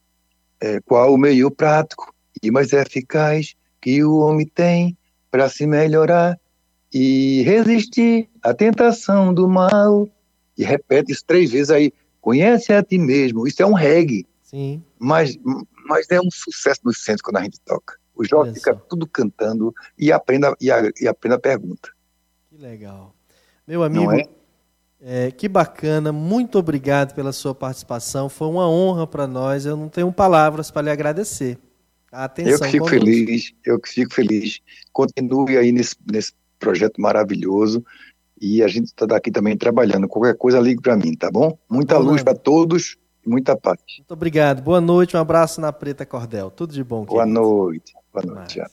É, 0.60 0.80
qual 0.82 1.14
o 1.14 1.18
meio 1.18 1.52
prático 1.52 2.14
e 2.42 2.50
mais 2.50 2.74
eficaz 2.74 3.56
que 3.82 4.04
o 4.04 4.18
homem 4.18 4.48
tem 4.48 4.98
para 5.30 5.48
se 5.50 5.68
melhorar 5.68 6.40
e 6.94 7.44
resistir 7.44 8.30
à 8.42 8.54
tentação 8.54 9.34
do 9.34 9.48
mal? 9.48 10.10
E 10.58 10.64
repete 10.64 11.12
isso 11.12 11.24
três 11.28 11.52
vezes 11.52 11.70
aí. 11.70 11.94
Conhece 12.26 12.74
a 12.74 12.82
ti 12.82 12.98
mesmo. 12.98 13.48
Isso 13.48 13.62
é 13.62 13.66
um 13.68 13.74
reggae 13.74 14.26
Sim. 14.42 14.82
mas, 14.98 15.38
mas 15.88 16.10
é 16.10 16.20
um 16.20 16.32
sucesso 16.32 16.82
nos 16.84 17.04
centros 17.04 17.22
quando 17.22 17.38
a 17.38 17.44
gente 17.44 17.60
toca. 17.60 18.00
O 18.16 18.26
jovem 18.26 18.52
fica 18.52 18.74
tudo 18.74 19.06
cantando 19.06 19.72
e 19.96 20.12
aprenda, 20.12 20.56
e, 20.60 20.72
a, 20.72 20.92
e 21.00 21.08
aprenda 21.08 21.36
a 21.36 21.40
pergunta. 21.40 21.92
Que 22.50 22.58
legal. 22.58 23.14
Meu 23.68 23.84
amigo, 23.84 24.12
é? 24.12 24.28
é, 25.00 25.30
que 25.30 25.48
bacana. 25.48 26.12
Muito 26.12 26.58
obrigado 26.58 27.14
pela 27.14 27.32
sua 27.32 27.54
participação. 27.54 28.28
Foi 28.28 28.48
uma 28.48 28.68
honra 28.68 29.06
para 29.06 29.28
nós. 29.28 29.68
Eu 29.68 29.78
não 29.78 29.88
tenho 29.88 30.12
palavras 30.12 30.72
para 30.72 30.82
lhe 30.82 30.90
agradecer. 30.90 31.60
Atenção 32.12 32.54
Eu 32.54 32.60
que 32.60 32.72
fico 32.72 32.90
conosco. 32.90 33.06
feliz, 33.06 33.54
eu 33.64 33.80
que 33.80 33.90
fico 33.90 34.16
feliz. 34.16 34.62
Continue 34.92 35.60
aí 35.60 35.72
nesse, 35.72 35.96
nesse 36.12 36.34
projeto 36.58 37.00
maravilhoso 37.00 37.86
e 38.40 38.62
a 38.64 38.68
gente 38.68 38.86
está 38.88 39.06
daqui 39.06 39.32
também 39.32 39.58
trabalhando. 39.58 40.08
Qualquer 40.08 40.36
coisa, 40.38 40.60
ligue 40.60 40.82
para 40.82 40.96
mim, 40.98 41.16
tá 41.16 41.30
bom? 41.32 41.58
Muita 41.70 41.98
luz 41.98 42.22
para 42.24 42.36
todos 42.36 42.98
e 43.26 43.30
muita 43.30 43.56
paz. 43.56 43.80
Muito 43.98 44.12
obrigado. 44.14 44.62
Boa 44.62 44.82
noite. 44.82 45.16
Um 45.16 45.20
abraço 45.20 45.60
na 45.62 45.72
Preta 45.72 46.06
Cordel. 46.06 46.52
Tudo 46.52 46.74
de 46.74 46.84
bom. 46.84 47.06
Boa 47.06 47.24
querido. 47.24 47.40
noite. 47.42 47.94
Boa 48.14 48.26
Mas- 48.26 48.36
noite. 48.36 48.54
tchau. 48.56 48.68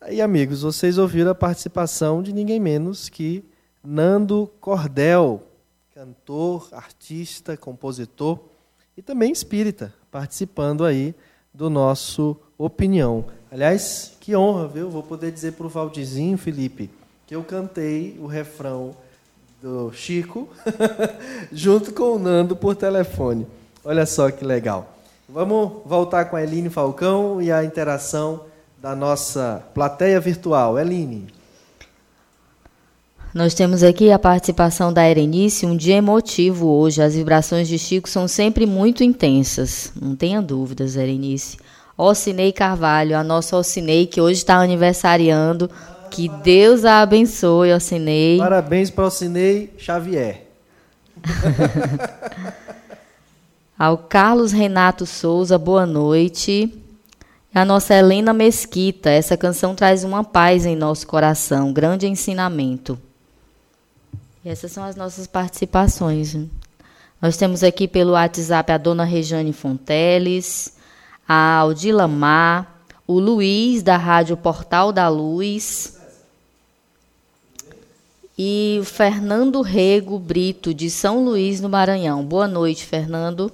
Aí, 0.00 0.20
amigos, 0.20 0.62
vocês 0.62 0.96
ouviram 0.96 1.30
a 1.30 1.34
participação 1.34 2.22
de 2.22 2.32
ninguém 2.32 2.60
menos 2.60 3.08
que 3.08 3.44
Nando 3.84 4.48
Cordel, 4.60 5.42
cantor, 5.94 6.68
artista, 6.72 7.56
compositor 7.56 8.38
e 8.96 9.02
também 9.02 9.32
espírita, 9.32 9.92
participando 10.10 10.84
aí 10.84 11.14
do 11.52 11.68
nosso 11.68 12.36
Opinião. 12.56 13.24
Aliás, 13.52 14.16
que 14.20 14.34
honra, 14.36 14.66
viu? 14.66 14.90
Vou 14.90 15.02
poder 15.02 15.30
dizer 15.30 15.52
para 15.52 15.66
o 15.66 15.68
Valdizinho, 15.68 16.36
Felipe, 16.36 16.90
que 17.28 17.36
eu 17.36 17.44
cantei 17.44 18.18
o 18.18 18.26
refrão 18.26 18.96
do 19.60 19.92
Chico 19.92 20.48
junto 21.52 21.92
com 21.92 22.14
o 22.14 22.18
Nando 22.18 22.56
por 22.56 22.74
telefone. 22.74 23.46
Olha 23.84 24.06
só 24.06 24.30
que 24.30 24.42
legal. 24.42 24.96
Vamos 25.28 25.82
voltar 25.84 26.24
com 26.24 26.36
a 26.36 26.42
Eline 26.42 26.70
Falcão 26.70 27.42
e 27.42 27.52
a 27.52 27.62
interação 27.62 28.46
da 28.80 28.96
nossa 28.96 29.62
plateia 29.74 30.18
virtual. 30.18 30.78
Eline. 30.78 31.26
Nós 33.34 33.52
temos 33.52 33.82
aqui 33.82 34.10
a 34.10 34.18
participação 34.18 34.90
da 34.90 35.06
Erenice, 35.06 35.66
um 35.66 35.76
dia 35.76 35.96
emotivo 35.96 36.66
hoje. 36.66 37.02
As 37.02 37.14
vibrações 37.14 37.68
de 37.68 37.78
Chico 37.78 38.08
são 38.08 38.26
sempre 38.26 38.64
muito 38.64 39.04
intensas. 39.04 39.92
Não 40.00 40.16
tenha 40.16 40.40
dúvidas, 40.40 40.96
Erenice. 40.96 41.58
Alcinei 41.94 42.52
Carvalho, 42.52 43.18
a 43.18 43.22
nossa 43.22 43.54
Alcinei, 43.54 44.06
que 44.06 44.18
hoje 44.18 44.38
está 44.38 44.56
aniversariando. 44.56 45.68
Que 46.10 46.28
Deus 46.28 46.84
a 46.84 47.00
abençoe, 47.02 47.72
Alcinei. 47.72 48.38
Parabéns 48.38 48.90
para 48.90 49.04
o 49.04 49.10
Cinei 49.10 49.72
Xavier. 49.78 50.46
Ao 53.78 53.96
Carlos 53.96 54.52
Renato 54.52 55.06
Souza, 55.06 55.56
boa 55.56 55.86
noite. 55.86 56.72
A 57.54 57.64
nossa 57.64 57.94
Helena 57.94 58.32
Mesquita, 58.32 59.10
essa 59.10 59.36
canção 59.36 59.74
traz 59.74 60.04
uma 60.04 60.22
paz 60.22 60.66
em 60.66 60.76
nosso 60.76 61.06
coração, 61.06 61.72
grande 61.72 62.06
ensinamento. 62.06 62.98
E 64.44 64.48
essas 64.48 64.70
são 64.72 64.84
as 64.84 64.96
nossas 64.96 65.26
participações. 65.26 66.36
Nós 67.20 67.36
temos 67.36 67.62
aqui 67.64 67.88
pelo 67.88 68.12
WhatsApp 68.12 68.72
a 68.72 68.78
dona 68.78 69.04
Rejane 69.04 69.52
Fonteles, 69.52 70.74
a 71.26 71.56
Aldila 71.58 72.06
Mar, 72.06 72.82
o 73.06 73.18
Luiz 73.18 73.82
da 73.82 73.96
Rádio 73.96 74.36
Portal 74.36 74.92
da 74.92 75.08
Luz 75.08 75.97
e 78.38 78.80
Fernando 78.84 79.60
Rego 79.62 80.16
Brito 80.16 80.72
de 80.72 80.88
São 80.88 81.24
Luís, 81.24 81.60
no 81.60 81.68
Maranhão. 81.68 82.24
Boa 82.24 82.46
noite, 82.46 82.86
Fernando. 82.86 83.50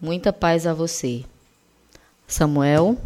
Muita 0.00 0.32
paz 0.32 0.66
a 0.66 0.74
você. 0.74 1.24
Samuel. 2.26 2.98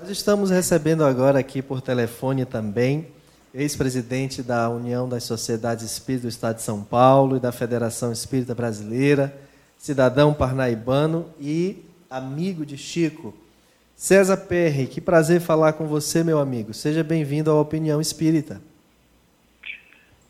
Nós 0.00 0.08
estamos 0.08 0.48
recebendo 0.48 1.04
agora 1.04 1.38
aqui 1.38 1.60
por 1.60 1.82
telefone 1.82 2.46
também 2.46 3.08
ex-presidente 3.52 4.42
da 4.42 4.70
União 4.70 5.06
das 5.08 5.24
Sociedades 5.24 5.84
Espíritas 5.84 6.22
do 6.22 6.28
Estado 6.28 6.56
de 6.56 6.62
São 6.62 6.82
Paulo 6.82 7.36
e 7.36 7.40
da 7.40 7.52
Federação 7.52 8.10
Espírita 8.10 8.54
Brasileira, 8.54 9.38
cidadão 9.78 10.32
parnaibano 10.32 11.26
e 11.38 11.84
amigo 12.08 12.64
de 12.64 12.78
Chico. 12.78 13.34
César 13.96 14.36
Perry, 14.48 14.86
que 14.86 15.00
prazer 15.00 15.40
falar 15.40 15.74
com 15.74 15.86
você, 15.86 16.24
meu 16.24 16.38
amigo. 16.38 16.74
Seja 16.74 17.04
bem-vindo 17.04 17.50
à 17.50 17.60
Opinião 17.60 18.00
Espírita. 18.00 18.60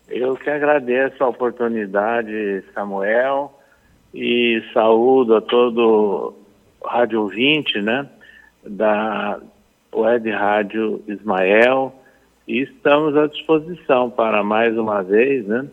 Eu 0.07 0.35
que 0.35 0.49
agradeço 0.49 1.23
a 1.23 1.27
oportunidade, 1.27 2.63
Samuel, 2.73 3.59
e 4.13 4.63
saúdo 4.71 5.35
a 5.35 5.41
todo 5.41 6.35
rádio 6.85 7.21
ouvinte, 7.21 7.81
né, 7.81 8.07
da 8.63 9.39
Web 9.93 10.29
Rádio 10.29 11.03
Ismael, 11.07 11.93
e 12.47 12.61
estamos 12.61 13.17
à 13.17 13.25
disposição 13.25 14.11
para 14.11 14.43
mais 14.43 14.77
uma 14.77 15.01
vez, 15.01 15.45
né, 15.47 15.65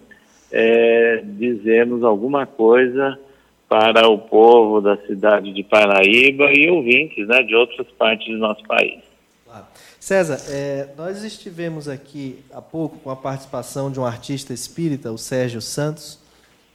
é, 0.50 1.22
dizermos 1.24 2.02
alguma 2.02 2.46
coisa 2.46 3.18
para 3.72 4.06
o 4.06 4.18
povo 4.18 4.82
da 4.82 4.98
cidade 5.06 5.50
de 5.50 5.62
Paraíba 5.62 6.52
e 6.52 6.68
ouvintes, 6.68 7.26
né, 7.26 7.42
de 7.42 7.54
outras 7.54 7.86
partes 7.92 8.26
do 8.26 8.36
nosso 8.36 8.62
país. 8.64 9.00
César, 9.98 10.38
é, 10.50 10.88
nós 10.94 11.24
estivemos 11.24 11.88
aqui 11.88 12.40
há 12.52 12.60
pouco 12.60 12.98
com 12.98 13.08
a 13.08 13.16
participação 13.16 13.90
de 13.90 13.98
um 13.98 14.04
artista 14.04 14.52
espírita, 14.52 15.10
o 15.10 15.16
Sérgio 15.16 15.62
Santos, 15.62 16.18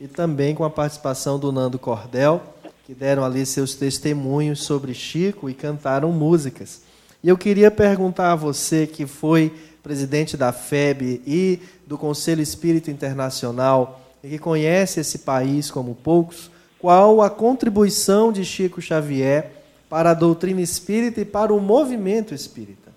e 0.02 0.08
também 0.08 0.56
com 0.56 0.64
a 0.64 0.72
participação 0.72 1.38
do 1.38 1.52
Nando 1.52 1.78
Cordel, 1.78 2.42
que 2.84 2.96
deram 2.96 3.24
ali 3.24 3.46
seus 3.46 3.76
testemunhos 3.76 4.64
sobre 4.64 4.96
Chico 4.96 5.48
e 5.48 5.54
cantaram 5.54 6.12
músicas. 6.12 6.82
E 7.24 7.30
eu 7.30 7.38
queria 7.38 7.70
perguntar 7.70 8.32
a 8.32 8.36
você, 8.36 8.88
que 8.88 9.06
foi 9.06 9.54
presidente 9.84 10.36
da 10.36 10.52
FEB 10.52 11.22
e 11.28 11.60
do 11.86 11.96
Conselho 11.96 12.42
Espírita 12.42 12.90
Internacional, 12.90 14.02
e 14.24 14.30
que 14.30 14.40
conhece 14.40 15.00
esse 15.00 15.20
país 15.20 15.70
como 15.70 15.94
poucos, 15.94 16.50
qual 16.80 17.22
a 17.22 17.30
contribuição 17.30 18.32
de 18.32 18.46
Chico 18.46 18.82
Xavier 18.82 19.52
para 19.90 20.12
a 20.12 20.14
doutrina 20.14 20.62
espírita 20.62 21.22
e 21.22 21.26
para 21.26 21.54
o 21.54 21.60
movimento 21.60 22.34
espírita? 22.34 22.92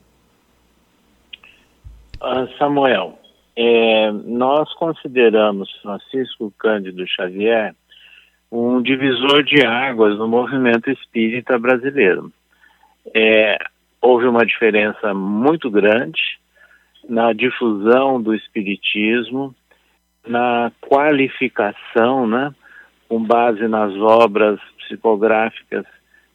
Ah, 2.21 2.47
Samuel, 2.59 3.19
é, 3.57 4.11
nós 4.13 4.73
consideramos 4.75 5.71
Francisco 5.83 6.53
Cândido 6.59 7.07
Xavier 7.07 7.75
um 8.51 8.83
divisor 8.83 9.45
de 9.45 9.65
águas 9.65 10.19
no 10.19 10.27
movimento 10.27 10.91
espírita 10.91 11.59
brasileiro. 11.59 12.33
É, 13.15 13.59
houve 14.01 14.27
uma 14.27 14.45
diferença 14.45 15.15
muito 15.15 15.71
grande 15.71 16.21
na 17.09 17.33
difusão 17.33 18.21
do 18.21 18.35
espiritismo, 18.35 19.55
na 20.27 20.73
qualificação 20.81 22.27
né, 22.27 22.55
com 23.11 23.21
base 23.21 23.67
nas 23.67 23.93
obras 23.97 24.61
psicográficas 24.79 25.85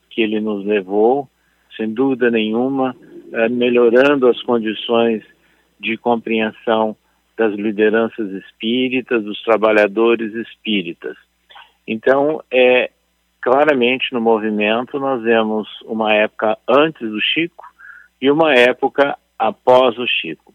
que 0.09 0.21
ele 0.21 0.41
nos 0.41 0.65
levou, 0.65 1.29
sem 1.77 1.93
dúvida 1.93 2.29
nenhuma, 2.29 2.93
é, 3.31 3.47
melhorando 3.47 4.27
as 4.27 4.41
condições 4.43 5.23
de 5.79 5.95
compreensão 5.95 6.93
das 7.37 7.53
lideranças 7.53 8.29
espíritas, 8.29 9.23
dos 9.23 9.41
trabalhadores 9.41 10.33
espíritas. 10.33 11.15
Então, 11.87 12.43
é, 12.51 12.91
claramente 13.41 14.11
no 14.11 14.19
movimento 14.19 14.99
nós 14.99 15.23
vemos 15.23 15.69
uma 15.85 16.13
época 16.13 16.57
antes 16.67 17.09
do 17.09 17.21
Chico 17.21 17.63
e 18.21 18.29
uma 18.29 18.53
época 18.53 19.17
após 19.39 19.97
o 19.97 20.05
Chico. 20.05 20.53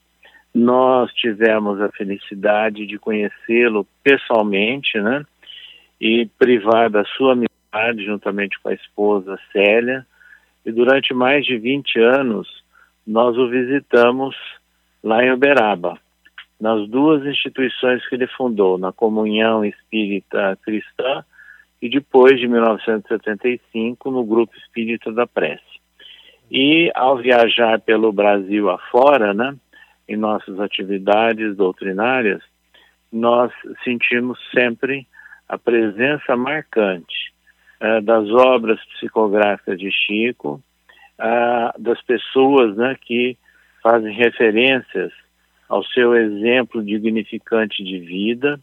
Nós 0.54 1.10
tivemos 1.14 1.80
a 1.80 1.88
felicidade 1.88 2.86
de 2.86 2.98
conhecê-lo 2.98 3.86
pessoalmente, 4.04 5.00
né? 5.00 5.24
E 6.00 6.26
privar 6.38 6.88
da 6.88 7.04
sua 7.04 7.32
amizade 7.32 8.04
juntamente 8.04 8.58
com 8.62 8.68
a 8.68 8.74
esposa 8.74 9.38
Célia. 9.52 10.06
E 10.64 10.72
durante 10.72 11.12
mais 11.12 11.44
de 11.44 11.58
20 11.58 11.98
anos 12.00 12.48
nós 13.06 13.36
o 13.36 13.48
visitamos 13.48 14.36
lá 15.02 15.24
em 15.24 15.32
Uberaba, 15.32 15.98
nas 16.60 16.88
duas 16.88 17.24
instituições 17.26 18.06
que 18.08 18.14
ele 18.14 18.26
fundou, 18.26 18.78
na 18.78 18.92
Comunhão 18.92 19.64
Espírita 19.64 20.58
Cristã 20.62 21.24
e 21.80 21.88
depois 21.88 22.38
de 22.38 22.46
1975 22.46 24.10
no 24.10 24.24
Grupo 24.24 24.54
Espírita 24.56 25.10
da 25.10 25.26
Prece. 25.26 25.80
E 26.50 26.90
ao 26.94 27.16
viajar 27.16 27.80
pelo 27.80 28.12
Brasil 28.12 28.68
afora, 28.68 29.32
né, 29.32 29.56
em 30.08 30.16
nossas 30.16 30.60
atividades 30.60 31.56
doutrinárias, 31.56 32.42
nós 33.12 33.52
sentimos 33.82 34.38
sempre 34.54 35.06
a 35.50 35.58
presença 35.58 36.36
marcante 36.36 37.32
uh, 37.82 38.00
das 38.02 38.28
obras 38.30 38.78
psicográficas 38.94 39.76
de 39.80 39.90
Chico, 39.90 40.62
uh, 41.18 41.82
das 41.82 42.00
pessoas 42.02 42.76
né, 42.76 42.96
que 43.00 43.36
fazem 43.82 44.14
referências 44.14 45.12
ao 45.68 45.84
seu 45.86 46.14
exemplo 46.14 46.84
dignificante 46.84 47.82
de 47.82 47.98
vida. 47.98 48.60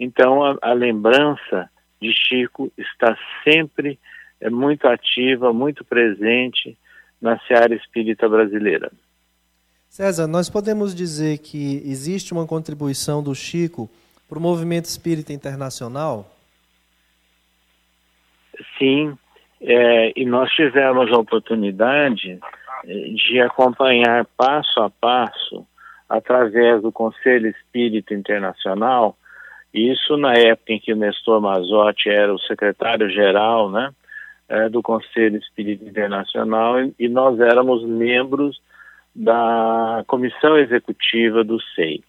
Então, 0.00 0.42
a, 0.42 0.56
a 0.62 0.72
lembrança 0.72 1.68
de 2.00 2.10
Chico 2.14 2.72
está 2.78 3.14
sempre 3.44 3.98
é, 4.40 4.48
muito 4.48 4.88
ativa, 4.88 5.52
muito 5.52 5.84
presente 5.84 6.78
na 7.20 7.38
seara 7.40 7.74
espírita 7.74 8.26
brasileira. 8.26 8.90
César, 9.86 10.26
nós 10.26 10.48
podemos 10.48 10.94
dizer 10.94 11.38
que 11.38 11.82
existe 11.84 12.32
uma 12.32 12.46
contribuição 12.46 13.22
do 13.22 13.34
Chico 13.34 13.90
para 14.32 14.38
o 14.38 14.42
movimento 14.42 14.86
espírita 14.86 15.30
internacional? 15.30 16.26
Sim, 18.78 19.14
é, 19.60 20.10
e 20.16 20.24
nós 20.24 20.50
tivemos 20.52 21.12
a 21.12 21.18
oportunidade 21.18 22.40
é, 22.86 22.94
de 23.10 23.40
acompanhar 23.42 24.24
passo 24.34 24.80
a 24.80 24.88
passo, 24.88 25.66
através 26.08 26.80
do 26.80 26.90
Conselho 26.90 27.48
Espírita 27.48 28.14
Internacional, 28.14 29.18
isso 29.74 30.16
na 30.16 30.32
época 30.32 30.72
em 30.72 30.80
que 30.80 30.94
o 30.94 30.96
Nestor 30.96 31.38
Mazotti 31.38 32.08
era 32.08 32.32
o 32.32 32.38
secretário-geral 32.38 33.70
né, 33.70 33.90
é, 34.48 34.66
do 34.70 34.80
Conselho 34.80 35.36
Espírita 35.36 35.84
Internacional 35.84 36.76
e 36.98 37.06
nós 37.06 37.38
éramos 37.38 37.84
membros 37.84 38.62
da 39.14 40.02
comissão 40.06 40.56
executiva 40.56 41.44
do 41.44 41.60
SEI. 41.74 42.02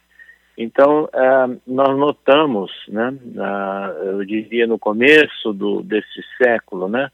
Então, 0.58 1.10
é, 1.12 1.58
nós 1.66 1.98
notamos, 1.98 2.72
né, 2.88 3.14
eu 4.04 4.24
diria 4.24 4.68
no 4.68 4.78
começo 4.78 5.52
do, 5.52 5.82
desse 5.82 6.24
século, 6.38 6.88
né, 6.88 7.10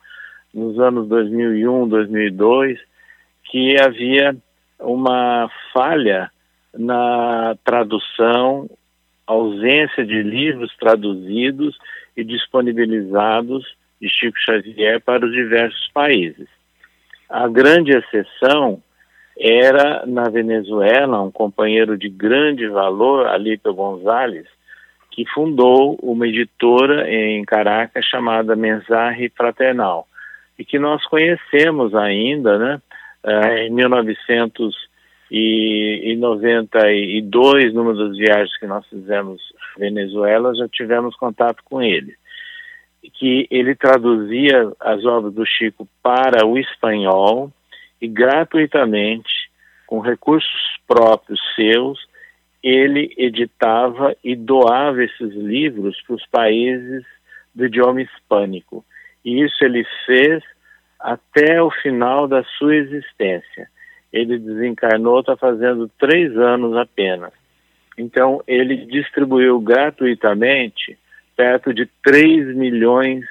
nos 0.53 0.77
anos 0.79 1.07
2001, 1.07 1.87
2002, 1.87 2.79
que 3.45 3.79
havia 3.79 4.35
uma 4.79 5.49
falha 5.73 6.29
na 6.73 7.55
tradução 7.63 8.69
ausência 9.25 10.05
de 10.05 10.21
livros 10.23 10.75
traduzidos 10.77 11.77
e 12.17 12.23
disponibilizados 12.23 13.75
de 14.01 14.09
Chico 14.09 14.37
Xavier 14.39 14.99
para 15.01 15.25
os 15.25 15.31
diversos 15.31 15.87
países. 15.93 16.47
A 17.29 17.47
grande 17.47 17.91
exceção 17.91 18.81
era 19.39 20.05
na 20.05 20.29
Venezuela, 20.29 21.21
um 21.21 21.31
companheiro 21.31 21.97
de 21.97 22.09
grande 22.09 22.67
valor, 22.67 23.25
Alípio 23.27 23.73
Gonzalez, 23.73 24.45
que 25.09 25.25
fundou 25.25 25.97
uma 26.03 26.27
editora 26.27 27.09
em 27.09 27.43
Caracas 27.45 28.05
chamada 28.05 28.55
Mensaje 28.55 29.31
Fraternal, 29.35 30.05
e 30.57 30.65
que 30.65 30.77
nós 30.77 31.05
conhecemos 31.05 31.95
ainda, 31.95 32.57
né, 32.57 32.81
eh, 33.23 33.67
em 33.67 33.71
1900 33.71 34.75
e 35.31 36.01
em 36.11 36.17
92, 36.17 37.73
numa 37.73 37.93
das 37.93 38.17
viagens 38.17 38.57
que 38.57 38.67
nós 38.67 38.85
fizemos 38.87 39.41
à 39.75 39.79
Venezuela, 39.79 40.55
já 40.55 40.67
tivemos 40.67 41.15
contato 41.15 41.63
com 41.63 41.81
ele. 41.81 42.15
Que 43.13 43.47
ele 43.49 43.75
traduzia 43.75 44.71
as 44.79 45.05
obras 45.05 45.33
do 45.33 45.45
Chico 45.45 45.87
para 46.03 46.45
o 46.45 46.57
espanhol 46.57 47.51
e 48.01 48.07
gratuitamente, 48.07 49.49
com 49.87 49.99
recursos 49.99 50.79
próprios 50.87 51.39
seus, 51.55 51.99
ele 52.61 53.13
editava 53.17 54.15
e 54.23 54.35
doava 54.35 55.03
esses 55.03 55.33
livros 55.33 56.01
para 56.01 56.15
os 56.15 56.25
países 56.27 57.05
do 57.55 57.65
idioma 57.65 58.01
hispânico. 58.01 58.85
E 59.23 59.43
isso 59.43 59.63
ele 59.63 59.85
fez 60.05 60.43
até 60.99 61.61
o 61.61 61.71
final 61.71 62.27
da 62.27 62.43
sua 62.57 62.75
existência 62.75 63.69
ele 64.11 64.39
desencarnou, 64.39 65.19
está 65.19 65.37
fazendo 65.37 65.89
três 65.99 66.35
anos 66.35 66.75
apenas. 66.75 67.31
Então, 67.97 68.41
ele 68.47 68.85
distribuiu 68.85 69.59
gratuitamente 69.59 70.97
perto 71.35 71.73
de 71.73 71.85
3 72.03 72.55
milhões 72.55 73.23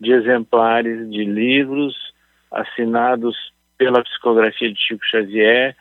de 0.00 0.12
exemplares 0.12 1.10
de 1.10 1.24
livros 1.24 1.94
assinados 2.50 3.36
pela 3.82 4.04
psicografia 4.04 4.72
de 4.72 4.80
Chico 4.80 5.04
Xavier 5.04 5.76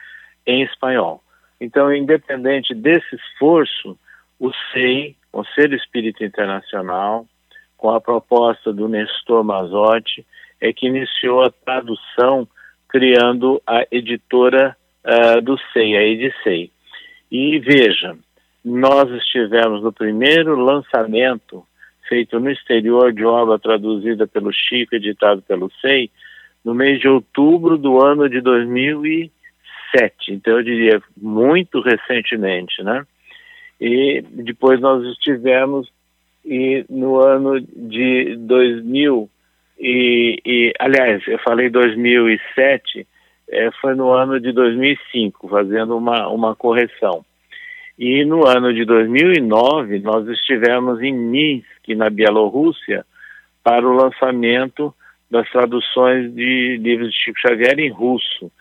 em 0.47 0.63
espanhol. 0.63 1.21
Então, 1.59 1.93
independente 1.93 2.73
desse 2.73 3.15
esforço, 3.15 3.95
o 4.39 4.51
SEI, 4.73 5.15
Conselho 5.31 5.75
Espírita 5.75 6.25
Internacional, 6.25 7.27
com 7.77 7.91
a 7.91 8.01
proposta 8.01 8.73
do 8.73 8.87
Nestor 8.87 9.43
Mazotti, 9.43 10.25
é 10.59 10.73
que 10.73 10.87
iniciou 10.87 11.43
a 11.43 11.51
tradução 11.51 12.47
criando 12.89 13.61
a 13.67 13.85
editora 13.91 14.75
uh, 15.05 15.39
do 15.41 15.59
SEI, 15.71 15.95
a 15.95 16.01
Edicei. 16.01 16.71
E 17.31 17.59
veja, 17.59 18.17
nós 18.65 19.11
estivemos 19.11 19.83
no 19.83 19.93
primeiro 19.93 20.55
lançamento 20.55 21.63
feito 22.09 22.39
no 22.39 22.49
exterior 22.49 23.13
de 23.13 23.23
obra 23.23 23.59
traduzida 23.59 24.25
pelo 24.25 24.51
Chico, 24.51 24.95
editado 24.95 25.43
pelo 25.43 25.71
SEI, 25.81 26.09
no 26.63 26.73
mês 26.73 26.99
de 26.99 27.07
outubro 27.07 27.77
do 27.77 27.99
ano 27.99 28.29
de 28.29 28.41
2007. 28.41 29.31
Então, 30.29 30.57
eu 30.57 30.63
diria 30.63 31.01
muito 31.17 31.81
recentemente, 31.81 32.83
né? 32.83 33.05
E 33.79 34.21
depois 34.29 34.79
nós 34.79 35.03
estivemos 35.05 35.91
e 36.45 36.85
no 36.89 37.19
ano 37.19 37.59
de 37.61 38.35
2000 38.35 39.29
e, 39.83 40.39
e, 40.45 40.73
aliás, 40.79 41.27
eu 41.27 41.39
falei 41.39 41.67
2007, 41.67 43.07
é, 43.49 43.71
foi 43.81 43.95
no 43.95 44.11
ano 44.11 44.39
de 44.39 44.51
2005, 44.51 45.47
fazendo 45.47 45.97
uma, 45.97 46.27
uma 46.27 46.55
correção. 46.55 47.25
E 47.97 48.23
no 48.23 48.47
ano 48.47 48.71
de 48.73 48.85
2009, 48.85 49.99
nós 49.99 50.27
estivemos 50.27 51.01
em 51.01 51.11
Minsk, 51.11 51.87
na 51.95 52.11
Bielorrússia, 52.11 53.03
para 53.63 53.87
o 53.87 53.93
lançamento 53.93 54.93
das 55.31 55.49
traduções 55.49 56.35
de 56.35 56.77
livros 56.77 57.11
de 57.11 57.17
Chico 57.17 57.39
Xavier 57.39 57.79
em 57.79 57.89
russo. 57.89 58.51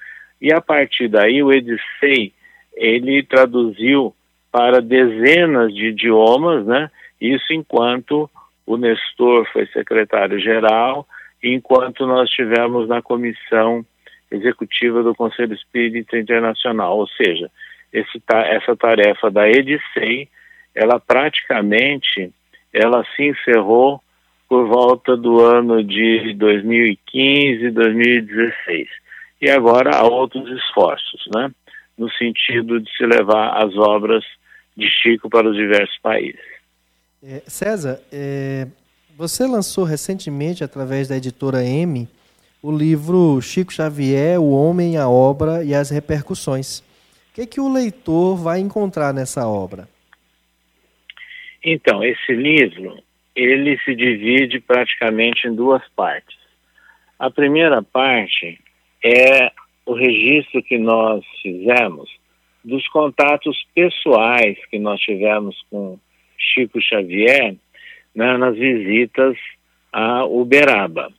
E 0.40 0.52
a 0.52 0.60
partir 0.60 1.08
daí, 1.08 1.42
o 1.42 1.52
Edicei, 1.52 2.32
ele 2.74 3.24
traduziu 3.24 4.14
para 4.52 4.80
dezenas 4.80 5.74
de 5.74 5.88
idiomas, 5.88 6.64
né? 6.64 6.88
Isso 7.20 7.52
enquanto 7.52 8.30
o 8.64 8.76
Nestor 8.76 9.46
foi 9.52 9.66
secretário-geral, 9.66 11.06
enquanto 11.42 12.06
nós 12.06 12.30
estivemos 12.30 12.88
na 12.88 13.02
comissão 13.02 13.84
executiva 14.30 15.02
do 15.02 15.14
Conselho 15.14 15.54
Espírita 15.54 16.16
Internacional, 16.16 16.98
ou 16.98 17.08
seja, 17.08 17.50
esse, 17.92 18.22
essa 18.28 18.76
tarefa 18.76 19.28
da 19.28 19.48
EDICEI, 19.50 20.28
ela 20.74 21.00
praticamente, 21.00 22.32
ela 22.72 23.04
se 23.16 23.24
encerrou 23.24 24.00
por 24.50 24.66
volta 24.66 25.16
do 25.16 25.40
ano 25.40 25.84
de 25.84 26.34
2015, 26.34 27.70
2016. 27.70 28.88
E 29.40 29.48
agora 29.48 29.94
há 29.94 30.02
outros 30.02 30.50
esforços, 30.50 31.22
né? 31.32 31.52
No 31.96 32.10
sentido 32.10 32.80
de 32.80 32.90
se 32.96 33.06
levar 33.06 33.62
as 33.62 33.76
obras 33.76 34.24
de 34.76 34.90
Chico 34.90 35.30
para 35.30 35.48
os 35.48 35.56
diversos 35.56 35.96
países. 35.98 36.40
É, 37.22 37.42
César, 37.46 38.00
é, 38.10 38.66
Você 39.16 39.46
lançou 39.46 39.84
recentemente, 39.84 40.64
através 40.64 41.06
da 41.06 41.16
editora 41.16 41.62
M, 41.64 42.08
o 42.60 42.76
livro 42.76 43.40
Chico 43.40 43.72
Xavier, 43.72 44.40
O 44.40 44.50
Homem, 44.50 44.96
a 44.96 45.08
Obra 45.08 45.62
e 45.62 45.72
as 45.72 45.90
Repercussões. 45.90 46.80
O 46.80 47.34
que, 47.34 47.42
é 47.42 47.46
que 47.46 47.60
o 47.60 47.72
leitor 47.72 48.36
vai 48.36 48.58
encontrar 48.58 49.14
nessa 49.14 49.46
obra? 49.46 49.88
Então, 51.62 52.02
esse 52.02 52.32
livro, 52.32 53.00
ele 53.34 53.78
se 53.84 53.94
divide 53.94 54.60
praticamente 54.60 55.46
em 55.46 55.54
duas 55.54 55.82
partes. 55.94 56.38
A 57.18 57.30
primeira 57.30 57.82
parte 57.82 58.58
é 59.04 59.52
o 59.86 59.94
registro 59.94 60.62
que 60.62 60.78
nós 60.78 61.24
fizemos 61.42 62.10
dos 62.64 62.86
contatos 62.88 63.56
pessoais 63.74 64.58
que 64.70 64.78
nós 64.78 65.00
tivemos 65.00 65.56
com 65.70 65.98
Chico 66.36 66.80
Xavier 66.80 67.56
né, 68.14 68.36
nas 68.36 68.56
visitas 68.56 69.36
a 69.92 70.24
Uberaba. 70.24 71.10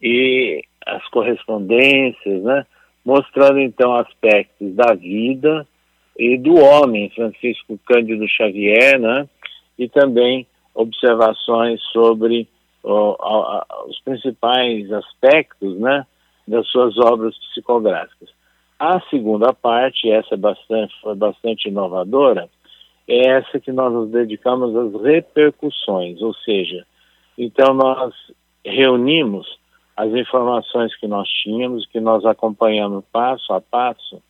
E 0.00 0.62
as 0.86 1.06
correspondências, 1.08 2.42
né, 2.42 2.66
mostrando 3.04 3.60
então 3.60 3.94
aspectos 3.94 4.74
da 4.74 4.94
vida 4.94 5.66
e 6.18 6.36
do 6.38 6.54
homem, 6.56 7.10
Francisco 7.10 7.78
Cândido 7.86 8.26
Xavier, 8.28 8.98
né, 8.98 9.28
e 9.78 9.88
também 9.88 10.46
observações 10.74 11.80
sobre 11.92 12.48
os 12.82 14.00
principais 14.04 14.92
aspectos 14.92 15.78
né, 15.78 16.06
das 16.46 16.66
suas 16.68 16.98
obras 16.98 17.34
psicográficas. 17.50 18.28
A 18.78 19.00
segunda 19.08 19.54
parte, 19.54 20.10
essa 20.10 20.34
é 20.34 20.36
bastante, 20.36 20.94
foi 21.00 21.14
bastante 21.14 21.68
inovadora, 21.68 22.50
é 23.06 23.28
essa 23.38 23.60
que 23.60 23.72
nós 23.72 23.92
nos 23.92 24.10
dedicamos 24.10 24.74
às 24.76 25.02
repercussões, 25.02 26.20
ou 26.20 26.34
seja, 26.34 26.84
então 27.38 27.72
nós 27.74 28.12
reunimos 28.64 29.46
as 29.96 30.10
informações 30.12 30.94
que 30.96 31.06
nós 31.06 31.28
tínhamos, 31.28 31.86
que 31.86 32.00
nós 32.00 32.24
acompanhamos 32.24 33.04
passo 33.12 33.52
a 33.52 33.60
passo, 33.60 34.20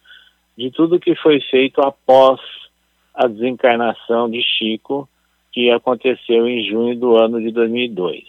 de 0.56 0.70
tudo 0.70 1.00
que 1.00 1.14
foi 1.16 1.40
feito 1.40 1.80
após 1.80 2.40
a 3.14 3.26
desencarnação 3.26 4.28
de 4.28 4.42
Chico, 4.42 5.08
que 5.54 5.70
aconteceu 5.70 6.48
em 6.48 6.68
junho 6.68 6.96
do 6.96 7.16
ano 7.16 7.40
de 7.40 7.52
2002. 7.52 8.24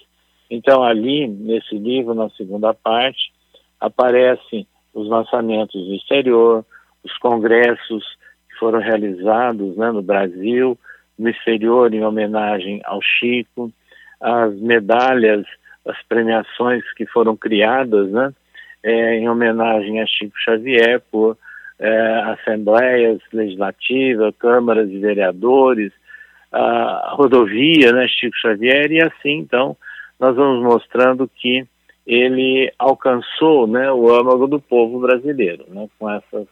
Então, 0.48 0.84
ali, 0.84 1.28
nesse 1.28 1.76
livro, 1.76 2.14
na 2.14 2.30
segunda 2.30 2.72
parte, 2.72 3.34
aparecem 3.82 4.68
os 4.94 5.10
lançamentos 5.10 5.88
no 5.88 5.96
exterior, 5.96 6.64
os 7.04 7.18
congressos 7.18 8.04
que 8.48 8.56
foram 8.60 8.80
realizados 8.80 9.76
né, 9.76 9.92
no 9.92 10.04
Brasil, 10.04 10.78
no 11.18 11.28
exterior, 11.28 11.92
em 11.92 12.06
homenagem 12.06 12.80
ao 12.86 13.02
Chico, 13.02 13.72
as 14.22 14.56
medalhas, 14.60 15.48
as 15.84 15.98
premiações 16.08 16.84
que 16.94 17.08
foram 17.08 17.36
criadas 17.36 18.12
né, 18.12 18.32
é, 18.84 19.16
em 19.16 19.28
homenagem 19.28 20.00
a 20.00 20.06
Chico 20.06 20.38
Xavier 20.38 21.02
por 21.12 21.36
é, 21.80 22.22
assembleias 22.28 23.20
legislativas, 23.34 24.36
câmaras 24.38 24.88
de 24.88 25.00
vereadores, 25.00 25.92
a 26.56 27.14
rodovia, 27.16 27.92
né, 27.92 28.08
Chico 28.08 28.38
Xavier, 28.38 28.92
e 28.92 29.02
assim, 29.02 29.40
então, 29.40 29.76
nós 30.20 30.36
vamos 30.36 30.64
mostrando 30.64 31.28
que 31.28 31.68
ele 32.08 32.72
alcançou 32.80 33.68
né, 33.68 33.92
o 33.92 34.14
âmago 34.14 34.48
do 34.48 34.60
povo 34.60 35.00
brasileiro, 35.00 35.66
né, 35.68 35.90
com 36.00 36.10
essas 36.10 36.48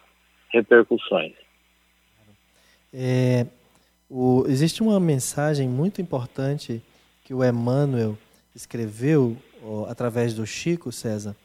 repercussões. 0.52 1.34
É, 2.94 3.46
o, 4.10 4.44
existe 4.48 4.84
uma 4.84 5.00
mensagem 5.00 5.68
muito 5.70 6.02
importante 6.02 6.82
que 7.24 7.34
o 7.34 7.44
Emmanuel 7.44 8.18
escreveu 8.54 9.38
ó, 9.64 9.86
através 9.90 10.34
do 10.34 10.46
Chico 10.46 10.92
César, 10.92 11.36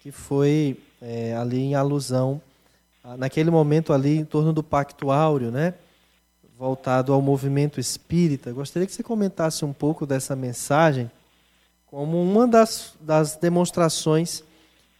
que 0.00 0.10
foi 0.10 0.76
é, 1.00 1.34
ali 1.34 1.60
em 1.60 1.74
alusão, 1.74 2.40
naquele 3.16 3.50
momento 3.50 3.92
ali 3.92 4.18
em 4.18 4.24
torno 4.24 4.52
do 4.52 4.62
Pacto 4.62 5.10
Áureo, 5.10 5.50
né? 5.50 5.74
Voltado 6.58 7.12
ao 7.12 7.22
movimento 7.22 7.78
espírita. 7.78 8.50
Gostaria 8.52 8.84
que 8.84 8.92
você 8.92 9.02
comentasse 9.02 9.64
um 9.64 9.72
pouco 9.72 10.04
dessa 10.04 10.34
mensagem 10.34 11.08
como 11.86 12.20
uma 12.20 12.48
das, 12.48 12.94
das 13.00 13.36
demonstrações 13.36 14.42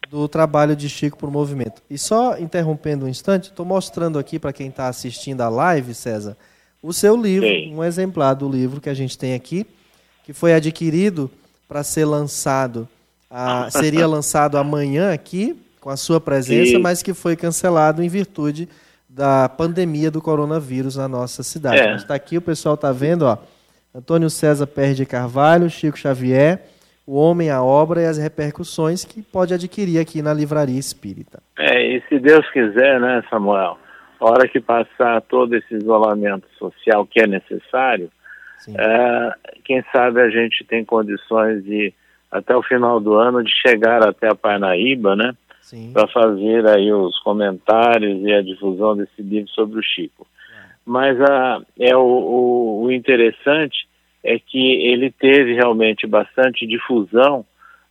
do 0.09 0.29
trabalho 0.29 0.77
de 0.77 0.89
Chico 0.89 1.19
para 1.19 1.29
o 1.29 1.33
movimento. 1.33 1.83
E 1.91 1.99
só 1.99 2.39
interrompendo 2.39 3.07
um 3.07 3.09
instante, 3.09 3.51
estou 3.51 3.67
mostrando 3.67 4.21
aqui 4.21 4.39
para 4.39 4.53
quem 4.53 4.69
está 4.69 4.87
assistindo 4.87 5.41
a 5.41 5.49
live, 5.49 5.93
César, 5.95 6.37
o 6.81 6.93
seu 6.93 7.17
livro, 7.17 7.49
Sim. 7.49 7.75
um 7.75 7.83
exemplar 7.83 8.35
do 8.35 8.49
livro 8.49 8.81
que 8.81 8.89
a 8.89 8.95
gente 8.95 9.19
tem 9.19 9.35
aqui, 9.35 9.67
que 10.25 10.33
foi 10.33 10.55
adquirido 10.55 11.29
para 11.67 11.83
ser 11.83 12.05
lançado, 12.05 12.89
a, 13.29 13.69
seria 13.71 14.07
lançado 14.09 14.57
amanhã 14.57 15.13
aqui, 15.13 15.61
com 15.81 15.91
a 15.91 15.97
sua 15.97 16.21
presença, 16.21 16.71
Sim. 16.71 16.79
mas 16.79 17.03
que 17.03 17.13
foi 17.13 17.35
cancelado 17.37 18.01
em 18.01 18.09
virtude 18.09 18.69
da 19.09 19.49
pandemia 19.49 20.11
do 20.11 20.21
coronavírus 20.21 20.97
na 20.97 21.09
nossa 21.09 21.43
cidade. 21.43 21.81
É. 21.81 21.95
Está 21.95 22.15
aqui, 22.15 22.37
o 22.37 22.43
pessoal 22.43 22.75
está 22.75 22.93
vendo, 22.93 23.23
ó, 23.23 23.39
Antônio 23.95 24.29
César 24.29 24.67
Pérez 24.67 24.97
de 24.97 25.07
Carvalho, 25.07 25.71
Chico 25.71 25.97
Xavier, 25.97 26.63
o 27.07 27.17
Homem, 27.17 27.51
a 27.51 27.63
Obra 27.63 28.03
e 28.03 28.05
as 28.05 28.19
Repercussões, 28.19 29.05
que 29.05 29.23
pode 29.23 29.55
adquirir 29.55 29.99
aqui 29.99 30.21
na 30.21 30.35
Livraria 30.35 30.79
Espírita. 30.79 31.43
É, 31.59 31.97
e 31.97 32.03
se 32.07 32.19
Deus 32.19 32.49
quiser, 32.51 33.01
né, 33.01 33.23
Samuel, 33.31 33.79
a 34.21 34.25
hora 34.27 34.47
que 34.47 34.61
passar 34.61 35.23
todo 35.23 35.55
esse 35.57 35.75
isolamento 35.75 36.47
social 36.59 37.07
que 37.07 37.21
é 37.21 37.27
necessário, 37.27 38.11
é, 38.77 39.33
quem 39.65 39.83
sabe 39.91 40.21
a 40.21 40.29
gente 40.29 40.65
tem 40.65 40.85
condições 40.85 41.65
de, 41.65 41.95
até 42.31 42.55
o 42.55 42.63
final 42.63 43.01
do 43.01 43.15
ano, 43.15 43.43
de 43.43 43.51
chegar 43.67 44.07
até 44.07 44.29
a 44.29 44.35
Parnaíba, 44.35 45.17
né, 45.17 45.35
para 45.93 46.09
fazer 46.09 46.67
aí 46.67 46.93
os 46.93 47.19
comentários 47.21 48.23
e 48.23 48.33
a 48.33 48.43
difusão 48.43 48.97
desse 48.97 49.23
livro 49.23 49.49
sobre 49.51 49.79
o 49.79 49.83
Chico. 49.83 50.27
É. 50.53 50.75
Mas 50.85 51.21
a, 51.21 51.61
é 51.79 51.97
o, 51.97 52.01
o, 52.01 52.83
o 52.85 52.93
interessante 52.93 53.89
é 54.23 54.39
que 54.39 54.73
ele 54.83 55.11
teve 55.11 55.55
realmente 55.55 56.07
bastante 56.07 56.67
difusão 56.67 57.45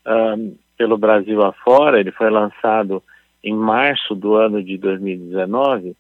um, 0.05 0.55
pelo 0.77 0.97
Brasil 0.97 1.43
afora. 1.43 1.99
Ele 1.99 2.11
foi 2.11 2.29
lançado 2.29 3.01
em 3.43 3.53
março 3.53 4.13
do 4.13 4.35
ano 4.35 4.63
de 4.63 4.77
2019 4.77 5.95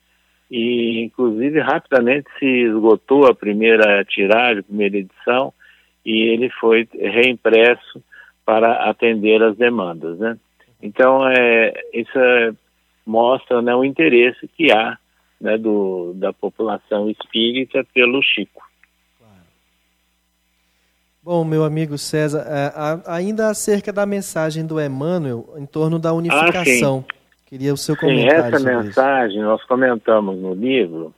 e, 0.49 1.01
inclusive, 1.01 1.59
rapidamente 1.59 2.29
se 2.39 2.45
esgotou 2.45 3.25
a 3.25 3.35
primeira 3.35 4.03
tiragem, 4.05 4.59
a 4.59 4.63
primeira 4.63 4.97
edição, 4.97 5.53
e 6.05 6.29
ele 6.29 6.49
foi 6.49 6.87
reimpresso 6.93 8.01
para 8.45 8.89
atender 8.89 9.43
as 9.43 9.57
demandas, 9.57 10.17
né? 10.19 10.37
Então, 10.81 11.27
é, 11.27 11.73
isso 11.93 12.17
é, 12.17 12.53
mostra 13.05 13.61
né, 13.61 13.75
o 13.75 13.83
interesse 13.83 14.47
que 14.47 14.71
há 14.71 14.97
né, 15.39 15.57
do, 15.57 16.13
da 16.15 16.31
população 16.31 17.09
espírita 17.09 17.85
pelo 17.93 18.21
Chico. 18.21 18.65
Bom, 21.23 21.43
meu 21.43 21.65
amigo 21.65 21.97
César, 21.97 22.45
é, 22.47 22.71
ainda 23.05 23.49
acerca 23.49 23.91
da 23.91 24.05
mensagem 24.05 24.65
do 24.65 24.79
Emmanuel 24.79 25.53
em 25.57 25.65
torno 25.65 25.99
da 25.99 26.13
unificação. 26.13 27.03
Ah, 27.05 27.17
Queria 27.47 27.73
o 27.73 27.77
seu 27.77 27.95
comentário. 27.95 28.43
Sim, 28.43 28.55
essa 28.55 28.59
mensagem 28.59 29.37
isso. 29.37 29.45
nós 29.45 29.63
comentamos 29.63 30.37
no 30.37 30.53
livro 30.53 31.13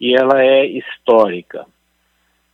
e 0.00 0.16
ela 0.16 0.42
é 0.42 0.66
histórica, 0.66 1.66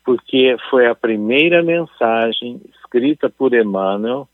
porque 0.05 0.57
foi 0.69 0.87
a 0.87 0.95
primeira 0.97 1.63
mensagem 1.63 2.61
escrita 2.75 3.31
por 3.31 3.55
Emmanuel 3.55 4.29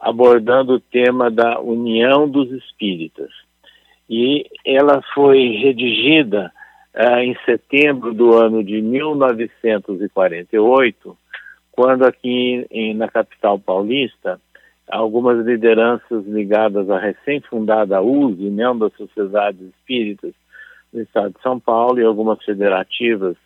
abordando 0.00 0.74
o 0.74 0.80
tema 0.80 1.30
da 1.30 1.60
união 1.60 2.28
dos 2.28 2.50
espíritas. 2.52 3.30
E 4.08 4.46
ela 4.64 5.02
foi 5.14 5.56
redigida 5.56 6.52
uh, 6.94 7.18
em 7.18 7.36
setembro 7.44 8.14
do 8.14 8.34
ano 8.34 8.62
de 8.62 8.80
1948 8.80 11.18
quando 11.76 12.06
aqui 12.06 12.66
em, 12.70 12.94
na 12.94 13.06
capital 13.06 13.58
paulista, 13.58 14.40
algumas 14.90 15.44
lideranças 15.44 16.24
ligadas 16.24 16.88
à 16.88 16.98
recém-fundada 16.98 18.00
USE, 18.00 18.46
União 18.46 18.76
das 18.76 18.94
Sociedades 18.94 19.60
Espíritas, 19.60 20.32
do 20.90 21.02
estado 21.02 21.34
de 21.34 21.42
São 21.42 21.60
Paulo, 21.60 22.00
e 22.00 22.04
algumas 22.04 22.42
federativas 22.42 23.36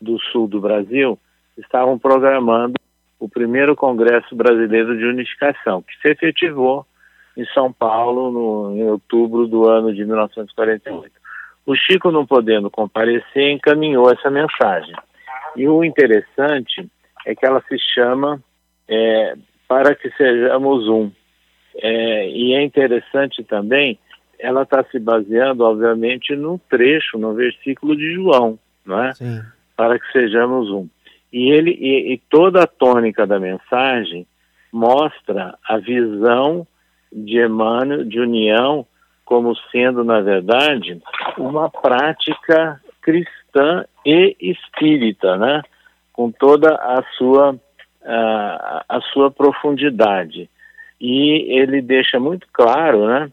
do 0.00 0.18
sul 0.18 0.48
do 0.48 0.60
Brasil, 0.60 1.16
estavam 1.56 1.98
programando 1.98 2.74
o 3.18 3.28
primeiro 3.28 3.74
Congresso 3.74 4.34
Brasileiro 4.34 4.96
de 4.96 5.04
Unificação, 5.04 5.82
que 5.82 5.92
se 6.00 6.08
efetivou 6.08 6.86
em 7.36 7.44
São 7.46 7.72
Paulo 7.72 8.30
no, 8.30 8.76
em 8.76 8.84
outubro 8.84 9.46
do 9.46 9.68
ano 9.68 9.94
de 9.94 10.04
1948. 10.04 11.10
O 11.66 11.76
Chico, 11.76 12.10
não 12.10 12.26
podendo 12.26 12.70
comparecer, 12.70 13.50
encaminhou 13.50 14.10
essa 14.10 14.30
mensagem. 14.30 14.94
E 15.56 15.68
o 15.68 15.84
interessante 15.84 16.88
é 17.26 17.34
que 17.34 17.44
ela 17.44 17.62
se 17.68 17.78
chama 17.94 18.42
é, 18.88 19.34
Para 19.66 19.94
que 19.94 20.10
Sejamos 20.12 20.88
Um. 20.88 21.10
É, 21.80 22.28
e 22.28 22.54
é 22.54 22.62
interessante 22.62 23.44
também, 23.44 23.98
ela 24.38 24.62
está 24.62 24.84
se 24.84 24.98
baseando, 24.98 25.64
obviamente, 25.64 26.34
no 26.34 26.58
trecho, 26.70 27.18
no 27.18 27.34
versículo 27.34 27.96
de 27.96 28.14
João, 28.14 28.58
não 28.84 29.04
é? 29.04 29.12
Sim. 29.12 29.40
Para 29.76 29.98
que 29.98 30.10
sejamos 30.10 30.70
um. 30.70 30.88
E, 31.32 31.50
ele, 31.50 31.70
e, 31.72 32.14
e 32.14 32.18
toda 32.30 32.62
a 32.62 32.66
tônica 32.66 33.26
da 33.26 33.38
mensagem 33.38 34.26
mostra 34.72 35.56
a 35.66 35.78
visão 35.78 36.66
de 37.12 37.40
Emmanuel 37.44 38.04
de 38.04 38.20
união 38.20 38.86
como 39.24 39.54
sendo, 39.70 40.02
na 40.04 40.20
verdade, 40.20 41.00
uma 41.36 41.68
prática 41.68 42.80
cristã 43.02 43.84
e 44.04 44.36
espírita, 44.40 45.36
né? 45.36 45.62
com 46.18 46.32
toda 46.32 46.74
a 46.74 47.00
sua, 47.16 47.54
a, 48.04 48.84
a 48.88 49.00
sua 49.12 49.30
profundidade. 49.30 50.50
E 51.00 51.56
ele 51.56 51.80
deixa 51.80 52.18
muito 52.18 52.44
claro 52.52 53.06
né, 53.06 53.30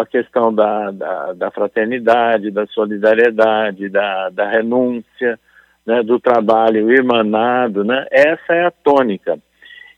a 0.00 0.06
questão 0.06 0.54
da, 0.54 0.90
da, 0.90 1.32
da 1.34 1.50
fraternidade, 1.50 2.50
da 2.50 2.66
solidariedade, 2.68 3.90
da, 3.90 4.30
da 4.30 4.48
renúncia, 4.48 5.38
né, 5.86 6.02
do 6.02 6.18
trabalho 6.18 6.90
irmanado, 6.90 7.84
né? 7.84 8.06
essa 8.10 8.54
é 8.54 8.66
a 8.66 8.70
tônica. 8.70 9.38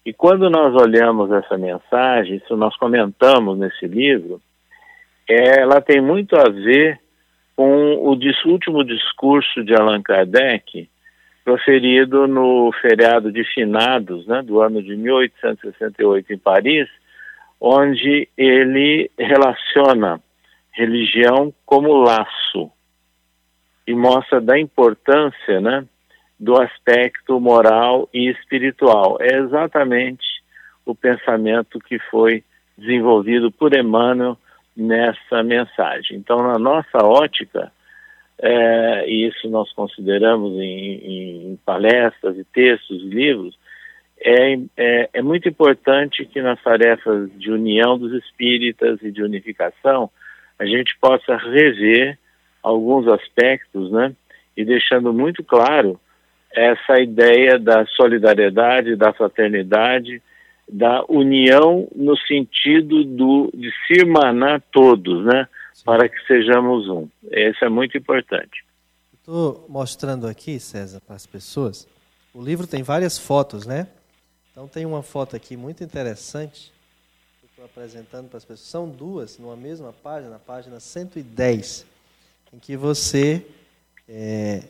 E 0.04 0.12
quando 0.12 0.50
nós 0.50 0.74
olhamos 0.74 1.30
essa 1.32 1.56
mensagem, 1.56 2.36
isso 2.36 2.56
nós 2.56 2.76
comentamos 2.76 3.58
nesse 3.58 3.86
livro, 3.86 4.40
ela 5.28 5.80
tem 5.80 6.00
muito 6.00 6.36
a 6.36 6.48
ver 6.50 7.00
com 7.56 7.94
o 7.94 8.18
último 8.46 8.84
discurso 8.84 9.64
de 9.64 9.74
Allan 9.74 10.02
Kardec, 10.02 10.88
proferido 11.44 12.26
no 12.26 12.70
feriado 12.80 13.30
de 13.30 13.44
finados 13.44 14.26
né, 14.26 14.42
do 14.42 14.60
ano 14.60 14.82
de 14.82 14.96
1868 14.96 16.32
em 16.32 16.38
Paris, 16.38 16.88
onde 17.60 18.28
ele 18.36 19.10
relaciona 19.18 20.20
religião 20.72 21.52
como 21.64 22.02
laço 22.02 22.70
e 23.86 23.94
mostra 23.94 24.40
da 24.40 24.58
importância 24.58 25.60
né, 25.60 25.84
do 26.38 26.60
aspecto 26.60 27.38
moral 27.38 28.08
e 28.12 28.30
espiritual. 28.30 29.18
É 29.20 29.36
exatamente 29.36 30.24
o 30.84 30.94
pensamento 30.94 31.78
que 31.78 31.98
foi 32.10 32.42
desenvolvido 32.76 33.50
por 33.50 33.76
Emmanuel 33.76 34.36
nessa 34.76 35.42
mensagem. 35.42 36.16
Então, 36.16 36.42
na 36.42 36.58
nossa 36.58 36.98
ótica, 36.98 37.72
é, 38.38 39.08
e 39.08 39.28
isso 39.28 39.48
nós 39.48 39.72
consideramos 39.72 40.54
em, 40.54 41.52
em, 41.52 41.60
palestras 41.64 42.36
e 42.36 42.44
textos 42.44 43.02
livros, 43.02 43.56
é, 44.20 44.54
é, 44.76 45.10
é, 45.12 45.22
muito 45.22 45.48
importante 45.48 46.24
que 46.24 46.40
nas 46.42 46.60
tarefas 46.62 47.30
de 47.38 47.50
união 47.50 47.98
dos 47.98 48.12
espíritas 48.12 49.00
e 49.02 49.10
de 49.10 49.22
unificação 49.22 50.10
a 50.58 50.64
gente 50.64 50.96
possa 51.00 51.36
rever 51.36 52.18
alguns 52.64 53.06
aspectos, 53.06 53.92
né? 53.92 54.16
E 54.56 54.64
deixando 54.64 55.12
muito 55.12 55.44
claro 55.44 56.00
essa 56.50 57.00
ideia 57.00 57.58
da 57.58 57.84
solidariedade, 57.86 58.96
da 58.96 59.12
fraternidade, 59.12 60.22
da 60.68 61.04
união 61.08 61.86
no 61.94 62.16
sentido 62.16 63.04
do, 63.04 63.50
de 63.52 63.70
se 63.86 64.00
irmanar 64.00 64.62
todos, 64.72 65.24
né? 65.24 65.46
Sim. 65.74 65.84
Para 65.84 66.08
que 66.08 66.16
sejamos 66.26 66.88
um. 66.88 67.08
Isso 67.30 67.64
é 67.64 67.68
muito 67.68 67.98
importante. 67.98 68.64
Estou 69.12 69.66
mostrando 69.68 70.26
aqui, 70.26 70.58
César, 70.58 71.00
para 71.00 71.16
as 71.16 71.26
pessoas. 71.26 71.88
O 72.32 72.42
livro 72.42 72.66
tem 72.66 72.82
várias 72.82 73.18
fotos, 73.18 73.66
né? 73.66 73.88
Então 74.52 74.68
tem 74.68 74.86
uma 74.86 75.02
foto 75.02 75.34
aqui 75.34 75.56
muito 75.56 75.82
interessante 75.82 76.72
que 77.40 77.46
estou 77.46 77.64
apresentando 77.64 78.28
para 78.28 78.38
as 78.38 78.44
pessoas. 78.44 78.68
São 78.68 78.88
duas 78.88 79.38
numa 79.38 79.56
mesma 79.56 79.92
página, 79.92 80.30
na 80.30 80.38
página 80.38 80.78
110, 80.78 81.84
em 82.54 82.58
que 82.60 82.76
você, 82.76 83.42
é, 84.08 84.62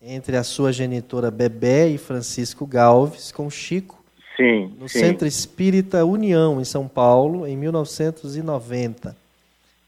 entre 0.00 0.36
a 0.36 0.44
sua 0.44 0.72
genitora 0.72 1.30
Bebé 1.30 1.88
e 1.88 1.98
Francisco 1.98 2.64
Galves, 2.64 3.32
com 3.32 3.50
Chico, 3.50 4.00
Sim, 4.36 4.72
no 4.78 4.88
sim. 4.88 5.00
Centro 5.00 5.26
Espírita 5.26 6.04
União, 6.04 6.60
em 6.60 6.64
São 6.64 6.86
Paulo, 6.86 7.46
em 7.46 7.56
1990. 7.56 9.16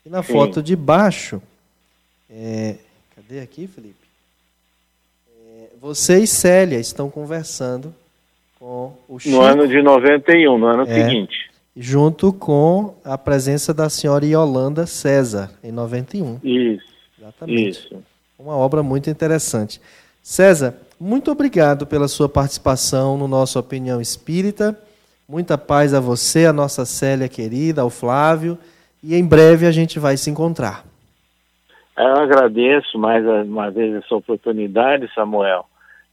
E 0.04 0.08
na 0.10 0.22
sim. 0.22 0.32
foto 0.32 0.62
de 0.62 0.74
baixo, 0.74 1.40
é, 2.28 2.74
cadê 3.14 3.40
aqui, 3.40 3.66
Felipe? 3.66 3.94
É, 5.46 5.68
você 5.80 6.18
e 6.18 6.26
Célia 6.26 6.78
estão 6.78 7.08
conversando 7.08 7.94
com 8.58 8.92
o 9.08 9.18
Chico. 9.18 9.36
No 9.36 9.42
ano 9.42 9.68
de 9.68 9.80
91, 9.80 10.58
no 10.58 10.66
ano 10.66 10.86
seguinte. 10.86 11.50
Junto 11.74 12.32
com 12.32 12.94
a 13.02 13.16
presença 13.16 13.72
da 13.72 13.88
senhora 13.88 14.26
Yolanda 14.26 14.86
César, 14.86 15.50
em 15.64 15.72
91. 15.72 16.38
Isso. 16.42 16.91
Exatamente. 17.22 17.68
Isso. 17.68 18.02
Uma 18.36 18.56
obra 18.56 18.82
muito 18.82 19.08
interessante. 19.08 19.80
César, 20.20 20.74
muito 21.00 21.30
obrigado 21.30 21.86
pela 21.86 22.08
sua 22.08 22.28
participação 22.28 23.16
no 23.16 23.28
nosso 23.28 23.58
Opinião 23.58 24.00
Espírita. 24.00 24.76
Muita 25.28 25.56
paz 25.56 25.94
a 25.94 26.00
você, 26.00 26.46
a 26.46 26.52
nossa 26.52 26.84
Célia 26.84 27.28
querida, 27.28 27.82
ao 27.82 27.90
Flávio. 27.90 28.58
E 29.02 29.14
em 29.14 29.24
breve 29.24 29.66
a 29.66 29.70
gente 29.70 30.00
vai 30.00 30.16
se 30.16 30.30
encontrar. 30.30 30.84
Eu 31.96 32.16
agradeço 32.16 32.98
mais 32.98 33.24
uma 33.46 33.70
vez 33.70 33.94
essa 33.94 34.14
oportunidade, 34.16 35.08
Samuel, 35.14 35.66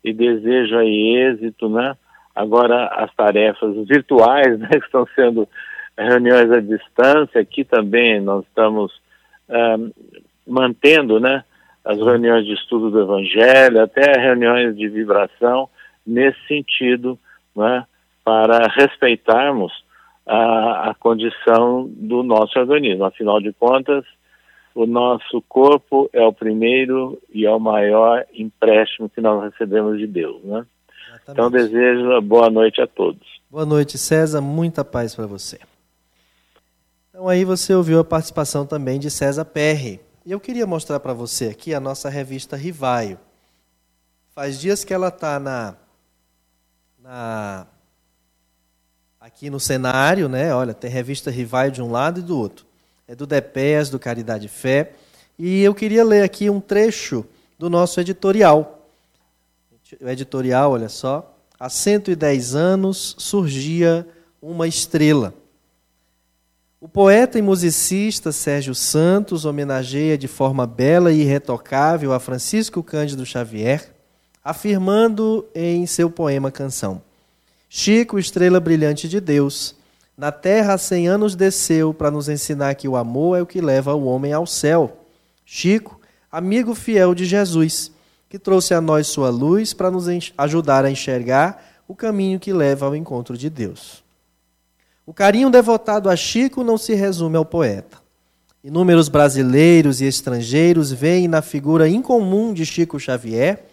e 0.03 0.13
desejo 0.13 0.77
aí 0.77 1.17
êxito, 1.17 1.69
né? 1.69 1.95
Agora 2.35 2.87
as 2.87 3.13
tarefas 3.15 3.75
virtuais, 3.87 4.57
né, 4.59 4.69
que 4.69 4.85
estão 4.85 5.07
sendo 5.15 5.47
reuniões 5.97 6.51
à 6.51 6.59
distância, 6.59 7.41
aqui 7.41 7.63
também 7.63 8.21
nós 8.21 8.45
estamos 8.45 8.91
um, 9.49 9.91
mantendo, 10.49 11.19
né, 11.19 11.43
as 11.85 11.97
reuniões 11.97 12.45
de 12.45 12.53
estudo 12.53 12.89
do 12.89 13.01
Evangelho, 13.01 13.81
até 13.81 14.19
reuniões 14.19 14.75
de 14.75 14.87
vibração, 14.89 15.69
nesse 16.05 16.39
sentido, 16.47 17.17
né, 17.55 17.85
para 18.23 18.67
respeitarmos 18.67 19.71
a, 20.25 20.89
a 20.89 20.95
condição 20.95 21.89
do 21.89 22.23
nosso 22.23 22.59
organismo. 22.59 23.05
Afinal 23.05 23.39
de 23.39 23.53
contas, 23.53 24.03
o 24.75 24.85
nosso 24.85 25.41
corpo 25.47 26.09
é 26.13 26.21
o 26.23 26.33
primeiro 26.33 27.19
e 27.33 27.45
é 27.45 27.51
o 27.51 27.59
maior 27.59 28.25
empréstimo 28.33 29.09
que 29.09 29.21
nós 29.21 29.51
recebemos 29.51 29.97
de 29.97 30.07
Deus, 30.07 30.43
né? 30.43 30.65
Então 31.27 31.49
desejo 31.49 32.21
boa 32.21 32.49
noite 32.49 32.81
a 32.81 32.87
todos. 32.87 33.21
Boa 33.49 33.65
noite, 33.65 33.97
César. 33.97 34.41
Muita 34.41 34.85
paz 34.85 35.15
para 35.15 35.27
você. 35.27 35.59
Então 37.09 37.27
aí 37.27 37.43
você 37.43 37.73
ouviu 37.73 37.99
a 37.99 38.03
participação 38.03 38.65
também 38.65 38.99
de 38.99 39.09
César 39.09 39.45
Perry. 39.45 39.99
E 40.25 40.31
eu 40.31 40.39
queria 40.39 40.67
mostrar 40.67 40.99
para 40.99 41.13
você 41.13 41.45
aqui 41.45 41.73
a 41.73 41.79
nossa 41.79 42.09
revista 42.09 42.55
Rivaio. 42.55 43.17
Faz 44.35 44.59
dias 44.59 44.83
que 44.83 44.93
ela 44.93 45.07
está 45.07 45.39
na, 45.39 45.75
na, 47.01 47.65
aqui 49.19 49.49
no 49.49 49.59
cenário, 49.59 50.27
né? 50.27 50.53
Olha, 50.53 50.73
tem 50.73 50.89
revista 50.89 51.31
Rivaio 51.31 51.71
de 51.71 51.81
um 51.81 51.89
lado 51.89 52.19
e 52.19 52.23
do 52.23 52.37
outro. 52.37 52.65
É 53.07 53.15
do 53.15 53.25
DEPES, 53.25 53.89
do 53.89 53.97
Caridade 53.97 54.47
e 54.47 54.49
Fé. 54.49 54.93
E 55.37 55.61
eu 55.61 55.73
queria 55.73 56.03
ler 56.03 56.23
aqui 56.23 56.49
um 56.49 56.59
trecho 56.59 57.25
do 57.57 57.69
nosso 57.69 57.99
editorial. 57.99 58.87
O 60.01 60.07
editorial, 60.07 60.73
olha 60.73 60.89
só. 60.89 61.35
Há 61.57 61.69
110 61.69 62.55
anos 62.55 63.15
surgia 63.17 64.05
uma 64.41 64.67
estrela. 64.67 65.33
O 66.81 66.87
poeta 66.87 67.37
e 67.37 67.41
musicista 67.41 68.31
Sérgio 68.31 68.73
Santos 68.73 69.43
homenageia 69.43 70.17
de 70.17 70.29
forma 70.29 70.65
bela 70.65 71.11
e 71.11 71.19
irretocável 71.19 72.13
a 72.13 72.21
Francisco 72.21 72.81
Cândido 72.81 73.25
Xavier, 73.25 73.93
afirmando 74.41 75.45
em 75.53 75.85
seu 75.85 76.09
poema 76.09 76.49
Canção: 76.49 77.01
Chico, 77.67 78.17
estrela 78.17 78.61
brilhante 78.61 79.09
de 79.09 79.19
Deus, 79.19 79.75
na 80.17 80.31
terra 80.31 80.73
há 80.73 80.77
cem 80.77 81.05
anos 81.05 81.35
desceu 81.35 81.93
para 81.93 82.09
nos 82.09 82.29
ensinar 82.29 82.75
que 82.75 82.87
o 82.87 82.95
amor 82.95 83.37
é 83.37 83.41
o 83.41 83.45
que 83.45 83.59
leva 83.59 83.93
o 83.93 84.05
homem 84.05 84.31
ao 84.31 84.47
céu. 84.47 85.05
Chico, 85.45 85.99
amigo 86.31 86.73
fiel 86.73 87.13
de 87.13 87.25
Jesus, 87.25 87.91
que 88.29 88.39
trouxe 88.39 88.73
a 88.73 88.79
nós 88.79 89.07
sua 89.07 89.29
luz 89.29 89.73
para 89.73 89.91
nos 89.91 90.05
ajudar 90.37 90.85
a 90.85 90.91
enxergar 90.91 91.61
o 91.85 91.93
caminho 91.93 92.39
que 92.39 92.53
leva 92.53 92.85
ao 92.85 92.95
encontro 92.95 93.37
de 93.37 93.49
Deus. 93.49 94.01
O 95.09 95.13
carinho 95.13 95.49
devotado 95.49 96.07
a 96.07 96.15
Chico 96.15 96.63
não 96.63 96.77
se 96.77 96.93
resume 96.93 97.35
ao 97.35 97.43
poeta. 97.43 97.97
Inúmeros 98.63 99.09
brasileiros 99.09 100.01
e 100.01 100.05
estrangeiros 100.05 100.91
veem 100.91 101.27
na 101.27 101.41
figura 101.41 101.89
incomum 101.89 102.53
de 102.53 102.63
Chico 102.63 102.99
Xavier 102.99 103.65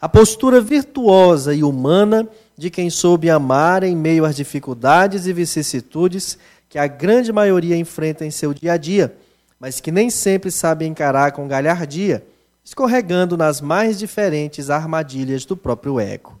a 0.00 0.08
postura 0.08 0.60
virtuosa 0.60 1.54
e 1.54 1.62
humana 1.62 2.28
de 2.58 2.70
quem 2.70 2.90
soube 2.90 3.30
amar 3.30 3.84
em 3.84 3.94
meio 3.94 4.24
às 4.24 4.34
dificuldades 4.34 5.28
e 5.28 5.32
vicissitudes 5.32 6.36
que 6.68 6.76
a 6.76 6.88
grande 6.88 7.32
maioria 7.32 7.76
enfrenta 7.76 8.26
em 8.26 8.30
seu 8.32 8.52
dia 8.52 8.72
a 8.72 8.76
dia, 8.76 9.14
mas 9.60 9.78
que 9.78 9.92
nem 9.92 10.10
sempre 10.10 10.50
sabe 10.50 10.86
encarar 10.86 11.30
com 11.30 11.46
galhardia, 11.46 12.26
escorregando 12.64 13.36
nas 13.36 13.60
mais 13.60 13.96
diferentes 13.96 14.70
armadilhas 14.70 15.44
do 15.44 15.56
próprio 15.56 16.00
ego. 16.00 16.36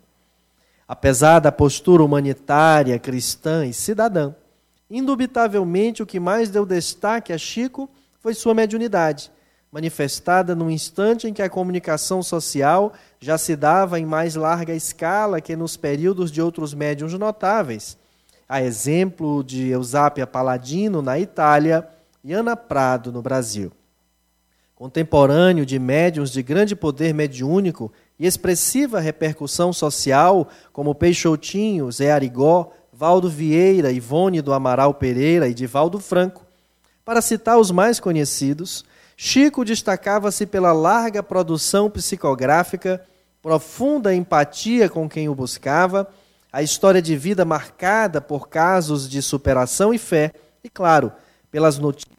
Apesar 0.88 1.38
da 1.38 1.52
postura 1.52 2.02
humanitária, 2.02 2.98
cristã 2.98 3.64
e 3.64 3.72
cidadã, 3.72 4.34
indubitavelmente 4.90 6.02
o 6.02 6.06
que 6.06 6.18
mais 6.18 6.50
deu 6.50 6.66
destaque 6.66 7.32
a 7.32 7.38
Chico 7.38 7.88
foi 8.18 8.34
sua 8.34 8.52
mediunidade, 8.52 9.30
manifestada 9.70 10.54
num 10.54 10.70
instante 10.70 11.28
em 11.28 11.32
que 11.32 11.42
a 11.42 11.48
comunicação 11.48 12.22
social 12.22 12.92
já 13.20 13.38
se 13.38 13.54
dava 13.54 14.00
em 14.00 14.04
mais 14.04 14.34
larga 14.34 14.74
escala 14.74 15.40
que 15.40 15.54
nos 15.54 15.76
períodos 15.76 16.32
de 16.32 16.42
outros 16.42 16.74
médiums 16.74 17.14
notáveis, 17.14 17.96
a 18.48 18.60
exemplo 18.60 19.44
de 19.44 19.68
Eusápia 19.68 20.26
Paladino 20.26 21.00
na 21.00 21.18
Itália 21.18 21.88
e 22.24 22.32
Ana 22.32 22.56
Prado 22.56 23.12
no 23.12 23.22
Brasil. 23.22 23.70
Contemporâneo 24.74 25.64
de 25.64 25.78
médiums 25.78 26.30
de 26.30 26.42
grande 26.42 26.74
poder 26.74 27.14
mediúnico 27.14 27.92
e 28.18 28.26
expressiva 28.26 28.98
repercussão 28.98 29.72
social, 29.72 30.48
como 30.72 30.94
Peixotinho, 30.94 31.90
Zé 31.92 32.10
Arigó, 32.10 32.72
Valdo 33.00 33.30
Vieira, 33.30 33.90
Ivone 33.90 34.42
do 34.42 34.52
Amaral 34.52 34.92
Pereira 34.92 35.48
e 35.48 35.54
Divaldo 35.54 35.98
Franco, 35.98 36.44
para 37.02 37.22
citar 37.22 37.58
os 37.58 37.70
mais 37.70 37.98
conhecidos, 37.98 38.84
Chico 39.16 39.64
destacava-se 39.64 40.44
pela 40.44 40.70
larga 40.70 41.22
produção 41.22 41.88
psicográfica, 41.88 43.02
profunda 43.40 44.14
empatia 44.14 44.86
com 44.90 45.08
quem 45.08 45.30
o 45.30 45.34
buscava 45.34 46.06
a 46.52 46.62
história 46.62 47.00
de 47.00 47.16
vida 47.16 47.42
marcada 47.42 48.20
por 48.20 48.50
casos 48.50 49.08
de 49.08 49.22
superação 49.22 49.94
e 49.94 49.98
fé, 49.98 50.34
e, 50.62 50.68
claro, 50.68 51.10
pelas 51.50 51.78
notícias 51.78 52.18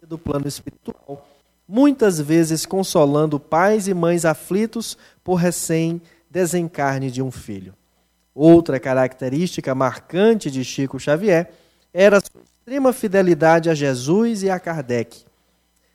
do 0.00 0.16
plano 0.16 0.48
espiritual, 0.48 1.28
muitas 1.68 2.18
vezes 2.18 2.64
consolando 2.64 3.38
pais 3.38 3.86
e 3.86 3.92
mães 3.92 4.24
aflitos 4.24 4.96
por 5.22 5.34
recém-desencarne 5.34 7.10
de 7.10 7.20
um 7.20 7.30
filho. 7.30 7.74
Outra 8.34 8.78
característica 8.78 9.74
marcante 9.74 10.50
de 10.50 10.64
Chico 10.64 10.98
Xavier 10.98 11.50
era 11.92 12.20
sua 12.20 12.42
extrema 12.42 12.92
fidelidade 12.92 13.68
a 13.68 13.74
Jesus 13.74 14.42
e 14.42 14.50
a 14.50 14.60
Kardec. 14.60 15.24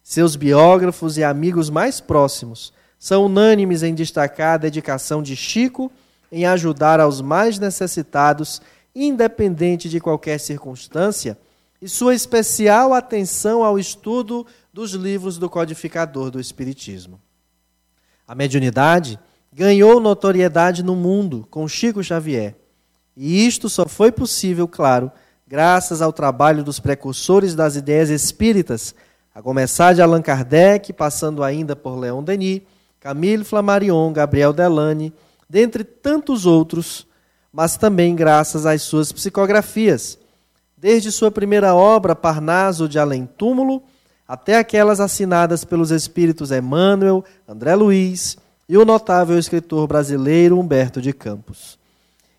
Seus 0.04 0.36
biógrafos 0.36 1.18
e 1.18 1.24
amigos 1.24 1.70
mais 1.70 2.00
próximos 2.02 2.74
são 3.00 3.26
unânimes 3.26 3.84
em 3.84 3.96
destacar 3.96 4.56
a 4.56 4.58
dedicação 4.58 5.24
de 5.24 5.36
Chico 5.36 5.92
em 6.32 6.46
ajudar 6.46 7.00
aos 7.00 7.22
mais 7.22 7.58
necessitados, 7.60 8.62
independente 8.94 9.88
de 9.88 10.00
qualquer 10.00 10.40
circunstância, 10.40 11.38
e 11.82 11.88
sua 11.88 12.16
especial 12.16 12.94
atenção 12.94 13.64
ao 13.64 13.80
estudo 13.80 14.46
dos 14.74 14.92
livros 14.92 15.38
do 15.38 15.50
codificador 15.50 16.32
do 16.32 16.40
Espiritismo. 16.40 17.22
A 18.28 18.34
mediunidade 18.34 19.20
ganhou 19.56 20.02
notoriedade 20.02 20.84
no 20.84 20.98
mundo 20.98 21.48
com 21.50 21.66
Chico 21.66 22.04
Xavier. 22.04 22.56
E 23.16 23.48
isto 23.48 23.70
só 23.70 23.88
foi 23.88 24.12
possível, 24.12 24.68
claro, 24.68 25.10
graças 25.48 26.02
ao 26.02 26.12
trabalho 26.12 26.62
dos 26.62 26.78
precursores 26.78 27.56
das 27.56 27.78
ideias 27.78 28.10
espíritas, 28.10 28.94
a 29.34 29.42
começar 29.42 29.94
de 29.94 30.02
Allan 30.02 30.22
Kardec, 30.22 30.92
passando 30.92 31.42
ainda 31.42 31.74
por 31.74 31.98
Leon 31.98 32.22
Denis, 32.22 32.64
Camille 33.00 33.46
Flammarion, 33.46 34.12
Gabriel 34.12 34.52
Delane, 34.52 35.14
dentre 35.50 35.86
tantos 35.86 36.46
outros, 36.46 37.08
mas 37.50 37.78
também 37.78 38.14
graças 38.14 38.66
às 38.66 38.82
suas 38.82 39.14
psicografias, 39.14 40.20
desde 40.76 41.14
sua 41.14 41.32
primeira 41.32 41.74
obra, 41.74 42.14
Parnaso 42.14 42.90
de 42.90 43.00
Além 43.00 43.26
Túmulo, 43.26 43.82
até 44.28 44.58
aquelas 44.58 45.00
assinadas 45.00 45.64
pelos 45.64 45.92
espíritos 45.92 46.52
Emmanuel, 46.52 47.24
André 47.48 47.74
Luiz 47.74 48.38
e 48.68 48.78
o 48.78 48.86
notável 48.86 49.38
escritor 49.38 49.88
brasileiro 49.88 50.60
Humberto 50.60 51.02
de 51.02 51.14
Campos. 51.14 51.78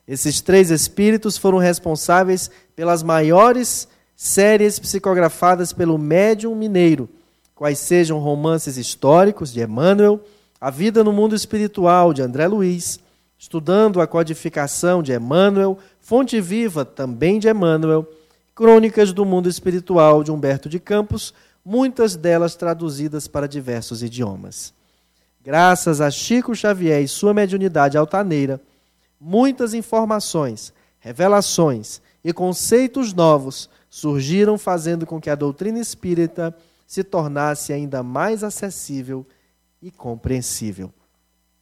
Esses 0.07 0.41
três 0.41 0.70
espíritos 0.70 1.37
foram 1.37 1.59
responsáveis 1.59 2.51
pelas 2.74 3.03
maiores 3.03 3.89
séries 4.14 4.79
psicografadas 4.79 5.72
pelo 5.72 5.99
médium 5.99 6.55
mineiro, 6.55 7.09
quais 7.55 7.79
sejam 7.79 8.18
romances 8.18 8.77
históricos 8.77 9.53
de 9.53 9.61
Emmanuel, 9.61 10.20
a 10.61 10.70
Vida 10.70 11.05
no 11.05 11.12
Mundo 11.12 11.35
Espiritual, 11.35 12.12
de 12.12 12.22
André 12.22 12.47
Luiz, 12.47 13.01
Estudando 13.39 14.01
a 14.01 14.07
Codificação, 14.07 15.03
de 15.03 15.12
Emmanuel, 15.12 15.79
Fonte 16.01 16.41
Viva, 16.41 16.85
também 16.85 17.39
de 17.39 17.49
Emmanuel, 17.49 18.09
Crônicas 18.55 19.12
do 19.12 19.27
Mundo 19.27 19.49
Espiritual, 19.49 20.24
de 20.24 20.33
Humberto 20.33 20.68
de 20.68 20.81
Campos, 20.81 21.35
muitas 21.62 22.16
delas 22.16 22.57
traduzidas 22.57 23.29
para 23.29 23.47
diversos 23.47 24.03
idiomas. 24.03 24.72
Graças 25.47 26.01
a 26.01 26.11
Chico 26.11 26.57
Xavier 26.57 27.01
e 27.01 27.07
sua 27.07 27.33
mediunidade 27.33 27.97
altaneira, 27.97 28.61
muitas 29.21 29.75
informações, 29.75 30.75
revelações 30.99 32.03
e 32.25 32.33
conceitos 32.33 33.13
novos 33.13 33.71
surgiram, 33.89 34.59
fazendo 34.59 35.07
com 35.07 35.21
que 35.21 35.31
a 35.31 35.37
doutrina 35.37 35.79
espírita 35.79 36.53
se 36.85 37.05
tornasse 37.05 37.73
ainda 37.73 38.03
mais 38.03 38.43
acessível 38.43 39.25
e 39.81 39.89
compreensível. 39.89 40.93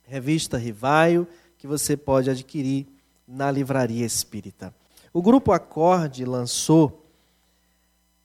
Revista 0.03 0.57
Rivaio, 0.57 1.29
que 1.59 1.67
você 1.67 1.95
pode 1.95 2.31
adquirir 2.31 2.87
na 3.29 3.51
Livraria 3.51 4.07
Espírita. 4.07 4.75
O 5.13 5.21
Grupo 5.21 5.53
Acorde 5.53 6.25
lançou 6.25 7.07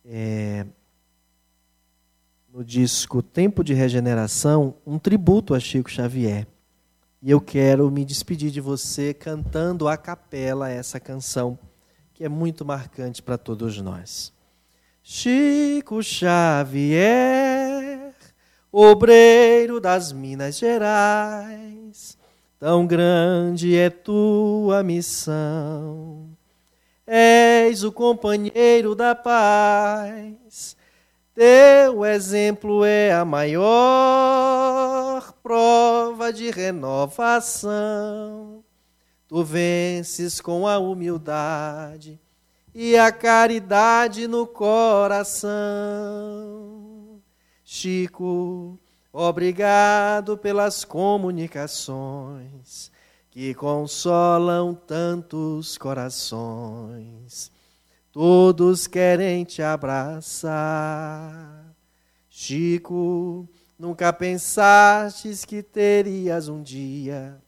é, 0.05 0.66
no 2.60 2.66
disco 2.66 3.24
Tempo 3.24 3.64
de 3.64 3.74
Regeneração 3.74 4.76
um 4.86 4.99
tributo 4.99 5.55
a 5.55 5.62
Chico 5.62 5.89
Xavier. 5.89 6.45
E 7.22 7.32
eu 7.32 7.39
quero 7.39 7.89
me 7.89 8.03
despedir 8.03 8.51
de 8.51 8.60
você 8.60 9.14
cantando 9.14 9.88
a 9.88 9.95
capela 9.95 10.70
essa 10.70 10.99
canção, 10.99 11.57
que 12.14 12.26
é 12.26 12.28
muito 12.28 12.66
marcante 12.66 13.22
para 13.22 13.38
todos 13.38 13.80
nós. 13.80 14.34
Chico 15.01 16.03
Xavier 16.03 17.34
obreiro 18.70 19.80
das 19.80 20.12
Minas 20.12 20.57
Gerais, 20.57 22.18
tão 22.60 22.86
grande 22.86 23.74
é 23.78 23.89
tua 23.89 24.84
missão. 24.84 26.28
És 27.07 27.86
o 27.86 27.91
companheiro 27.93 28.95
da 28.95 29.16
paz, 29.16 30.76
teu 31.39 32.05
exemplo 32.05 32.83
é 32.83 33.13
a 33.13 33.23
maior 33.23 33.71
prova 35.41 36.33
de 36.33 36.51
renovação. 36.51 37.71
Tu 39.25 39.41
vences 39.45 40.41
com 40.41 40.67
a 40.67 40.77
humildade 40.77 42.19
e 42.75 42.97
a 42.97 43.09
caridade 43.09 44.27
no 44.27 44.45
coração 44.45 45.47
Chico, 47.64 48.77
obrigado 49.14 50.38
pelas 50.38 50.84
comunicações 50.84 52.91
que 53.31 53.53
consolam 53.53 54.76
tantos 54.76 55.77
corações. 55.77 57.49
Todos 58.11 58.88
querem 58.88 59.44
te 59.44 59.61
abraçar. 59.61 61.65
Chico, 62.30 63.48
nunca 63.77 64.14
pensastes 64.14 65.45
que 65.45 65.61
terias 65.61 66.48
um 66.48 66.61
dia 66.61 67.40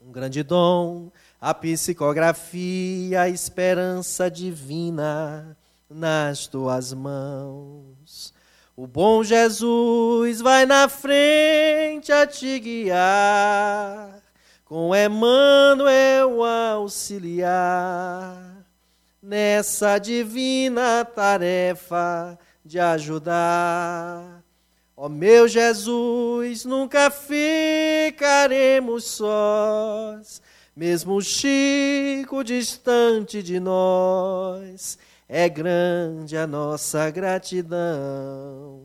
um 0.00 0.10
grande 0.10 0.42
dom, 0.42 1.10
a 1.38 1.52
psicografia, 1.52 3.22
a 3.22 3.28
esperança 3.28 4.30
divina 4.30 5.54
nas 5.90 6.46
tuas 6.46 6.94
mãos. 6.94 8.32
O 8.74 8.86
bom 8.86 9.22
Jesus 9.22 10.40
vai 10.40 10.64
na 10.64 10.88
frente 10.88 12.10
a 12.10 12.26
te 12.26 12.58
guiar, 12.58 14.22
com 14.64 14.96
Emmanuel 14.96 16.42
auxiliar, 16.42 18.49
nessa 19.22 19.98
divina 19.98 21.04
tarefa 21.04 22.38
de 22.64 22.78
ajudar. 22.78 24.42
Ó 24.96 25.06
oh, 25.06 25.08
meu 25.08 25.48
Jesus, 25.48 26.64
nunca 26.64 27.10
ficaremos 27.10 29.04
sós, 29.04 30.42
mesmo 30.76 31.22
Chico 31.22 32.44
distante 32.44 33.42
de 33.42 33.58
nós 33.58 34.98
é 35.26 35.48
grande 35.48 36.36
a 36.36 36.46
nossa 36.46 37.08
gratidão. 37.08 38.82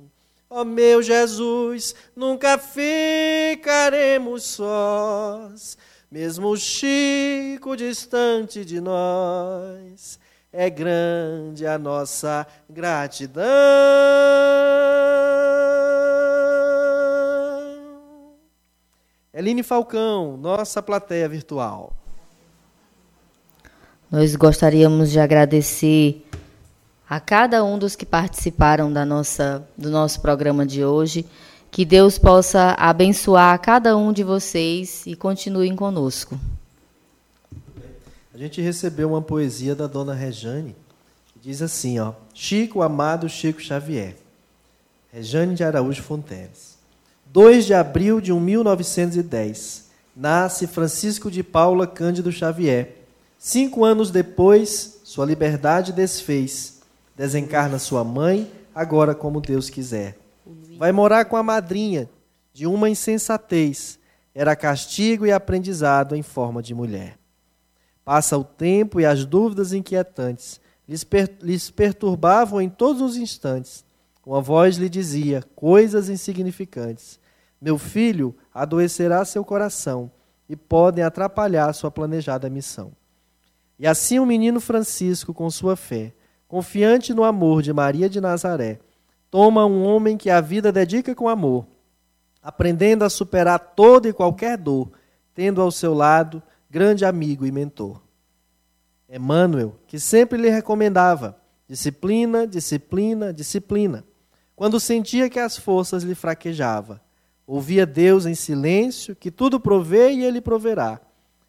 Ó 0.48 0.62
oh, 0.62 0.66
meu 0.66 1.02
Jesus, 1.02 1.96
nunca 2.16 2.58
ficaremos 2.58 4.44
sós, 4.44 5.78
mesmo 6.10 6.56
Chico 6.56 7.76
distante 7.76 8.64
de 8.64 8.80
nós. 8.80 10.18
É 10.58 10.70
grande 10.70 11.68
a 11.68 11.78
nossa 11.78 12.48
gratidão. 12.70 13.44
Eline 19.34 19.64
Falcão, 19.64 20.38
nossa 20.38 20.82
plateia 20.82 21.28
virtual. 21.28 21.92
Nós 24.10 24.34
gostaríamos 24.38 25.12
de 25.12 25.20
agradecer 25.20 26.26
a 27.10 27.20
cada 27.20 27.62
um 27.62 27.78
dos 27.78 27.98
que 27.98 28.06
participaram 28.06 28.94
da 28.94 29.04
nossa, 29.04 29.68
do 29.78 29.90
nosso 29.90 30.22
programa 30.22 30.66
de 30.66 30.86
hoje. 30.86 31.26
Que 31.70 31.84
Deus 31.84 32.18
possa 32.18 32.76
abençoar 32.80 33.60
cada 33.60 33.98
um 33.98 34.14
de 34.14 34.24
vocês 34.24 35.06
e 35.06 35.18
continuem 35.18 35.76
conosco. 35.76 36.40
A 38.36 38.38
gente 38.38 38.60
recebeu 38.60 39.08
uma 39.08 39.22
poesia 39.22 39.74
da 39.74 39.88
dona 39.88 40.14
Rejane, 40.14 40.76
que 41.28 41.40
diz 41.40 41.62
assim, 41.62 42.00
ó: 42.00 42.12
Chico, 42.34 42.82
amado 42.82 43.30
Chico 43.30 43.62
Xavier. 43.62 44.18
Rejane 45.10 45.56
de 45.56 45.64
Araújo 45.64 46.04
Fonteles. 46.04 46.78
2 47.28 47.66
de 47.66 47.74
abril 47.74 48.20
de 48.20 48.34
1910, 48.34 49.86
nasce 50.14 50.68
Francisco 50.68 51.32
de 51.32 51.44
Paula 51.44 51.88
Cândido 51.88 52.30
Xavier. 52.30 53.06
Cinco 53.40 53.86
anos 53.86 54.12
depois, 54.12 55.00
sua 55.06 55.26
liberdade 55.26 55.94
desfez. 55.94 56.82
Desencarna 57.16 57.80
sua 57.80 58.04
mãe, 58.04 58.52
agora 58.74 59.16
como 59.16 59.40
Deus 59.40 59.70
quiser. 59.70 60.18
Vai 60.78 60.92
morar 60.92 61.24
com 61.24 61.38
a 61.38 61.44
madrinha, 61.44 62.10
de 62.54 62.68
uma 62.68 62.90
insensatez. 62.90 63.98
Era 64.34 64.58
castigo 64.58 65.26
e 65.26 65.32
aprendizado 65.32 66.18
em 66.18 66.22
forma 66.22 66.62
de 66.62 66.76
mulher. 66.76 67.18
Passa 68.06 68.38
o 68.38 68.44
tempo 68.44 69.02
e 69.02 69.06
as 69.06 69.26
dúvidas 69.26 69.74
inquietantes 69.74 70.62
lhes, 70.88 71.04
per 71.04 71.36
lhes 71.42 71.70
perturbavam 71.70 72.62
em 72.62 72.70
todos 72.70 73.02
os 73.02 73.18
instantes. 73.18 73.84
Uma 74.26 74.42
voz 74.42 74.78
lhe 74.78 74.88
dizia 74.90 75.44
coisas 75.56 76.10
insignificantes. 76.10 77.20
Meu 77.62 77.78
filho, 77.78 78.36
adoecerá 78.54 79.24
seu 79.26 79.44
coração 79.44 80.12
e 80.48 80.56
podem 80.56 81.04
atrapalhar 81.04 81.74
sua 81.74 81.92
planejada 81.92 82.50
missão. 82.50 82.92
E 83.78 83.86
assim 83.88 84.20
o 84.20 84.26
menino 84.26 84.60
Francisco, 84.60 85.34
com 85.34 85.50
sua 85.50 85.76
fé, 85.76 86.14
confiante 86.48 87.14
no 87.14 87.24
amor 87.24 87.62
de 87.62 87.74
Maria 87.74 88.10
de 88.10 88.22
Nazaré, 88.22 88.80
toma 89.30 89.66
um 89.66 89.84
homem 89.84 90.16
que 90.16 90.30
a 90.30 90.40
vida 90.40 90.72
dedica 90.72 91.14
com 91.14 91.28
amor, 91.28 91.66
aprendendo 92.42 93.04
a 93.04 93.10
superar 93.10 93.60
toda 93.60 94.08
e 94.08 94.14
qualquer 94.14 94.58
dor, 94.58 94.92
tendo 95.34 95.62
ao 95.62 95.72
seu 95.72 95.94
lado 95.94 96.42
grande 96.76 97.06
amigo 97.06 97.46
e 97.46 97.54
mentor. 97.54 98.02
Emmanuel, 99.10 99.80
que 99.88 99.98
sempre 99.98 100.38
lhe 100.38 100.50
recomendava 100.50 101.40
disciplina, 101.70 102.46
disciplina, 102.46 103.32
disciplina, 103.32 104.04
quando 104.58 104.78
sentia 104.78 105.30
que 105.30 105.40
as 105.40 105.56
forças 105.56 106.04
lhe 106.04 106.14
fraquejavam. 106.14 107.00
Ouvia 107.48 107.86
Deus 107.86 108.26
em 108.26 108.36
silêncio, 108.36 109.16
que 109.16 109.32
tudo 109.32 109.58
provê 109.58 110.12
e 110.12 110.26
ele 110.26 110.42
proverá. 110.42 111.00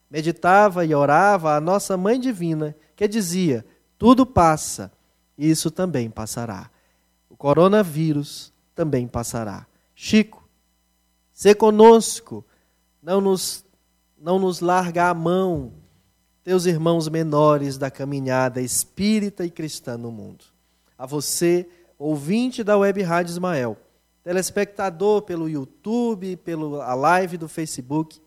Meditava 0.08 0.86
e 0.86 0.94
orava 0.94 1.56
a 1.56 1.60
nossa 1.60 1.96
Mãe 1.96 2.20
Divina, 2.20 2.76
que 2.94 3.08
dizia: 3.08 3.66
tudo 3.98 4.24
passa, 4.24 4.92
isso 5.36 5.72
também 5.72 6.08
passará. 6.08 6.70
O 7.28 7.36
coronavírus 7.36 8.52
também 8.76 9.08
passará. 9.08 9.66
Chico, 9.92 10.48
se 11.32 11.52
conosco, 11.52 12.46
não 13.02 13.20
nos 13.20 13.65
não 14.18 14.38
nos 14.38 14.60
larga 14.60 15.08
a 15.08 15.14
mão, 15.14 15.72
teus 16.42 16.64
irmãos 16.64 17.08
menores 17.08 17.76
da 17.76 17.90
caminhada 17.90 18.60
espírita 18.60 19.44
e 19.44 19.50
cristã 19.50 19.98
no 19.98 20.10
mundo. 20.10 20.44
A 20.96 21.04
você, 21.04 21.68
ouvinte 21.98 22.64
da 22.64 22.78
Web 22.78 23.02
Rádio 23.02 23.32
Ismael, 23.32 23.76
telespectador 24.22 25.22
pelo 25.22 25.48
YouTube, 25.48 26.36
pela 26.38 26.94
live 26.94 27.36
do 27.36 27.48
Facebook, 27.48 28.20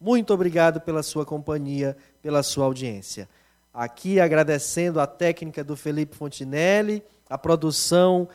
muito 0.00 0.32
obrigado 0.32 0.80
pela 0.80 1.02
sua 1.02 1.24
companhia, 1.24 1.96
pela 2.20 2.42
sua 2.42 2.64
audiência. 2.66 3.28
Aqui 3.74 4.20
agradecendo 4.20 5.00
a 5.00 5.06
técnica 5.06 5.64
do 5.64 5.76
Felipe 5.76 6.16
Fontinelli, 6.16 7.02
a 7.28 7.38
produção 7.38 8.28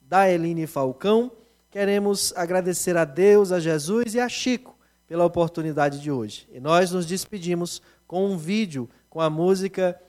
da 0.00 0.30
Eline 0.30 0.66
Falcão, 0.66 1.32
queremos 1.70 2.32
agradecer 2.36 2.96
a 2.96 3.04
Deus, 3.04 3.50
a 3.50 3.58
Jesus 3.58 4.14
e 4.14 4.20
a 4.20 4.28
Chico 4.28 4.76
pela 5.06 5.24
oportunidade 5.24 6.00
de 6.00 6.10
hoje. 6.10 6.48
E 6.52 6.60
nós 6.60 6.90
nos 6.90 7.06
despedimos 7.06 7.82
com 8.06 8.26
um 8.30 8.36
vídeo 8.36 8.88
com 9.08 9.20
a 9.20 9.28
música 9.28 10.00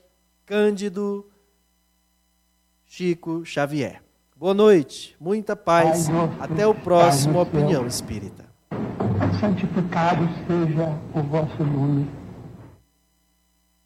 Cândido 0.45 1.30
Chico 2.86 3.45
Xavier. 3.45 4.02
Boa 4.36 4.53
noite, 4.53 5.15
muita 5.20 5.56
paz. 5.56 6.07
Até 6.40 6.68
o 6.68 6.76
próximo 6.76 7.41
Opinião 7.41 7.88
Espírita. 7.88 8.45
Santificado 9.40 10.28
seja 10.45 10.98
o 11.14 11.22
vosso 11.24 11.64
nome. 11.64 12.10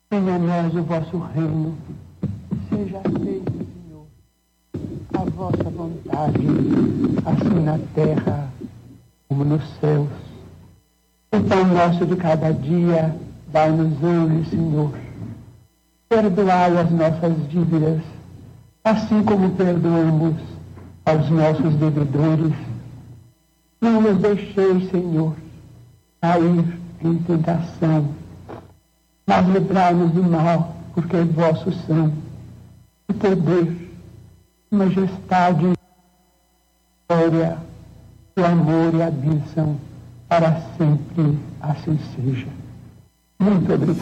Venha 0.10 0.36
a 0.36 0.40
nós 0.40 0.74
o 0.74 0.84
vosso 0.84 1.18
reino. 1.18 1.78
Seja 2.70 3.02
feito, 3.02 3.54
Senhor, 3.54 4.08
a 5.14 5.30
vossa 5.30 5.64
vontade, 5.64 6.48
assim 7.26 7.60
na 7.64 7.80
terra 7.94 8.52
como 9.28 9.44
nos 9.46 9.64
céus. 9.80 10.27
O 11.38 11.44
pão 11.44 11.66
nosso 11.66 12.04
de 12.04 12.16
cada 12.16 12.52
dia, 12.52 13.16
dai-nos 13.50 14.02
hoje, 14.02 14.50
Senhor. 14.50 14.92
Perdoai 16.10 16.76
as 16.80 16.90
nossas 16.90 17.48
dívidas, 17.48 18.02
assim 18.84 19.22
como 19.22 19.52
perdoamos 19.52 20.34
aos 21.06 21.30
nossos 21.30 21.76
devedores. 21.76 22.54
Não 23.80 24.02
nos 24.02 24.18
deixeis, 24.18 24.90
Senhor, 24.90 25.36
cair 26.20 26.80
em 27.04 27.18
tentação, 27.20 28.08
mas 29.28 29.48
livrai-nos 29.48 30.12
do 30.14 30.24
mal, 30.24 30.76
porque 30.96 31.18
vosso 31.18 31.72
são 31.86 32.12
o 33.08 33.14
poder, 33.14 33.92
majestade, 34.72 35.74
glória, 37.08 37.58
o 38.36 38.44
amor 38.44 38.96
e 38.96 39.04
a 39.04 39.12
bênção 39.12 39.78
para 40.28 40.62
sempre 40.78 41.38
assim 41.62 41.98
seja. 42.16 42.48
Muito 43.40 43.74
obrigado. 43.74 43.98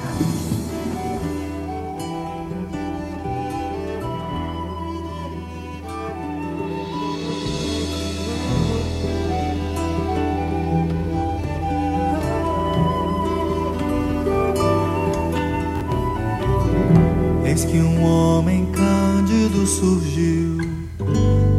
Eis 17.45 17.63
que 17.65 17.77
um 17.77 18.03
homem 18.03 18.65
cândido 18.71 19.65
surgiu, 19.67 20.57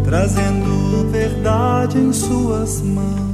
trazendo 0.04 1.10
verdade 1.10 1.98
em 1.98 2.12
suas 2.12 2.82
mãos 2.82 3.25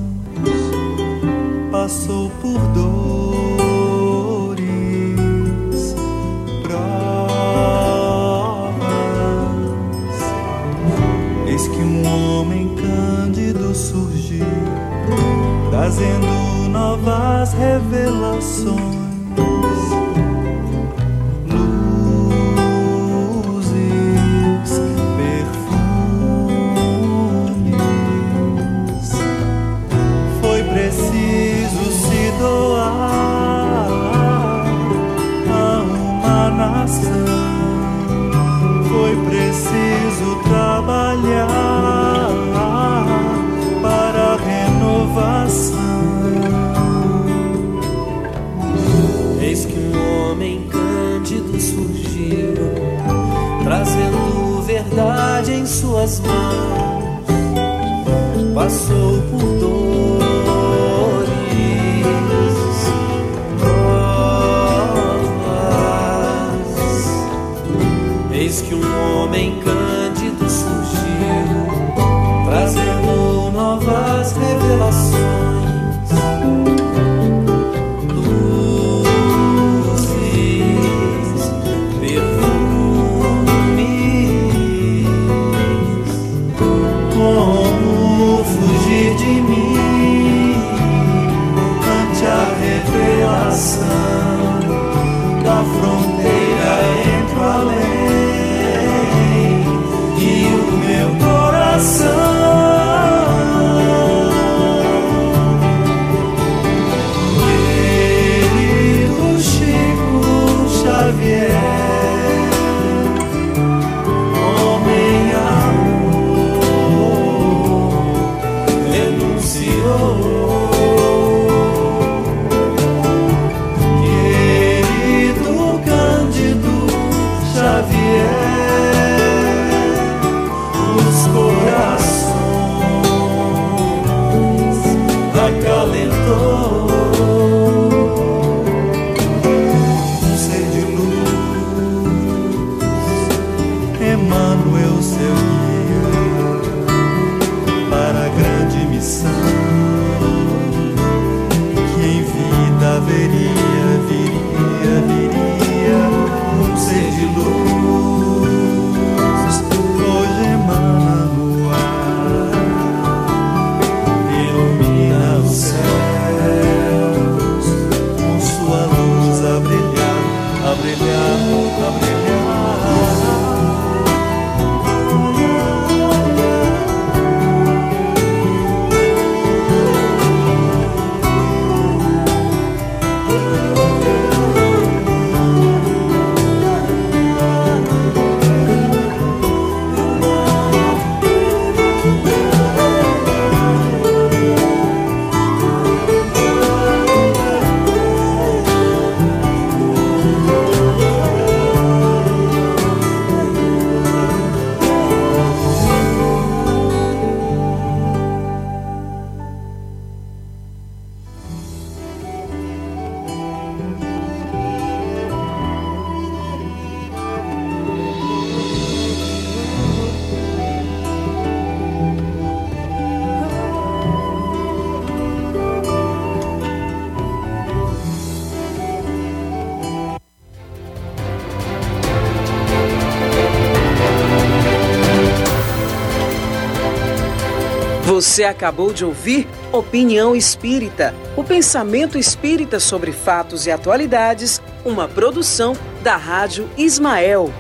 Você 238.33 238.45
acabou 238.45 238.95
de 238.95 239.05
ouvir 239.05 239.47
Opinião 239.71 240.35
Espírita, 240.35 241.15
o 241.37 241.45
pensamento 241.45 242.17
espírita 242.17 242.81
sobre 242.81 243.13
fatos 243.13 243.67
e 243.67 243.71
atualidades, 243.71 244.59
uma 244.87 245.07
produção 245.07 245.77
da 246.03 246.17
Rádio 246.17 246.67
Ismael. 246.79 247.53